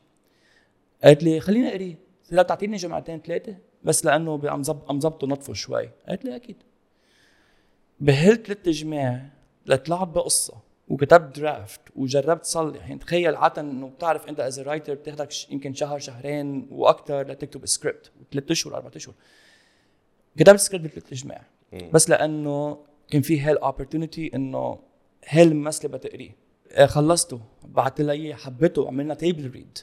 قالت 1.05 1.23
لي 1.23 1.41
خليني 1.41 1.69
أقريه. 1.69 1.95
قلت 2.23 2.33
لها 2.33 2.43
بتعطيني 2.43 2.77
جمعتين 2.77 3.21
ثلاثة 3.21 3.57
بس 3.85 4.05
لأنه 4.05 4.41
عم 4.45 4.63
عم 4.89 5.01
ظبطه 5.01 5.27
نطفه 5.27 5.53
شوي. 5.53 5.89
قالت 6.09 6.25
لي 6.25 6.37
أكيد. 6.37 6.57
بهالثلاث 8.01 8.69
جماع 8.69 9.27
لطلعت 9.67 10.09
بقصة. 10.09 10.55
وكتبت 10.93 11.39
draft 11.39 11.81
وجربت 11.97 12.45
صلح 12.45 12.89
يعني 12.89 12.99
تخيل 12.99 13.37
عادة 13.37 13.63
إنه 13.63 13.89
بتعرف 13.89 14.29
أنت 14.29 14.41
as 14.41 14.61
a 14.61 14.66
writer 14.66 14.95
بتاخدك 14.95 15.51
يمكن 15.53 15.75
شهر 15.75 15.99
شهرين 15.99 16.69
وأكثر 16.71 17.23
لتكتب 17.27 17.67
سكريبت 17.67 18.11
ثلاث 18.33 18.51
أشهر 18.51 18.75
أربع 18.75 18.91
أشهر. 18.97 19.15
كتبت 20.39 20.59
سكريبت 20.59 20.87
بثلاث 20.99 21.15
جماع 21.15 21.43
بس 21.93 22.11
لأنه 22.11 22.79
كان 23.11 23.23
في 23.23 23.41
هال 23.41 23.59
opportunity 23.59 24.31
إنه 24.35 24.79
هالممثله 25.29 25.91
بتقريه 25.91 26.37
آه، 26.73 26.87
خلصته 26.87 27.41
بعت 27.65 28.01
لها 28.01 28.15
إياه 28.15 28.35
حبيته 28.35 28.89
عملنا 28.89 29.15
table 29.15 29.51
read 29.51 29.79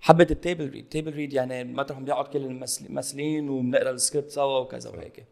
حبت 0.00 0.30
ال 0.30 0.37
table 0.37 0.70
read 0.70 0.88
table 0.88 1.12
read 1.12 1.32
يعني 1.32 1.64
مطرح 1.64 1.98
بيقعد 1.98 2.24
كل 2.24 2.38
الممثل- 2.38 2.84
الممثلين 2.86 3.48
وبنقرأ 3.48 3.90
السكريبت 3.90 4.30
سوا 4.30 4.58
وكذا 4.58 4.90
وهيك. 4.90 5.24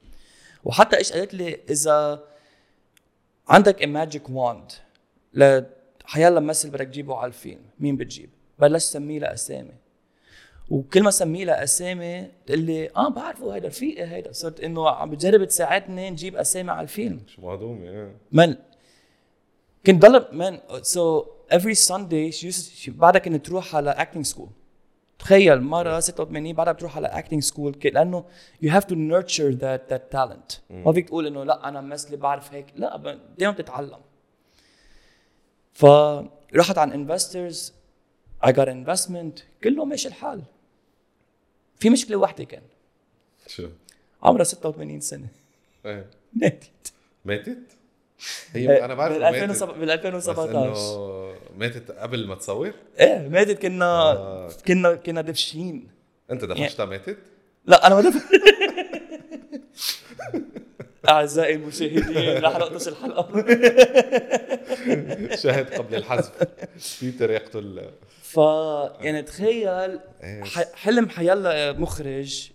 وحتى 0.65 0.97
إيش 0.97 1.13
قالت 1.13 1.35
لي 1.35 1.61
إذا 1.71 2.25
عندك 3.49 3.85
magic 3.85 4.31
wand 4.31 4.73
لحيلا 5.35 6.41
ممثل 6.41 6.71
بدك 6.71 6.87
تجيبه 6.87 7.17
على 7.17 7.27
الفيلم. 7.27 7.61
مين 7.81 7.97
بتجيب؟ 7.97 8.31
بلش 8.59 8.85
سميه 8.85 9.19
له 9.19 9.33
اسامي 9.33 9.75
وكل 10.71 11.03
ما 11.03 11.11
سميه 11.11 11.45
له 11.45 11.63
اسامي 11.63 12.31
تقول 12.47 12.59
لي 12.61 12.91
آه 12.97 13.09
بعرفه 13.09 13.55
هيدا 13.55 13.69
رفيقي 13.69 14.05
هيدا. 14.07 14.33
صرت 14.33 14.61
إنه 14.61 14.89
عم 14.89 15.11
بتجرب 15.11 15.45
تساعدني 15.45 16.11
نجيب 16.11 16.37
اسامي 16.37 16.71
على 16.71 16.83
الفيلم. 16.83 17.21
شو 17.27 17.43
مهضومه 17.43 17.89
إيه. 17.89 18.17
من؟ 18.33 18.57
كنت 19.87 20.03
ضل 20.07 20.27
من؟ 20.33 20.59
so 20.83 21.27
every 21.51 21.75
Sunday 21.75 22.31
بعدها 22.89 23.21
كنت 23.21 23.47
تروح 23.47 23.77
على 23.77 23.91
acting 23.91 24.25
school 24.25 24.49
تخيل 25.19 25.61
مرة 25.61 26.01
86 26.01 26.53
بعدها 26.53 26.73
بتروح 26.73 26.97
على 26.97 27.07
acting 27.07 27.43
school 27.43 27.77
لأنه 27.85 28.25
you 28.63 28.71
have 28.71 28.85
to 28.85 28.95
nurture 28.95 29.41
that 29.41 29.91
that 29.91 30.13
talent 30.13 30.53
ما 30.71 30.93
فيك 30.93 31.09
تقول 31.09 31.27
إنه 31.27 31.45
لا 31.45 31.69
أنا 31.69 31.81
ممثله 31.81 32.17
بعرف 32.17 32.55
هيك. 32.55 32.67
لا 32.77 33.19
دايما 33.39 33.53
بتتعلم. 33.55 33.99
فرحت 35.77 36.79
عن 36.79 36.93
investors 36.93 37.73
I 38.45 38.49
got 38.49 38.69
investment 38.69 39.41
كله 39.65 39.85
ماشي 39.85 40.09
الحال. 40.09 40.43
في 41.79 41.91
مشكلة 41.91 42.17
واحدة 42.17 42.45
كان. 42.45 42.63
شو؟ 43.47 43.69
عمرها 44.23 44.45
86 44.45 45.01
سنة. 45.01 45.27
إيه. 45.87 46.07
ماتت. 46.43 46.93
ماتت؟ 47.25 47.59
هي 48.53 48.85
أنا 48.85 48.95
بعرف 48.95 49.13
بال 49.15 49.23
إنه 49.25 49.31
ماتت. 49.31 49.43
2007 49.63 49.79
بال 49.79 49.87
بس 49.87 49.93
2017 50.05 50.51
إنه 50.51 51.35
ماتت 51.59 51.91
قبل 51.91 52.27
ما 52.27 52.35
تصور؟ 52.35 52.73
إيه 53.01 53.29
ماتت 53.29 53.63
كنا 53.63 54.13
آه. 54.13 54.51
كنا 54.67 54.95
كنا 54.95 55.21
دفشين 55.21 55.89
أنت 56.31 56.45
دفشتها 56.45 56.87
ماتت؟ 56.87 57.19
لا 57.65 57.87
أنا 57.87 57.95
ما 57.95 58.01
دف 58.01 58.17
أعزائي 61.09 61.55
المشاهدين 61.55 62.45
رح 62.45 62.59
نقطش 62.59 62.89
الحلقة. 62.89 63.29
شاهد 65.43 65.75
قبل 65.75 65.95
الحذف. 65.95 66.31
بيتر 67.03 67.31
يقتل. 67.31 67.91
ف 68.23 68.37
يعني 69.01 69.23
تخيل 69.23 70.01
حلم 70.75 71.09
حيلا 71.09 71.73
مخرج 71.73 72.51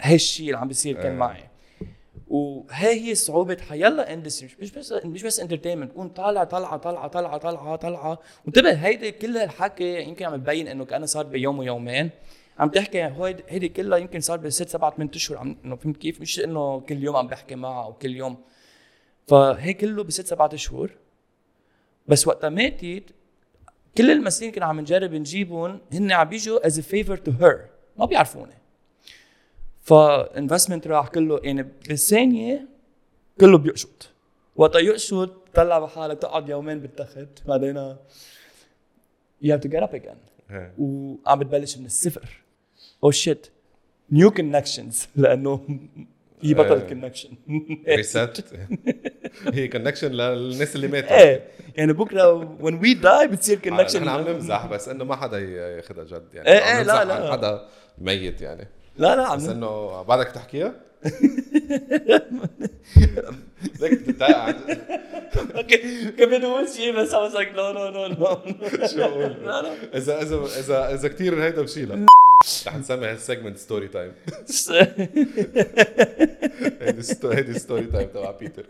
هالشيء 0.00 0.46
اللي 0.46 0.58
عم 0.58 0.68
بيصير 0.68 0.94
كان 0.94 1.06
إيه. 1.06 1.12
معي. 1.18 1.44
وهي 2.28 3.08
هي 3.10 3.14
صعوبة 3.14 3.56
حيلا 3.68 4.12
industry 4.12 4.50
مش 4.60 4.70
بس 4.70 4.92
مش 4.92 5.22
بس 5.22 5.40
entertainment 5.40 5.90
تكون 5.90 6.08
طالع 6.08 6.44
طالعة 6.44 6.76
طالعة 6.76 7.08
طالعة 7.08 7.38
طالعة 7.38 7.76
طالعة 7.76 8.18
وانتبه 8.44 8.72
هيدي 8.72 9.12
كل 9.12 9.36
الحكي 9.36 10.02
يمكن 10.02 10.24
عم 10.24 10.36
تبين 10.36 10.68
إنه 10.68 10.84
كأنه 10.84 11.06
صار 11.06 11.26
بيوم 11.26 11.58
ويومين. 11.58 12.10
عم 12.58 12.68
تحكي 12.68 13.02
هيدي 13.02 13.42
هيدي 13.48 13.68
كلها 13.68 13.98
يمكن 13.98 14.20
صار 14.20 14.38
بست 14.38 14.68
سبعة 14.68 14.96
ثمان 14.96 15.10
أشهر 15.14 15.38
عم 15.38 15.56
إنه 15.64 15.76
فهمت 15.76 15.96
كيف؟ 15.96 16.20
مش 16.20 16.40
إنه 16.40 16.80
كل 16.80 17.02
يوم 17.02 17.16
عم 17.16 17.26
بحكي 17.26 17.54
معها 17.54 17.84
أو 17.84 17.92
كل 17.92 18.16
يوم. 18.16 18.44
فهي 19.26 19.74
كله 19.74 20.04
بست 20.04 20.26
سبعة 20.26 20.50
أشهر. 20.52 20.90
بس 22.08 22.26
وقتها 22.26 22.50
ماتت 22.50 23.04
كل 23.98 24.10
الممثلين 24.10 24.52
كنا 24.52 24.66
عم 24.66 24.80
نجرب 24.80 25.14
نجيبهم 25.14 25.80
هن 25.92 26.12
عم 26.12 26.28
بيجوا 26.28 26.66
as 26.66 26.80
favor 26.80 27.16
to 27.16 27.30
her 27.30 27.66
ما 27.96 28.04
بيعرفوني. 28.04 28.54
ف 29.80 29.90
investment 29.90 30.86
راح 30.86 31.08
كله 31.08 31.40
يعني 31.42 31.62
بالثانية 31.62 32.68
كله 33.40 33.58
بيقشط. 33.58 34.10
وقتها 34.56 34.80
يقشط 34.80 35.48
طلع 35.54 35.78
بحالك 35.78 36.18
تقعد 36.18 36.48
يومين 36.48 36.80
بالتخت 36.80 37.46
بعدين 37.46 37.96
you 39.44 39.48
have 39.48 39.60
to 39.60 39.68
get 39.68 39.82
up 39.82 39.94
again. 39.94 40.16
إيه. 40.50 40.74
وعم 40.78 41.38
بتبلش 41.38 41.78
من 41.78 41.86
الصفر. 41.86 42.45
oh 43.06 43.10
shit 43.10 43.46
new 44.12 44.30
connections 44.30 45.08
لأنه 45.16 45.60
هي 46.42 46.54
بطل 46.54 46.72
إيه. 46.72 46.88
connection 46.88 47.28
rest 47.88 48.44
هي 49.54 49.68
connection 49.68 50.12
للناس 50.12 50.76
اللي 50.76 50.88
ماتوا. 50.88 51.16
إيه. 51.16 51.42
يعني 51.76 51.92
بكرة 51.92 52.56
when 52.62 52.72
we 52.84 53.02
die 53.02 53.26
بتصير 53.26 53.58
connection 53.58 53.98
نحن 54.04 54.08
عم 54.08 54.28
نمزح 54.28 54.66
بس 54.66 54.88
إنه 54.88 55.04
ما 55.04 55.16
حدا 55.16 55.38
ياخذها 55.38 56.04
جد. 56.04 56.24
يعني 56.34 56.48
عم 56.50 56.76
إيه، 56.76 56.82
لا، 56.82 57.04
لا. 57.04 57.32
حدا 57.32 57.68
ميت 57.98 58.40
يعني. 58.40 58.68
لا 58.98 59.16
لا 59.16 59.26
عم 59.26 59.36
بس 59.38 59.48
إنه 59.48 60.02
بعدك 60.02 60.28
تحكيها؟ 60.28 60.74
ليك 63.80 63.92
بتتضايق 63.92 64.56
كان 66.10 66.28
بدي 66.30 66.46
أقول 66.46 66.68
شيء 66.68 66.96
بس 66.96 67.14
I 67.14 67.14
was 67.14 67.34
like 67.34 67.52
no 67.56 67.72
no 67.76 67.90
no 67.96 68.18
no. 68.18 68.28
شو 68.86 69.02
أقول؟ 69.02 69.36
لا 69.44 69.62
لا. 69.62 69.96
اذا 69.96 70.22
اذا 70.22 70.36
اذا 70.58 70.94
إذا 70.94 71.08
كثير 71.08 71.44
هيدا 71.44 71.62
بشيلها. 71.62 72.06
رح 72.66 72.76
نسمي 72.76 73.06
هال 73.06 73.18
segment 73.18 73.58
story 73.58 73.88
time 73.88 74.12
هيدي 76.80 77.02
sto- 77.02 77.26
هيدي 77.32 77.58
story 77.58 77.86
time 77.86 78.08
تبع 78.08 78.30
بيتر. 78.30 78.66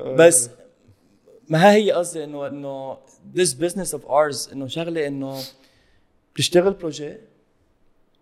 بس 0.00 0.50
ما 1.48 1.72
هي 1.72 1.90
قصدي 1.92 2.24
انه 2.24 2.46
إنه 2.46 2.98
this 3.34 3.48
business 3.54 3.92
of 3.98 4.02
ours 4.04 4.52
إنه 4.52 4.66
شغلة 4.66 5.06
إنه 5.06 5.42
بتشتغل 6.34 6.72
projet 6.72 7.16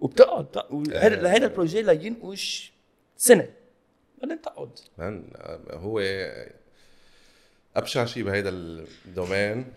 وبتقعد. 0.00 0.46
لهيدا 0.70 1.46
ال 1.46 1.52
projet 1.52 1.82
لينقش 1.82 2.72
سنة. 3.16 3.48
بعدين 4.22 4.40
تقعد. 4.42 4.70
هو 5.70 6.00
ابشع 7.76 8.04
شيء 8.04 8.22
بهيدا 8.24 8.48
ال 9.07 9.15
domaine 9.15 9.72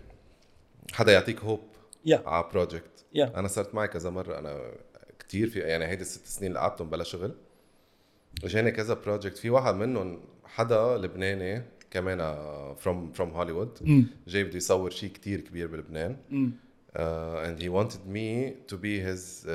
حدا 0.92 1.12
يعطيك 1.12 1.38
hope 1.40 1.60
يا 2.04 2.22
على 2.26 2.48
project 2.52 2.99
يا 3.14 3.32
أنا 3.38 3.48
صرت 3.48 3.74
معي 3.74 3.88
كذا 3.88 4.10
مرة 4.10 4.38
أنا 4.38 4.72
كتير 5.18 5.50
في 5.50 5.58
يعني 5.58 5.86
هيدي 5.86 6.02
الست 6.02 6.26
سنين 6.26 6.48
اللي 6.50 6.60
قعدتهم 6.60 6.90
بلا 6.90 7.04
شغل. 7.04 7.34
اجاني 8.44 8.70
كذا 8.70 8.94
project 8.94 9.38
في 9.38 9.50
واحد 9.50 9.74
منهم 9.74 10.20
حدا 10.44 10.96
لبناني 10.98 11.62
كمان 11.90 12.18
from 12.74 13.12
from 13.12 13.30
هوليوود 13.30 13.78
جاي 14.28 14.44
بده 14.44 14.56
يصور 14.56 14.90
شيء 14.90 15.10
كتير 15.12 15.40
كبير 15.40 15.66
بلبنان. 15.66 16.16
uh, 16.96 16.98
and 17.46 17.62
he 17.62 17.68
wanted 17.68 18.02
me 18.16 18.52
to 18.72 18.76
be 18.76 19.00
his 19.08 19.44
uh, 19.46 19.48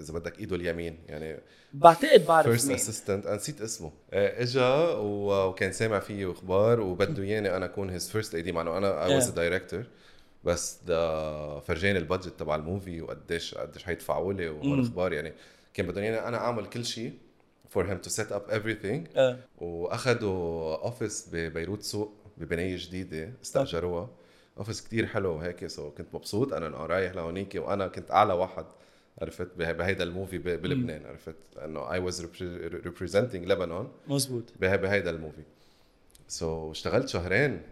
إذا 0.00 0.12
بدك 0.14 0.38
إيده 0.38 0.56
اليمين 0.56 0.98
يعني 1.08 1.40
بعتقد 1.74 2.26
بعرف 2.26 2.46
فيرست 2.46 2.70
اسيستنت 2.70 3.26
نسيت 3.26 3.60
اسمه. 3.60 3.92
آه، 4.12 4.42
إجا 4.42 4.88
وكان 4.98 5.72
سامع 5.72 5.98
فيي 5.98 6.30
أخبار 6.30 6.80
وبده 6.80 7.22
إياني 7.24 7.56
أنا 7.56 7.64
أكون 7.64 7.90
his 7.90 8.10
first 8.10 8.34
AD 8.34 8.52
مع 8.52 8.60
انه 8.62 8.78
أنا 8.78 9.04
I 9.06 9.14
was 9.14 9.30
Yeah. 9.30 9.34
director 9.34 9.84
بس 10.44 10.78
ده 10.86 11.60
فرجاني 11.60 11.98
ال 11.98 12.02
budget 12.02 12.28
تبع 12.40 12.54
ال 12.56 12.64
movie 12.64 13.02
وقديش 13.02 13.54
قديش 13.54 13.84
حيدفعوا 13.84 14.32
لي 14.32 14.48
والاخبار 14.48 15.12
يعني 15.12 15.32
كان 15.74 15.86
بدهم 15.86 16.04
اياني 16.04 16.28
أنا 16.28 16.36
أعمل 16.36 16.66
كل 16.66 16.84
شيء 16.84 17.12
for 17.74 17.82
him 17.82 18.06
to 18.06 18.10
set 18.10 18.30
up 18.32 18.52
everything. 18.52 19.16
آه. 19.16 19.38
واخذوا 19.58 20.76
office 20.84 21.28
ببيروت 21.32 21.82
سوق 21.82 22.12
ببناية 22.38 22.76
جديدة 22.78 23.32
استأجروها. 23.42 24.10
office 24.58 24.82
كتير 24.82 25.06
حلو 25.06 25.30
وهيك 25.34 25.66
so 25.66 25.90
كنت 25.90 26.06
مبسوط. 26.14 26.52
أنا 26.52 26.66
إنه 26.66 26.76
رايح 26.86 27.14
لهونيك 27.14 27.54
وأنا 27.54 27.88
كنت 27.88 28.10
أعلى 28.10 28.32
واحد 28.32 28.64
عرفت؟ 29.22 29.48
به- 29.56 29.72
بهيدا 29.72 30.04
ال 30.04 30.10
movie 30.10 30.38
بلبنان 30.38 31.06
عرفت؟ 31.06 31.34
لأنه 31.56 31.92
I 31.92 31.98
was 31.98 32.26
representing 32.84 33.46
لبنان 33.46 33.88
مزبوط 34.08 34.44
به- 34.60 34.76
بهيدا 34.76 35.10
ال 35.10 35.15
movie. 35.15 35.42
so 36.28 36.70
اشتغلت 36.70 37.08
شهرين. 37.08 37.62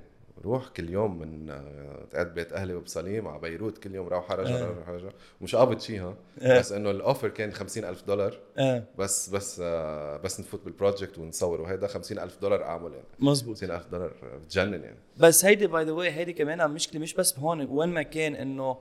روح 0.45 0.69
كل 0.69 0.91
يوم 0.91 1.19
من 1.19 1.51
آه، 1.51 2.05
تقعد 2.11 2.35
بيت 2.35 2.53
أهلي 2.53 2.75
ببصليم 2.75 3.29
على 3.29 3.41
بيروت 3.41 3.79
كل 3.79 3.95
يوم 3.95 4.09
روح 4.09 4.33
رجع 4.33 4.55
آه. 4.55 4.67
روح 4.67 4.89
رجع 4.89 5.09
ومش 5.41 5.55
قابض 5.55 5.81
شيء 5.81 6.01
ها 6.03 6.15
آه. 6.41 6.59
بس 6.59 6.73
إنه 6.73 6.91
ال 6.91 6.97
offer 6.97 7.29
كان 7.29 7.53
50 7.53 7.85
ألف 7.85 8.03
دولار. 8.07 8.39
آه. 8.59 8.85
بس 8.99 9.29
بس 9.29 9.61
آه، 9.65 10.17
بس 10.17 10.41
نفوت 10.41 10.65
بال 10.65 10.77
project 10.77 11.19
ونصور. 11.19 11.61
وهيدا 11.61 11.87
50 11.87 12.19
ألف 12.19 12.39
دولار 12.43 12.65
أعمل 12.65 12.93
يعني. 12.93 13.07
مزبوط 13.21 13.57
50 13.57 13.71
ألف 13.71 13.87
دولار 13.87 14.13
بتجنن 14.45 14.83
يعني. 14.83 14.99
بس 15.17 15.45
هيدي 15.45 15.67
by 15.67 15.85
the 15.85 15.93
way 15.93 16.11
هيدي 16.11 16.33
كمان 16.33 16.71
مشكلة 16.71 17.01
مش 17.01 17.15
بس 17.15 17.39
هون. 17.39 17.67
وين 17.71 17.89
ما 17.89 18.03
كان 18.03 18.35
إنه 18.35 18.77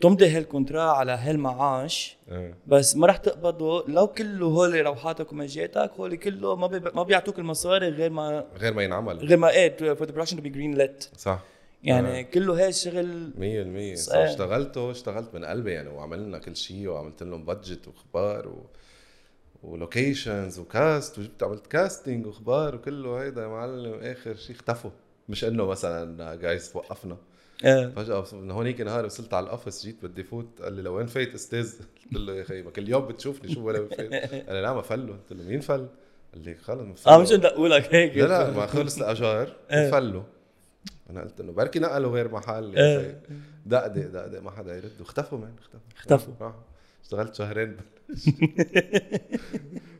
تمضي 0.00 0.28
هال 0.28 0.40
contrat 0.40 0.82
على 0.82 1.12
هالمعاش 1.12 2.16
آه. 2.28 2.54
بس 2.66 2.96
ما 2.96 3.06
رح 3.06 3.16
تقبضه. 3.16 3.84
لو 3.88 4.06
كله 4.06 4.46
هول 4.46 4.86
روحاتك 4.86 5.32
ومجياتك 5.32 5.90
هول 5.98 6.16
كله 6.16 6.56
ما 6.56 6.66
بي 6.66 6.80
ما 6.94 7.02
بيعطوك 7.02 7.38
المصاري 7.38 7.88
غير 7.88 8.10
ما 8.10 8.44
غير 8.56 8.74
ما 8.74 8.82
ينعمل. 8.82 9.18
غير 9.18 9.38
ما 9.38 9.50
إيه 9.50 9.76
for 9.76 9.88
the 9.88 10.12
production 10.12 10.36
to 10.36 10.42
be 10.42 10.48
green 10.48 10.74
lit 10.74 11.04
صح. 11.16 11.42
يعني 11.82 12.24
كله 12.24 12.54
هاي 12.62 12.68
الشغل 12.68 13.30
100% 13.94 13.98
صح. 13.98 14.16
اشتغلته 14.16 14.90
اشتغلت 14.90 15.34
من 15.34 15.44
قلبي 15.44 15.72
يعني 15.72 15.88
وعملنا 15.88 16.38
كل 16.38 16.56
شيء 16.56 16.88
وعملت 16.88 17.22
لهم 17.22 17.44
budget 17.44 17.88
وأخبار 17.88 18.48
و... 18.48 18.66
و 19.62 19.72
locations 19.72 20.58
و 20.58 20.70
cast 20.70 21.18
وجبت 21.18 21.42
عملت 21.42 21.66
casting 21.66 22.26
وأخبار 22.26 22.74
وكله. 22.74 23.22
هيدا 23.22 23.42
يا 23.42 23.48
معلم 23.48 24.00
آخر 24.02 24.34
شيء 24.34 24.56
اختفوا. 24.56 24.90
مش 25.28 25.44
إنه 25.44 25.66
مثلا 25.66 26.34
جايز 26.34 26.70
وقفنا. 26.74 27.14
آه. 27.14 27.29
فجأة 27.62 28.24
من 28.32 28.50
هونيك 28.50 28.80
نهار 28.80 29.04
وصلت 29.04 29.34
على 29.34 29.46
ال 29.46 29.51
office 29.51 29.82
جيت 29.86 29.96
بدي 30.06 30.24
فوت 30.24 30.62
قال 30.62 30.72
لي 30.72 30.82
لوين 30.82 31.06
فايت 31.06 31.34
أستاذ. 31.34 31.72
قلت 32.12 32.22
له 32.22 32.34
يا 32.34 32.42
أخي 32.42 32.62
ما 32.62 32.70
كل 32.70 32.88
يوم 32.88 33.06
بتشوفني 33.06 33.54
شو 33.54 33.66
ولا 33.66 33.88
فايت. 33.88 34.12
قال 34.12 34.54
لي 34.56 34.62
لا 34.62 34.72
ما 34.72 34.82
فلوا. 34.82 35.16
قلت 35.16 35.32
له 35.32 35.44
مين 35.44 35.60
فل؟ 35.60 35.86
قال 36.34 36.44
لي 36.44 36.54
خلص 36.54 36.80
ما 36.80 36.90
آه 36.90 36.94
فلوا. 36.94 37.22
مش 37.22 37.32
ندقولك 37.32 37.94
هيك. 37.94 38.16
لا 38.16 38.26
لا 38.26 38.50
ما 38.50 38.66
خلص 38.66 38.98
الأجار. 38.98 39.56
إيه. 39.72 39.88
وفلوا 39.88 40.22
أنا 41.10 41.20
قلت 41.22 41.40
إنه 41.40 41.52
بركي 41.52 41.78
نقلوا 41.78 42.12
غير 42.12 42.32
محل. 42.32 42.78
أخي 42.78 43.14
دقدق 43.66 44.06
دقدق 44.06 44.40
ما 44.42 44.50
حدا 44.50 44.76
يرد. 44.76 45.00
واختفوا 45.00 45.38
من 45.38 45.52
اختفوا. 45.58 45.80
اختفوا. 45.96 46.52
اشتغلت 47.04 47.34
شهرين. 47.34 47.76
آه. 47.76 49.20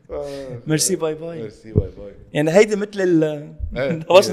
merci 0.67 0.95
bye 0.95 1.13
bye 1.15 1.41
merci 1.41 1.73
bye 1.73 1.89
bye 1.97 2.13
يعني 2.33 2.51
هيدي 2.51 2.75
مثل 2.75 3.01
ال 3.01 3.23
إيه. 3.77 3.89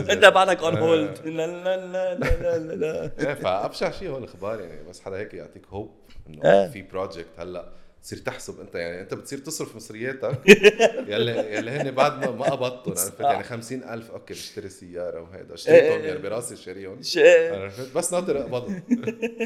انت 0.12 0.24
بعدك 0.24 0.62
on 0.62 0.76
آه. 0.76 0.80
hold 0.80 1.18
لا 1.24 1.46
لا 1.46 1.86
لا 1.86 2.14
لا 2.14 2.58
لا 2.58 2.74
لا 2.74 3.10
إيه 3.18 3.34
فأبشع 3.34 3.90
شيء 3.90 4.08
هو 4.08 4.18
الإخبار 4.18 4.60
يعني 4.60 4.88
بس 4.88 5.00
حدا 5.00 5.16
هيك 5.16 5.34
يعطيك 5.34 5.66
hope 5.66 5.90
إنه 6.28 6.44
إيه. 6.44 6.68
في 6.68 6.82
project 6.82 7.28
هلأ 7.38 7.68
تصير 8.08 8.18
تحسب 8.18 8.60
أنت 8.60 8.74
يعني 8.74 9.00
أنت 9.00 9.14
بتصير 9.14 9.38
تصرف 9.38 9.76
مصرياتك. 9.76 10.40
يلي 11.12 11.56
يلي 11.56 11.70
هن 11.70 11.90
بعد 11.90 12.24
ما 12.24 12.30
ما 12.30 12.44
قبضتهم 12.44 12.94
عرفت 12.98 13.20
يعني 13.20 13.42
50000 13.42 14.10
okay 14.10 14.34
بشتري 14.34 14.68
سيارة 14.68 15.20
وهيدا 15.20 15.54
اشتريتهم 15.54 16.00
إيه. 16.00 16.08
يعني 16.08 16.18
براسي 16.18 16.56
شاريهم 16.56 17.00
عرفت؟ 17.16 17.96
بس 17.96 18.12
ناطر 18.12 18.40
أقبضهم. 18.40 18.82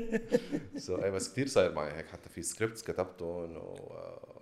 so 0.76 0.96
I 0.96 1.10
بس 1.10 1.32
كثير 1.32 1.46
صاير 1.46 1.72
معي 1.72 1.92
هيك 1.96 2.06
حتى 2.06 2.28
في 2.28 2.42
scripts 2.42 2.82
كتبتهم 2.82 3.62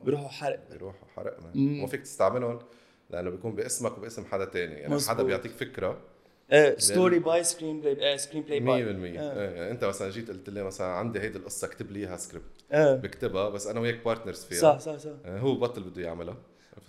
بيروحوا 0.03 0.29
حرق. 0.29 0.61
وبيروحوا 0.69 1.09
حرق. 1.17 1.37
مو 1.55 1.87
فيك 1.87 2.01
تستعملهم 2.03 2.59
لأنه 3.11 3.31
بيكون 3.31 3.55
باسمك 3.55 3.99
وباسم 3.99 4.25
حدا 4.25 4.45
تاني. 4.45 4.75
يعني 4.75 4.95
مزبوط. 4.95 5.17
حدا 5.17 5.23
بيعطيك 5.23 5.53
فكرة 5.53 5.99
ستوري 6.79 7.19
باي 7.19 7.45
سكرين 7.45 7.81
بلاي 7.81 8.19
سكرين 8.19 8.43
بلاي 8.43 8.61
100% 8.61 8.65
باي 8.97 9.21
إيه، 9.21 9.51
يعني 9.51 9.71
أنت 9.71 9.85
مثلا 9.85 10.11
جيت 10.11 10.31
قلت 10.31 10.51
لي 10.51 10.63
مثلا 10.63 10.87
عندي 10.87 11.21
هيدي 11.21 11.39
القصة 11.39 11.67
اكتب 11.67 11.91
لي 11.91 11.99
إياها 12.01 12.17
سكريبت 12.17 12.45
آه 12.73 12.95
بكتبها 12.95 13.49
بس 13.49 13.67
أنا 13.67 13.81
وياك 13.81 14.05
partners 14.05 14.45
فيها. 14.45 14.59
صح 14.59 14.79
صح 14.79 14.97
صح. 14.97 15.11
آه، 15.25 15.39
هو 15.39 15.55
بطل 15.55 15.83
بده 15.83 16.03
يعملها. 16.03 16.37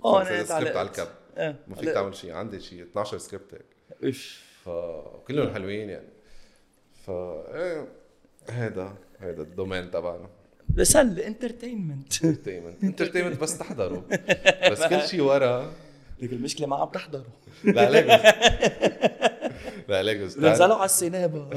آه 0.06 0.22
أنا 0.22 0.44
سكريبت 0.44 0.76
على 0.76 0.88
الكب 0.88 1.08
آه 1.38 1.56
ما 1.68 1.76
فيك 1.76 1.90
تعمل 1.90 2.16
شيء. 2.16 2.32
عندي 2.32 2.60
شيء 2.60 2.84
12 2.84 3.18
سكريبت 3.18 3.54
هيك. 3.54 3.66
إيش؟ 4.04 4.42
فكلهم 4.66 5.54
حلوين 5.54 5.90
يعني. 5.90 6.08
ف 7.06 7.10
إيه 7.10 7.88
هيدا 8.50 8.94
هيدا 9.20 9.42
الدومين 9.42 9.92
تبعنا. 9.92 10.30
بس 10.70 10.96
الانترتينمنت 10.96 12.26
انترتينمنت 12.26 12.84
انترتينمنت 12.84 13.42
بس 13.42 13.58
تحضروا. 13.58 14.02
بس 14.72 14.84
كل 14.84 15.02
شيء 15.02 15.22
ورا. 15.22 15.74
لك 16.22 16.34
المشكلة 16.34 16.68
ما 16.68 16.76
عم 16.76 16.90
تحضروا. 16.90 17.24
لا 17.64 17.92
ليجوز 17.92 18.12
لا 19.88 20.04
ليجوز 20.04 20.40
نزلوا 20.40 20.76
على 20.76 20.86
السينما 20.86 21.50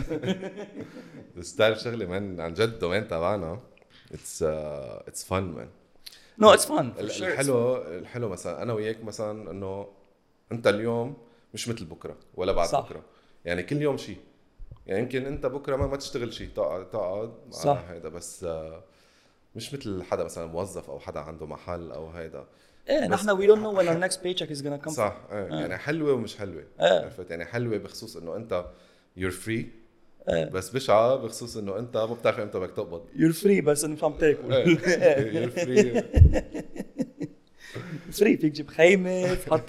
ستايل 1.41 1.81
شغلة 1.81 2.07
مان 2.07 2.41
عن 2.41 2.55
جد 2.55 2.61
الدومين 2.61 3.09
تبعنا 3.09 3.61
اتس 4.13 4.43
اتس 4.43 5.25
فن 5.25 5.43
مان 5.43 5.69
نو 6.39 6.51
اتس 6.51 6.67
فن 6.67 6.93
ال- 6.99 7.25
الحلو 7.25 7.77
الحلو 7.77 8.29
مثلا 8.29 8.63
أنا 8.63 8.73
وياك 8.73 9.05
مثلا 9.05 9.51
إنه 9.51 9.89
أنت 10.53 10.67
اليوم 10.67 11.17
مش 11.55 11.69
مثل 11.69 11.85
بكرة 11.85 12.17
ولا 12.35 12.53
بعد 12.53 12.69
صح. 12.69 12.73
صح. 12.81 12.87
بكرة. 12.89 13.03
يعني 13.45 13.63
كل 13.63 13.83
يوم 13.83 13.97
شيء 13.97 14.19
يعني 14.87 15.01
يمكن 15.03 15.27
أنت 15.27 15.47
بكرة 15.47 15.77
ما, 15.77 15.87
ما 15.87 15.97
تشتغل 15.97 16.33
شيء 16.33 16.49
تقعد 16.57 16.91
تقعد 16.91 17.33
صح. 17.51 17.85
هيدا. 17.89 18.09
بس 18.09 18.45
آه، 18.45 18.83
مش 19.57 19.75
مثل 19.75 20.03
حدا 20.03 20.25
مثلا 20.25 20.47
موظف 20.47 20.91
أو 20.91 20.99
حدا 21.01 21.21
عنده 21.21 21.47
محل 21.47 21.93
أو 21.93 22.11
هيدا. 22.11 22.45
إيه 22.89 23.07
نحن 23.07 23.31
we 23.31 23.47
don't 23.47 23.63
know 23.63 23.77
when 23.83 23.87
our 23.87 24.01
next 24.11 24.17
paycheck 24.17 24.51
is 24.57 24.61
gonna 24.63 24.87
come 24.87 24.93
صح 24.93 25.17
إيه. 25.33 25.39
يعني 25.45 25.79
حلوة 25.79 26.13
ومش 26.13 26.37
حلوة. 26.37 26.65
إيه. 26.81 27.05
عرفت؟ 27.05 27.31
يعني 27.31 27.45
حلوة 27.45 27.79
بخصوص 27.79 28.17
إنه 28.17 28.37
أنت 28.37 28.65
you're 29.17 29.31
free 29.31 29.71
إيه. 30.29 30.45
بس 30.45 30.71
بشعة 30.71 31.17
بخصوص 31.17 31.57
إنه 31.57 31.79
أنت 31.79 31.97
ما 31.97 32.15
بتعرف 32.15 32.39
إمتى 32.41 32.59
بدك 32.59 32.71
تقبض. 32.77 33.07
you're 33.17 33.33
free 33.33 33.61
بس 33.61 33.85
إنه 33.85 33.97
عم 34.03 34.13
تاكل 34.13 34.53
you're 35.37 35.51
free 35.51 36.03
free 38.13 38.37
فيك 38.37 38.43
تجيب 38.53 38.69
خيمة 38.69 39.35
تحط 39.35 39.65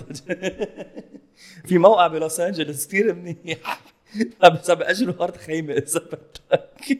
في 1.67 1.77
موقع 1.77 2.07
ب 2.07 2.15
Los 2.15 2.39
Angeles 2.39 2.87
كثير 2.87 3.13
منيح. 3.13 3.81
بس 4.53 4.69
عم 4.69 4.77
بأجروا 4.77 5.23
ارض 5.23 5.37
خيمة 5.37 5.73
إذا 5.73 5.99
بدك. 5.99 6.99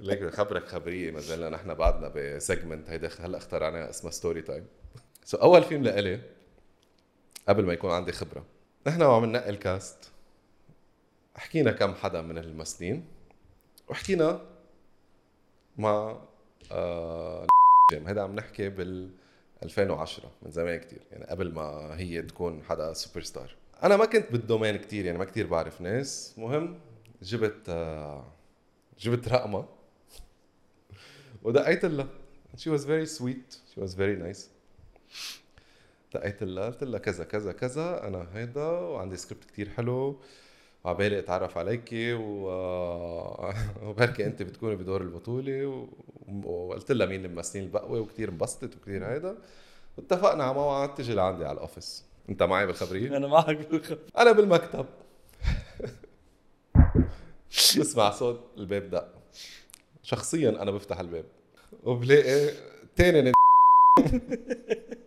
ليك 0.00 0.34
خبرك 0.34 0.64
خبرية 0.64 1.10
ما 1.10 1.20
زلنا 1.20 1.48
نحن 1.50 1.74
بعدنا 1.74 2.12
ب 2.16 2.25
segment 2.25 2.90
هيدا 2.90 3.10
هلأ 3.20 3.38
اخترعناها 3.38 3.90
اسمها 3.90 4.12
story 4.12 4.42
time 4.42 4.64
so 5.24 5.36
أول 5.36 5.62
فيلم 5.62 5.82
لإلي 5.82 6.20
قبل 7.48 7.66
ما 7.66 7.72
يكون 7.72 7.90
عندي 7.90 8.12
خبرة. 8.12 8.44
نحن 8.86 9.02
وعم 9.02 9.24
ننقي 9.24 9.50
ال 9.50 9.62
cast 9.62 10.10
حكينا 11.36 11.72
كم 11.72 11.94
حدا 11.94 12.22
من 12.22 12.38
الممثلين 12.38 13.04
وحكينا 13.88 14.40
مع 15.78 16.18
آه 16.72 17.46
هيدا 17.92 18.22
عم 18.22 18.34
نحكي 18.34 18.68
بال 18.68 19.10
2010 19.62 20.30
من 20.42 20.50
زمان 20.50 20.80
كتير. 20.80 21.02
يعني 21.10 21.24
قبل 21.24 21.54
ما 21.54 21.96
هي 21.98 22.22
تكون 22.22 22.62
حدا 22.62 22.92
سوبر 22.92 23.22
ستار 23.22 23.56
أنا 23.82 23.96
ما 23.96 24.04
كنت 24.04 24.32
بال 24.32 24.43
domain 24.43 24.76
كتير 24.76 25.04
يعني 25.04 25.18
ما 25.18 25.24
كتير 25.24 25.46
بعرف 25.46 25.80
ناس. 25.80 26.34
مهم 26.38 26.80
جبت 27.22 27.68
آه 27.68 28.32
جبت 28.98 29.28
رقمها. 29.28 29.68
ودقيت 31.42 31.84
لها. 31.84 32.08
She 32.56 32.70
was 32.70 32.84
very 32.84 33.06
sweet. 33.06 33.58
She 33.72 33.80
was 33.80 33.94
very 33.94 34.16
nice. 34.16 34.51
دقيت 36.14 36.42
لها 36.42 36.66
قلت 36.66 36.84
لها 36.84 36.98
كذا 36.98 37.24
كذا 37.24 37.52
كذا 37.52 38.06
أنا 38.08 38.26
هيدا 38.34 38.64
وعندي 38.64 39.16
سكريبت 39.16 39.44
كتير 39.44 39.68
حلو 39.68 40.20
وعبالي 40.84 41.18
أتعرف 41.18 41.58
عليكي 41.58 42.12
و... 42.12 42.46
وبركي 43.84 44.26
انت 44.26 44.42
بتكوني 44.42 44.76
بدور 44.76 45.00
البطولة 45.00 45.66
و... 45.66 45.88
وقلت 46.44 46.92
لها 46.92 47.06
مين 47.06 47.24
الممثلين 47.24 47.64
البقوة 47.64 48.00
وكتير 48.00 48.28
انبسطت 48.28 48.76
وكتير 48.76 49.06
هيدا 49.06 49.36
واتفقنا 49.98 50.44
على 50.44 50.54
موعد 50.54 50.94
تجي 50.94 51.14
لعندي 51.14 51.44
على 51.44 51.52
الاوفيس 51.54 52.04
أنت 52.28 52.42
معي 52.42 52.66
بالخبرية؟ 52.66 53.16
أنا 53.16 53.26
معك 53.26 53.56
بالخبر 53.70 53.98
أنا 54.18 54.32
بالمكتب. 54.32 54.86
بسمع 57.78 58.10
صوت 58.10 58.40
الباب 58.58 58.90
دق. 58.90 59.08
شخصيا 60.02 60.50
أنا 60.50 60.70
بفتح 60.70 61.00
الباب 61.00 61.24
وبلاقي 61.84 62.50
تاني 62.96 63.32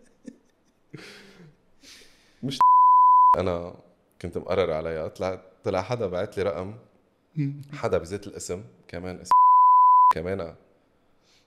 مش 2.45 2.59
أنا 3.39 3.75
كنت 4.21 4.37
مقرر 4.37 4.71
عليها 4.73 5.07
طلع 5.07 5.41
طلع 5.63 5.81
حدا 5.81 6.07
بعت 6.07 6.37
لي 6.37 6.43
رقم. 6.43 6.75
حدا 7.73 7.97
بذات 7.97 8.27
الاسم. 8.27 8.63
كمان 8.87 9.19
اسم 9.19 9.31
كمان 10.13 10.55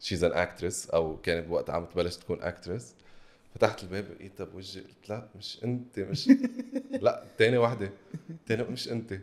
she's 0.01 0.25
an 0.25 0.33
actress 0.33 0.91
أو 0.91 1.17
كانت 1.17 1.47
بوقتها 1.47 1.75
عم 1.75 1.85
تبلش 1.85 2.17
تكون 2.17 2.43
actress 2.43 2.95
فتحت 3.55 3.83
الباب 3.83 4.05
لقيتها 4.11 4.45
بوجهي 4.45 4.83
قلت 4.83 5.09
لا 5.11 5.29
مش 5.37 5.65
أنت 5.65 5.99
مش 6.01 6.31
لا 7.03 7.25
تاني 7.39 7.59
وحده 7.59 7.91
تاني 8.47 8.63
مش 8.63 8.89
أنت. 8.93 9.15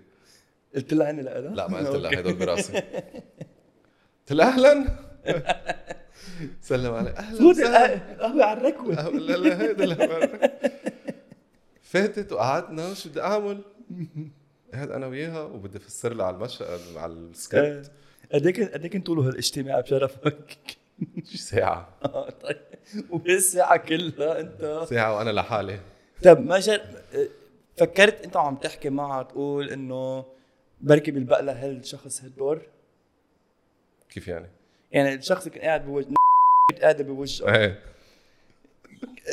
قلت 0.75 0.93
لها 0.93 1.11
هني 1.11 1.21
لها 1.21 1.39
لا؟ 1.39 1.67
ما 1.67 1.77
قلت 1.77 1.95
لها 1.95 2.19
هدول 2.19 2.33
براسي. 2.33 2.73
قلت 4.19 4.31
لها 4.31 4.47
أهلا. 4.47 4.85
سلم 6.61 6.93
علي. 6.93 7.09
أهلا 7.09 7.39
فوت 7.39 7.59
القهوه 7.59 8.45
على 8.45 8.59
الركوة. 8.59 8.99
أه، 8.99 9.09
لا 9.09 9.37
لا 9.37 9.61
هيدا 9.61 9.85
لا 9.85 10.51
فاتت 11.85 12.31
وقعدنا 12.31 12.93
شو 12.93 13.09
بدي 13.09 13.21
أعمل؟ 13.21 13.61
قاعد 14.73 14.91
أنا 14.91 15.07
وياها 15.07 15.41
وبدي 15.41 15.77
أفسر 15.77 16.13
لها 16.13 16.25
على 16.25 16.35
المشهد 16.35 16.79
على 16.97 17.13
السكريبت. 17.13 17.91
قد 18.33 18.47
إيه 18.47 18.73
قد 18.73 18.81
إيه 18.81 18.89
كان 18.89 19.01
طوله 19.01 19.27
هالاجتماع 19.27 19.79
بشرفك؟ 19.79 20.57
شي 21.23 21.37
ساعة. 21.37 21.89
آه، 22.05 22.29
طيب. 22.29 22.57
وبالساعة 23.09 23.77
كلها 23.77 24.39
أنت. 24.39 24.85
ساعة 24.89 25.17
وأنا 25.17 25.29
لحالي. 25.29 25.79
طيب 26.23 26.39
ما 26.39 26.59
جر... 26.59 26.81
فكرت 27.77 28.23
أنت 28.25 28.35
وعم 28.35 28.55
تحكي 28.55 28.89
معها 28.89 29.23
تقول 29.23 29.69
إنه 29.69 30.25
بركي 30.81 31.11
بيلبق 31.11 31.39
لها 31.41 31.65
هالشخص 31.65 32.23
هالدور؟ 32.23 32.61
كيف 34.09 34.27
يعني؟ 34.27 34.49
يعني 34.91 35.13
الشخص 35.13 35.47
كان 35.47 35.61
قاعد 35.61 35.85
بوجه 35.85 36.07
قاعدة 36.81 37.03
بوجهه. 37.03 37.55
إيه. 37.55 37.94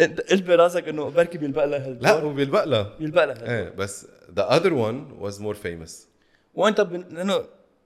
قلت 0.01 0.43
براسك 0.43 0.88
انه 0.88 1.11
بركي 1.11 1.38
بيلبق 1.38 1.64
لها 1.64 1.88
لا 1.88 2.14
وبيلبق 2.14 2.64
لها 2.64 2.97
بيلبق 2.99 3.24
لها. 3.24 3.59
إيه 3.59 3.70
بس 3.70 4.07
the 4.36 4.43
other 4.43 4.72
one 4.72 5.24
was 5.24 5.38
more 5.40 5.57
famous 5.66 5.93
وانت. 6.55 6.80
لأنه 6.80 7.45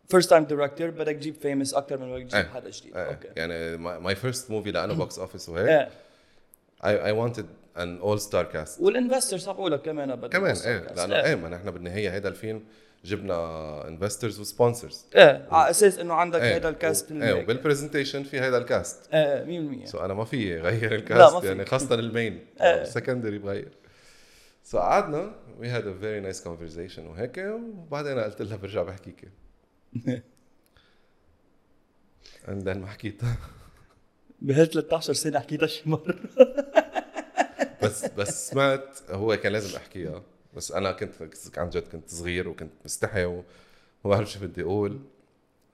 first 0.09 0.31
time 0.31 0.45
director 0.45 0.91
بدك 0.91 1.15
تجيب 1.17 1.35
famous 1.35 1.75
أكثر 1.75 1.99
من 1.99 2.13
بدك 2.13 2.23
تجيب 2.23 2.35
إيه. 2.35 2.51
حدا 2.51 2.71
جديد 2.71 2.97
إيه 2.97 3.09
okay 3.09 3.29
يعني 3.37 3.79
my, 3.79 4.15
my 4.15 4.19
first 4.19 4.49
movie 4.49 4.69
لأنه 4.69 4.95
box 5.01 5.19
office 5.19 5.49
وهيك 5.49 5.89
I, 6.87 7.11
I 7.11 7.13
wanted 7.13 7.47
an 7.77 8.01
all 8.01 8.19
star 8.19 8.45
cast. 8.45 8.81
وال 8.81 8.91
investors 8.91 9.39
صعبوا 9.39 9.71
لك 9.71 9.83
كمان 9.83 10.17
بدك 10.17 10.33
كمان 10.33 10.57
إيه. 10.57 10.79
لأنه 10.79 11.25
إيه. 11.25 11.35
ما 11.35 11.49
نحن 11.49 11.71
بالنهاية 11.71 12.13
هيدا 12.13 12.29
الفيلم 12.29 12.63
جبنا 13.05 13.89
investors 13.89 14.41
و 14.41 14.48
sponsors 14.48 15.07
إيه 15.15 15.49
على 15.51 15.71
أساس 15.71 15.99
إنه 15.99 16.15
عندك 16.15 16.41
إيه 16.41 16.57
هذا 16.57 16.69
ال 16.69 16.77
cast 16.77 17.13
إيه 17.13 17.35
وبال 17.35 17.52
presentation 17.52 18.23
في 18.23 18.41
هيدا 18.41 18.59
ال 18.59 18.70
cast 18.70 19.15
إيه 19.15 19.85
100% 19.85 19.87
so 19.87 19.99
أنا 19.99 20.15
ما 20.15 20.25
في 20.25 20.61
غير 20.61 20.95
ال 20.95 21.03
cast. 21.03 21.45
يعني 21.45 21.67
خاصة 21.67 21.95
ال 22.05 22.13
main 22.13 22.47
إيه. 22.61 22.83
ال 22.83 22.88
secondary 22.88 23.39
بغير. 23.39 23.73
so 24.65 24.79
قعدنا 24.79 25.35
we 25.59 25.69
had 25.69 25.87
a 25.87 25.95
very 26.01 26.21
nice 26.21 26.43
conversation 26.43 27.07
وهيك 27.07 27.39
وبعدين 27.39 28.19
قلت 28.19 28.43
لها 28.43 28.57
برجع 28.57 28.83
بحكيك. 28.83 29.29
and 32.49 32.69
ما 32.69 32.87
حكيتها 32.87 33.37
بهال 34.41 34.71
13 34.71 35.13
سنة 35.13 35.39
حكيتها 35.41 35.67
شي 35.67 35.91
مرة. 35.91 36.15
بس 37.83 38.05
بس 38.05 38.51
سمعت 38.51 38.99
هو 39.11 39.37
كان 39.37 39.53
لازم 39.53 39.77
احكيها 39.77 40.23
بس 40.57 40.73
أنا 40.73 40.93
كنت 40.93 41.13
عن 41.59 41.71
جد 41.71 41.89
كنت 41.89 42.09
صغير 42.09 42.49
وكنت 42.49 42.73
مستحي 42.85 43.25
وما 43.25 43.43
بعرف 44.05 44.33
شو 44.33 44.41
بدي 44.41 44.63
أقول. 44.63 45.01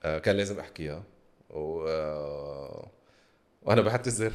آه، 0.03 0.19
كان 0.19 0.35
لازم 0.35 0.59
احكيها 0.59 1.03
و 1.49 1.87
آه، 1.87 2.87
وأنا 3.61 3.81
بعتذر. 3.81 4.31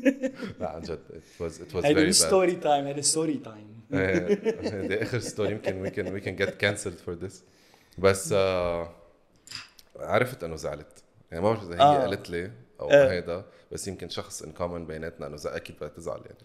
لا 0.60 0.68
عن 0.70 0.80
جد 0.82 0.98
it 1.10 1.42
was 1.42 1.52
it 1.54 1.74
was 1.74 1.84
هيدي 1.84 2.06
مش 2.06 2.14
story 2.14 2.54
time 2.56 2.86
هيدي 2.86 3.02
story 3.02 3.34
time 3.34 3.76
إيه، 3.94 4.86
دي 4.86 5.02
آخر 5.02 5.18
story 5.18 5.50
يمكن 5.50 5.86
we 5.86 5.92
can 5.92 6.20
we 6.20 6.24
can 6.26 6.44
get 6.44 6.50
cancelled 6.50 7.08
for 7.08 7.24
this. 7.24 7.34
بس 7.98 8.32
آه 8.32 8.90
عرفت 9.96 10.44
إنه 10.44 10.56
زعلت. 10.56 11.04
يعني 11.30 11.44
ما 11.44 11.50
بعرف 11.50 11.62
إذا 11.62 11.74
هي 11.74 11.80
آه. 11.80 12.00
قالت 12.00 12.30
لي. 12.30 12.50
أو 12.80 12.90
إيه. 12.90 13.10
هيدا 13.10 13.44
بس 13.72 13.88
يمكن 13.88 14.08
شخص 14.08 14.42
in 14.42 14.52
common 14.52 14.86
بيناتنا 14.86 15.26
إنه 15.26 15.36
زع- 15.36 15.56
أكيد 15.56 15.76
بدها 15.76 15.88
تزعل 15.88 16.20
يعني. 16.26 16.38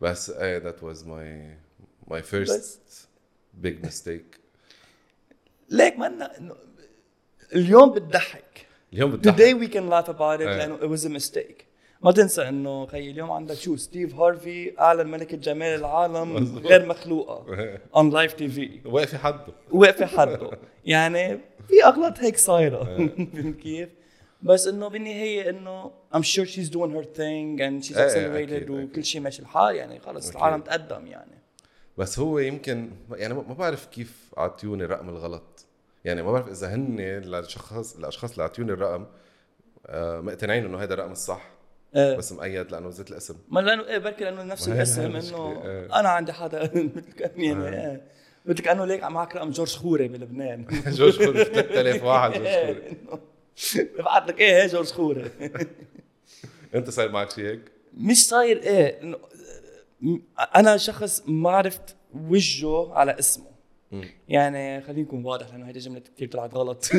بس 0.00 0.30
إيه 0.30 0.72
was 0.72 0.96
my 0.96 1.56
my 2.12 2.20
first 2.22 2.50
بس. 2.50 2.78
big 3.64 3.86
mistake. 3.86 4.38
ليك 5.70 5.98
منا 5.98 6.38
إنه 6.38 6.54
اليوم 7.54 7.90
بتضحك. 7.92 8.66
اليوم 8.92 9.12
today 9.12 9.16
بتضحك 9.16 9.60
we 9.60 9.72
can 9.72 9.90
laugh 9.90 10.08
about 10.10 10.40
it 10.40 10.46
إيه. 10.46 10.56
لأنه 10.56 10.76
it 10.78 10.98
was 10.98 11.02
a 11.04 11.08
mistake. 11.08 11.62
ما 12.02 12.12
تنسى 12.12 12.48
إنه 12.48 12.86
خيي 12.86 13.10
اليوم 13.10 13.30
عندك 13.30 13.54
شو؟ 13.54 13.76
ستيف 13.76 14.14
هارفي 14.14 14.80
أعلن 14.80 15.06
ملكه 15.10 15.36
جمال 15.36 15.78
العالم. 15.80 16.58
غير 16.58 16.86
مخلوقة. 16.86 17.46
On 17.98 18.12
live 18.12 18.34
TV 18.34 18.80
واقفة 18.84 19.18
حده. 19.18 19.46
واقفة 19.70 20.06
حده. 20.06 20.50
يعني 20.84 21.38
في 21.68 21.84
أغلاط 21.84 22.18
هيك 22.18 22.36
صايرة. 22.36 22.84
فهمت 23.34 23.56
كيف؟ 23.56 23.88
بس 24.42 24.66
إنه 24.66 24.88
بالنهاية 24.88 25.50
إنه 25.50 25.90
I'm 26.14 26.22
sure 26.22 26.46
she's 26.46 26.70
doing 26.70 26.92
her 26.92 27.04
thing 27.16 27.60
and 27.60 27.88
she's 27.88 27.96
إيه، 27.96 28.08
accelerated 28.08 28.52
أكيد، 28.52 28.70
وكل. 28.70 29.04
شيء 29.04 29.20
ماشي 29.20 29.42
الحال 29.42 29.76
يعني 29.76 30.00
خلص 30.00 30.28
أكيد. 30.28 30.36
العالم 30.36 30.60
تقدم 30.60 31.06
يعني 31.06 31.36
بس 31.98 32.18
هو 32.18 32.38
يمكن 32.38 32.90
يعني 33.12 33.34
ما 33.34 33.54
بعرف 33.54 33.86
كيف 33.86 34.34
أعطيوني 34.38 34.84
الرقم 34.84 35.08
الغلط 35.08 35.66
يعني 36.04 36.22
ما 36.22 36.32
بعرف 36.32 36.48
إذا 36.48 36.74
هن 36.74 37.00
للشخص 37.00 37.96
الاشخاص 37.96 38.30
اللي 38.30 38.42
اعطيوني 38.42 38.72
الرقم 38.72 39.06
آه، 39.86 40.20
مقتنعين 40.20 40.64
إنه 40.64 40.82
هذا 40.82 40.94
الرقم 40.94 41.12
الصح 41.12 41.48
إيه. 41.96 42.16
بس 42.16 42.32
مؤيد 42.32 42.72
لأنه 42.72 42.90
زيت 42.90 43.10
الاسم 43.10 43.36
ما 43.48 43.60
لأنه 43.60 43.86
إيه 43.86 43.98
بركي 43.98 44.24
لأنه 44.24 44.42
نفس 44.42 44.68
الاسم 44.68 45.16
إنه 45.16 45.62
إيه. 45.64 46.00
أنا 46.00 46.08
عندي 46.08 46.32
حدا 46.32 46.62
مثل 46.96 47.12
كأن 47.12 47.40
يعني 47.40 47.68
إيه 47.68 48.02
مثل 48.46 48.62
كأنه 48.62 48.84
ليك 48.84 49.04
معك 49.04 49.36
رقم 49.36 49.50
جورج 49.50 49.76
خوري 49.76 50.08
بلبنان 50.08 50.66
جورج 50.98 51.24
خوري 51.24 51.44
3000 51.44 52.04
واحد 52.04 52.32
جورج 52.32 52.48
خوري 52.48 52.96
ببعت 53.98 54.28
لك 54.28 54.40
إيه 54.40 54.62
هي 54.62 54.66
جورج 54.66 54.86
خوري 54.86 55.30
أنت 56.74 56.90
صاير 56.90 57.10
معك 57.12 57.30
شيء 57.30 57.44
هيك؟ 57.44 57.60
مش 57.96 58.26
صاير 58.28 58.62
إيه. 58.62 59.02
إنه 59.02 59.18
م- 60.00 60.18
أنا 60.56 60.76
شخص 60.76 61.22
ما 61.26 61.50
عرفت 61.50 61.96
وجهه 62.14 62.92
على 62.94 63.18
اسمه. 63.18 63.46
يعني 64.28 64.80
خلينا 64.82 65.02
نكون 65.02 65.24
واضح 65.24 65.50
لأنه 65.50 65.66
هيدي 65.68 65.78
الجمله 65.78 66.00
كثير 66.16 66.28
طلعت 66.28 66.54
غلط. 66.54 66.84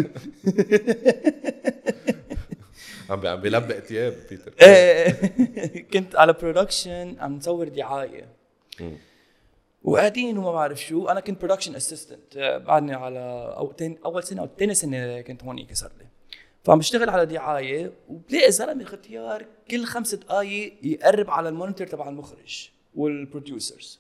عم 3.10 3.28
عم 3.28 3.42
بيلبق 3.42 3.80
ثياب 3.80 4.14
بيتر. 4.30 4.54
إيه، 4.62 5.12
كنت 5.94 6.16
على 6.16 6.34
production 6.34 7.16
عم 7.20 7.36
نصور 7.36 7.68
دعاية. 7.68 8.28
وقاعدين 9.84 10.38
وما 10.38 10.52
بعرف 10.52 10.84
شو. 10.86 11.08
أنا 11.08 11.20
كنت 11.20 11.42
production 11.42 11.76
assistant 11.76 12.62
بعدني 12.68 12.94
على 12.94 13.54
أو 13.58 13.72
تين 13.72 13.98
أول 14.06 14.24
سنة 14.24 14.42
أو 14.42 14.50
ثاني 14.60 14.74
سنة 14.74 15.22
كنت 15.22 15.44
هونيك 15.44 15.74
صار 15.74 15.92
لي. 16.00 16.07
فعم 16.68 16.80
بشتغل 16.80 17.10
على 17.10 17.26
دعاية 17.26 17.92
وبلاقي 18.10 18.52
زلمة 18.52 18.84
ختيار 18.84 19.46
كل 19.72 19.86
خمس 19.86 20.16
دقائق 20.16 20.74
يقرب 20.84 21.30
على 21.30 21.50
ال 21.50 21.55
monitor 21.55 21.88
تبع 21.88 22.10
المخرج 22.10 22.70
وال 22.96 23.13
producers. 23.13 24.00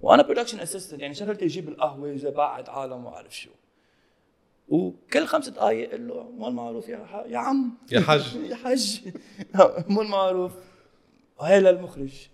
وأنا 0.00 0.22
production 0.22 0.60
assistant 0.60 1.00
يعني 1.00 1.14
شغلتي 1.14 1.44
أجيب 1.44 1.68
القهوة 1.68 2.30
بعد 2.30 2.68
عالم 2.68 2.92
وما 2.92 3.10
بعرف 3.10 3.36
شو. 3.36 3.50
وكل 4.68 5.26
خمس 5.26 5.48
دقائق 5.48 5.88
أقول 5.88 6.08
له 6.08 6.30
مو 6.30 6.48
المعروف 6.48 6.88
يا 6.88 7.04
ح... 7.04 7.24
يا 7.26 7.38
عم. 7.38 7.72
يا 7.92 8.00
حج 8.00 8.36
يا 8.50 8.56
حج 8.56 9.00
مو 9.88 10.02
المعروف. 10.02 10.52
هاي 11.40 11.60
للمخرج. 11.60 12.28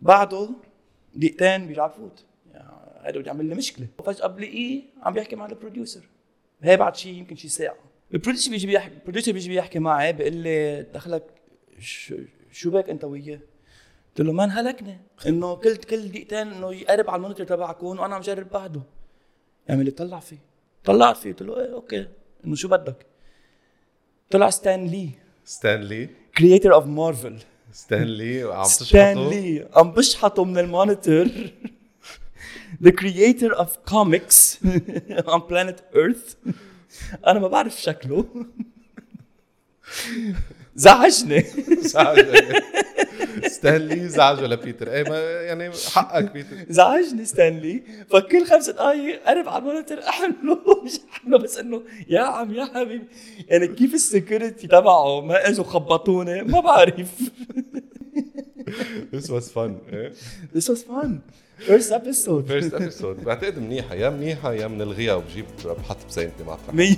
بعده 0.00 0.48
دقيقتين 1.14 1.66
بيرجع 1.66 1.86
بفوت. 1.86 2.24
يعني 2.54 2.68
هذا 3.02 3.18
بده 3.18 3.26
يعمل 3.26 3.44
لي 3.44 3.54
مشكلة. 3.54 3.86
فجأة 4.06 4.26
بلاقيه 4.26 4.82
عم 5.02 5.12
بيحكي 5.14 5.36
مع 5.36 5.46
ال 5.46 5.52
producer. 5.52 6.08
هي 6.62 6.76
بعد 6.76 6.96
شيء 6.96 7.14
يمكن 7.14 7.36
شي 7.36 7.48
ساعة. 7.48 7.95
ال 8.14 8.18
producer 8.18 8.50
بيجي 8.50 8.66
بيحكي 8.66 8.94
ال 8.94 8.98
producer 8.98 9.32
بيجي 9.32 9.48
بيحكي 9.48 9.78
معي 9.78 10.12
بيقول 10.12 10.32
لي 10.32 10.82
دخلك 10.94 11.24
شو, 11.78 12.16
شو 12.52 12.70
بك 12.70 12.90
انت 12.90 13.04
وياه؟ 13.04 13.40
قلت 14.08 14.26
له 14.26 14.32
مان 14.32 14.50
هلكني. 14.50 15.00
إنه 15.26 15.56
كل 15.56 15.76
كل 15.76 16.08
دقيقتين 16.08 16.38
إنه 16.38 16.74
يقرب 16.74 17.10
على 17.10 17.16
ال 17.16 17.20
monitor 17.20 17.46
تبعكم 17.46 17.86
وأنا 17.86 18.14
عم 18.14 18.20
جرب 18.20 18.50
بعده. 18.50 18.82
يعمل 19.68 19.84
لي 19.84 19.90
طلع 19.90 20.20
فيه. 20.20 20.38
طلعت 20.84 21.16
فيه. 21.16 21.30
قلت 21.30 21.42
له 21.42 21.60
إيه 21.60 21.72
okay. 21.72 22.08
إنه 22.44 22.54
شو 22.54 22.68
بدك؟ 22.68 23.06
طلع 24.30 24.50
Stan 24.50 24.86
Lee 24.86 25.10
Stan 25.44 25.81
Lee 25.81 26.08
creator 26.38 26.74
of 26.74 26.86
Marvel 26.86 27.38
Stan 27.72 28.13
Lee 28.13 28.44
وعم 28.44 28.64
Stan 28.64 29.14
تشحطه؟ 29.16 29.30
لي 29.30 29.68
عم 29.74 29.92
بشحطه 29.92 30.44
من 30.44 30.58
ال 30.58 30.66
monitor. 30.66 31.26
The 32.86 32.92
creator 32.92 33.52
of 33.54 33.68
comics 33.94 34.38
on 35.32 35.40
planet 35.50 35.78
earth. 35.94 36.36
أنا 37.26 37.38
ما 37.38 37.48
بعرف 37.48 37.82
شكله. 37.82 38.26
زعجني. 40.74 41.44
زعجه 41.78 42.62
Stan 43.46 43.81
Lee 43.81 44.08
زعجه 44.08 44.46
لبيتر. 44.46 44.92
إيه 44.92 45.02
ما 45.10 45.18
يعني 45.20 45.70
حقك 45.92 46.32
بيتر. 46.32 46.56
زعجني 46.68 47.24
Stan 47.24 47.53
Lee. 47.53 47.82
فكل 48.10 48.46
خمس 48.46 48.70
دقائق 48.70 49.22
قرب 49.26 49.48
على 49.48 49.58
ال 49.58 49.63
monitor 49.63 49.98
أحمله. 49.98 50.84
مش 50.84 51.00
أحمله 51.12 51.38
بس 51.38 51.58
إنه 51.58 51.82
يا 52.08 52.20
عم 52.20 52.54
يا 52.54 52.64
حبيبي. 52.64 53.04
يعني 53.48 53.68
كيف 53.68 53.94
ال 53.94 54.02
security 54.02 54.66
تبعه؟ 54.66 55.20
ما 55.20 55.48
إجوا 55.48 55.64
خبطوني 55.64 56.42
ما 56.42 56.60
بعرف. 56.60 57.10
This 59.12 59.26
was 59.30 59.52
fun 59.54 59.70
إيه؟ 59.92 60.12
This 60.54 60.64
was 60.64 60.78
fun. 60.78 61.10
First 61.60 61.90
episode. 61.92 62.46
First 62.46 62.74
episode 62.74 63.24
بعتقد 63.24 63.58
منيحة. 63.58 63.94
يا 63.94 64.10
منيحة 64.10 64.52
يا 64.52 64.66
بنلغيها 64.66 65.14
وبجيب 65.14 65.46
بحط 65.64 65.96
بسينتي 66.08 66.44
معك 66.44 66.58
Me. 66.72 66.96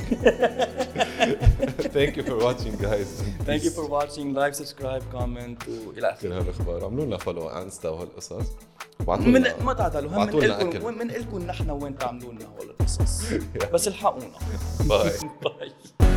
Thank 1.79 2.17
you 2.17 2.23
for 2.23 2.37
watching 2.47 2.75
guys. 2.83 3.11
Thank 3.47 3.63
you 3.65 3.71
for 3.71 3.87
watching. 3.87 4.35
Like 4.35 4.55
subscribe 4.55 5.03
comment 5.13 5.69
وإلى 5.69 6.17
كل 6.23 6.33
اخره 6.33 6.39
هالأخبار. 6.41 6.85
عملوا 6.85 7.05
لنا 7.05 7.17
follow 7.17 7.49
على 7.49 7.65
انستا 7.65 7.89
وهالقصص 7.89 8.33
من 9.09 9.45
ما 9.65 9.73
تعتلوا 9.73 10.11
هم 10.11 10.27
من 10.27 10.41
لكم. 10.41 10.99
من 10.99 11.09
لكم 11.09 11.39
نحن 11.39 11.71
وين 11.71 11.99
تعملوا 11.99 12.33
لنا 12.33 12.45
هول 12.45 12.71
القصص. 12.71 13.23
بس 13.75 13.89
الحقونا. 13.89 14.31
باي 14.89 15.11
باي 15.43 15.73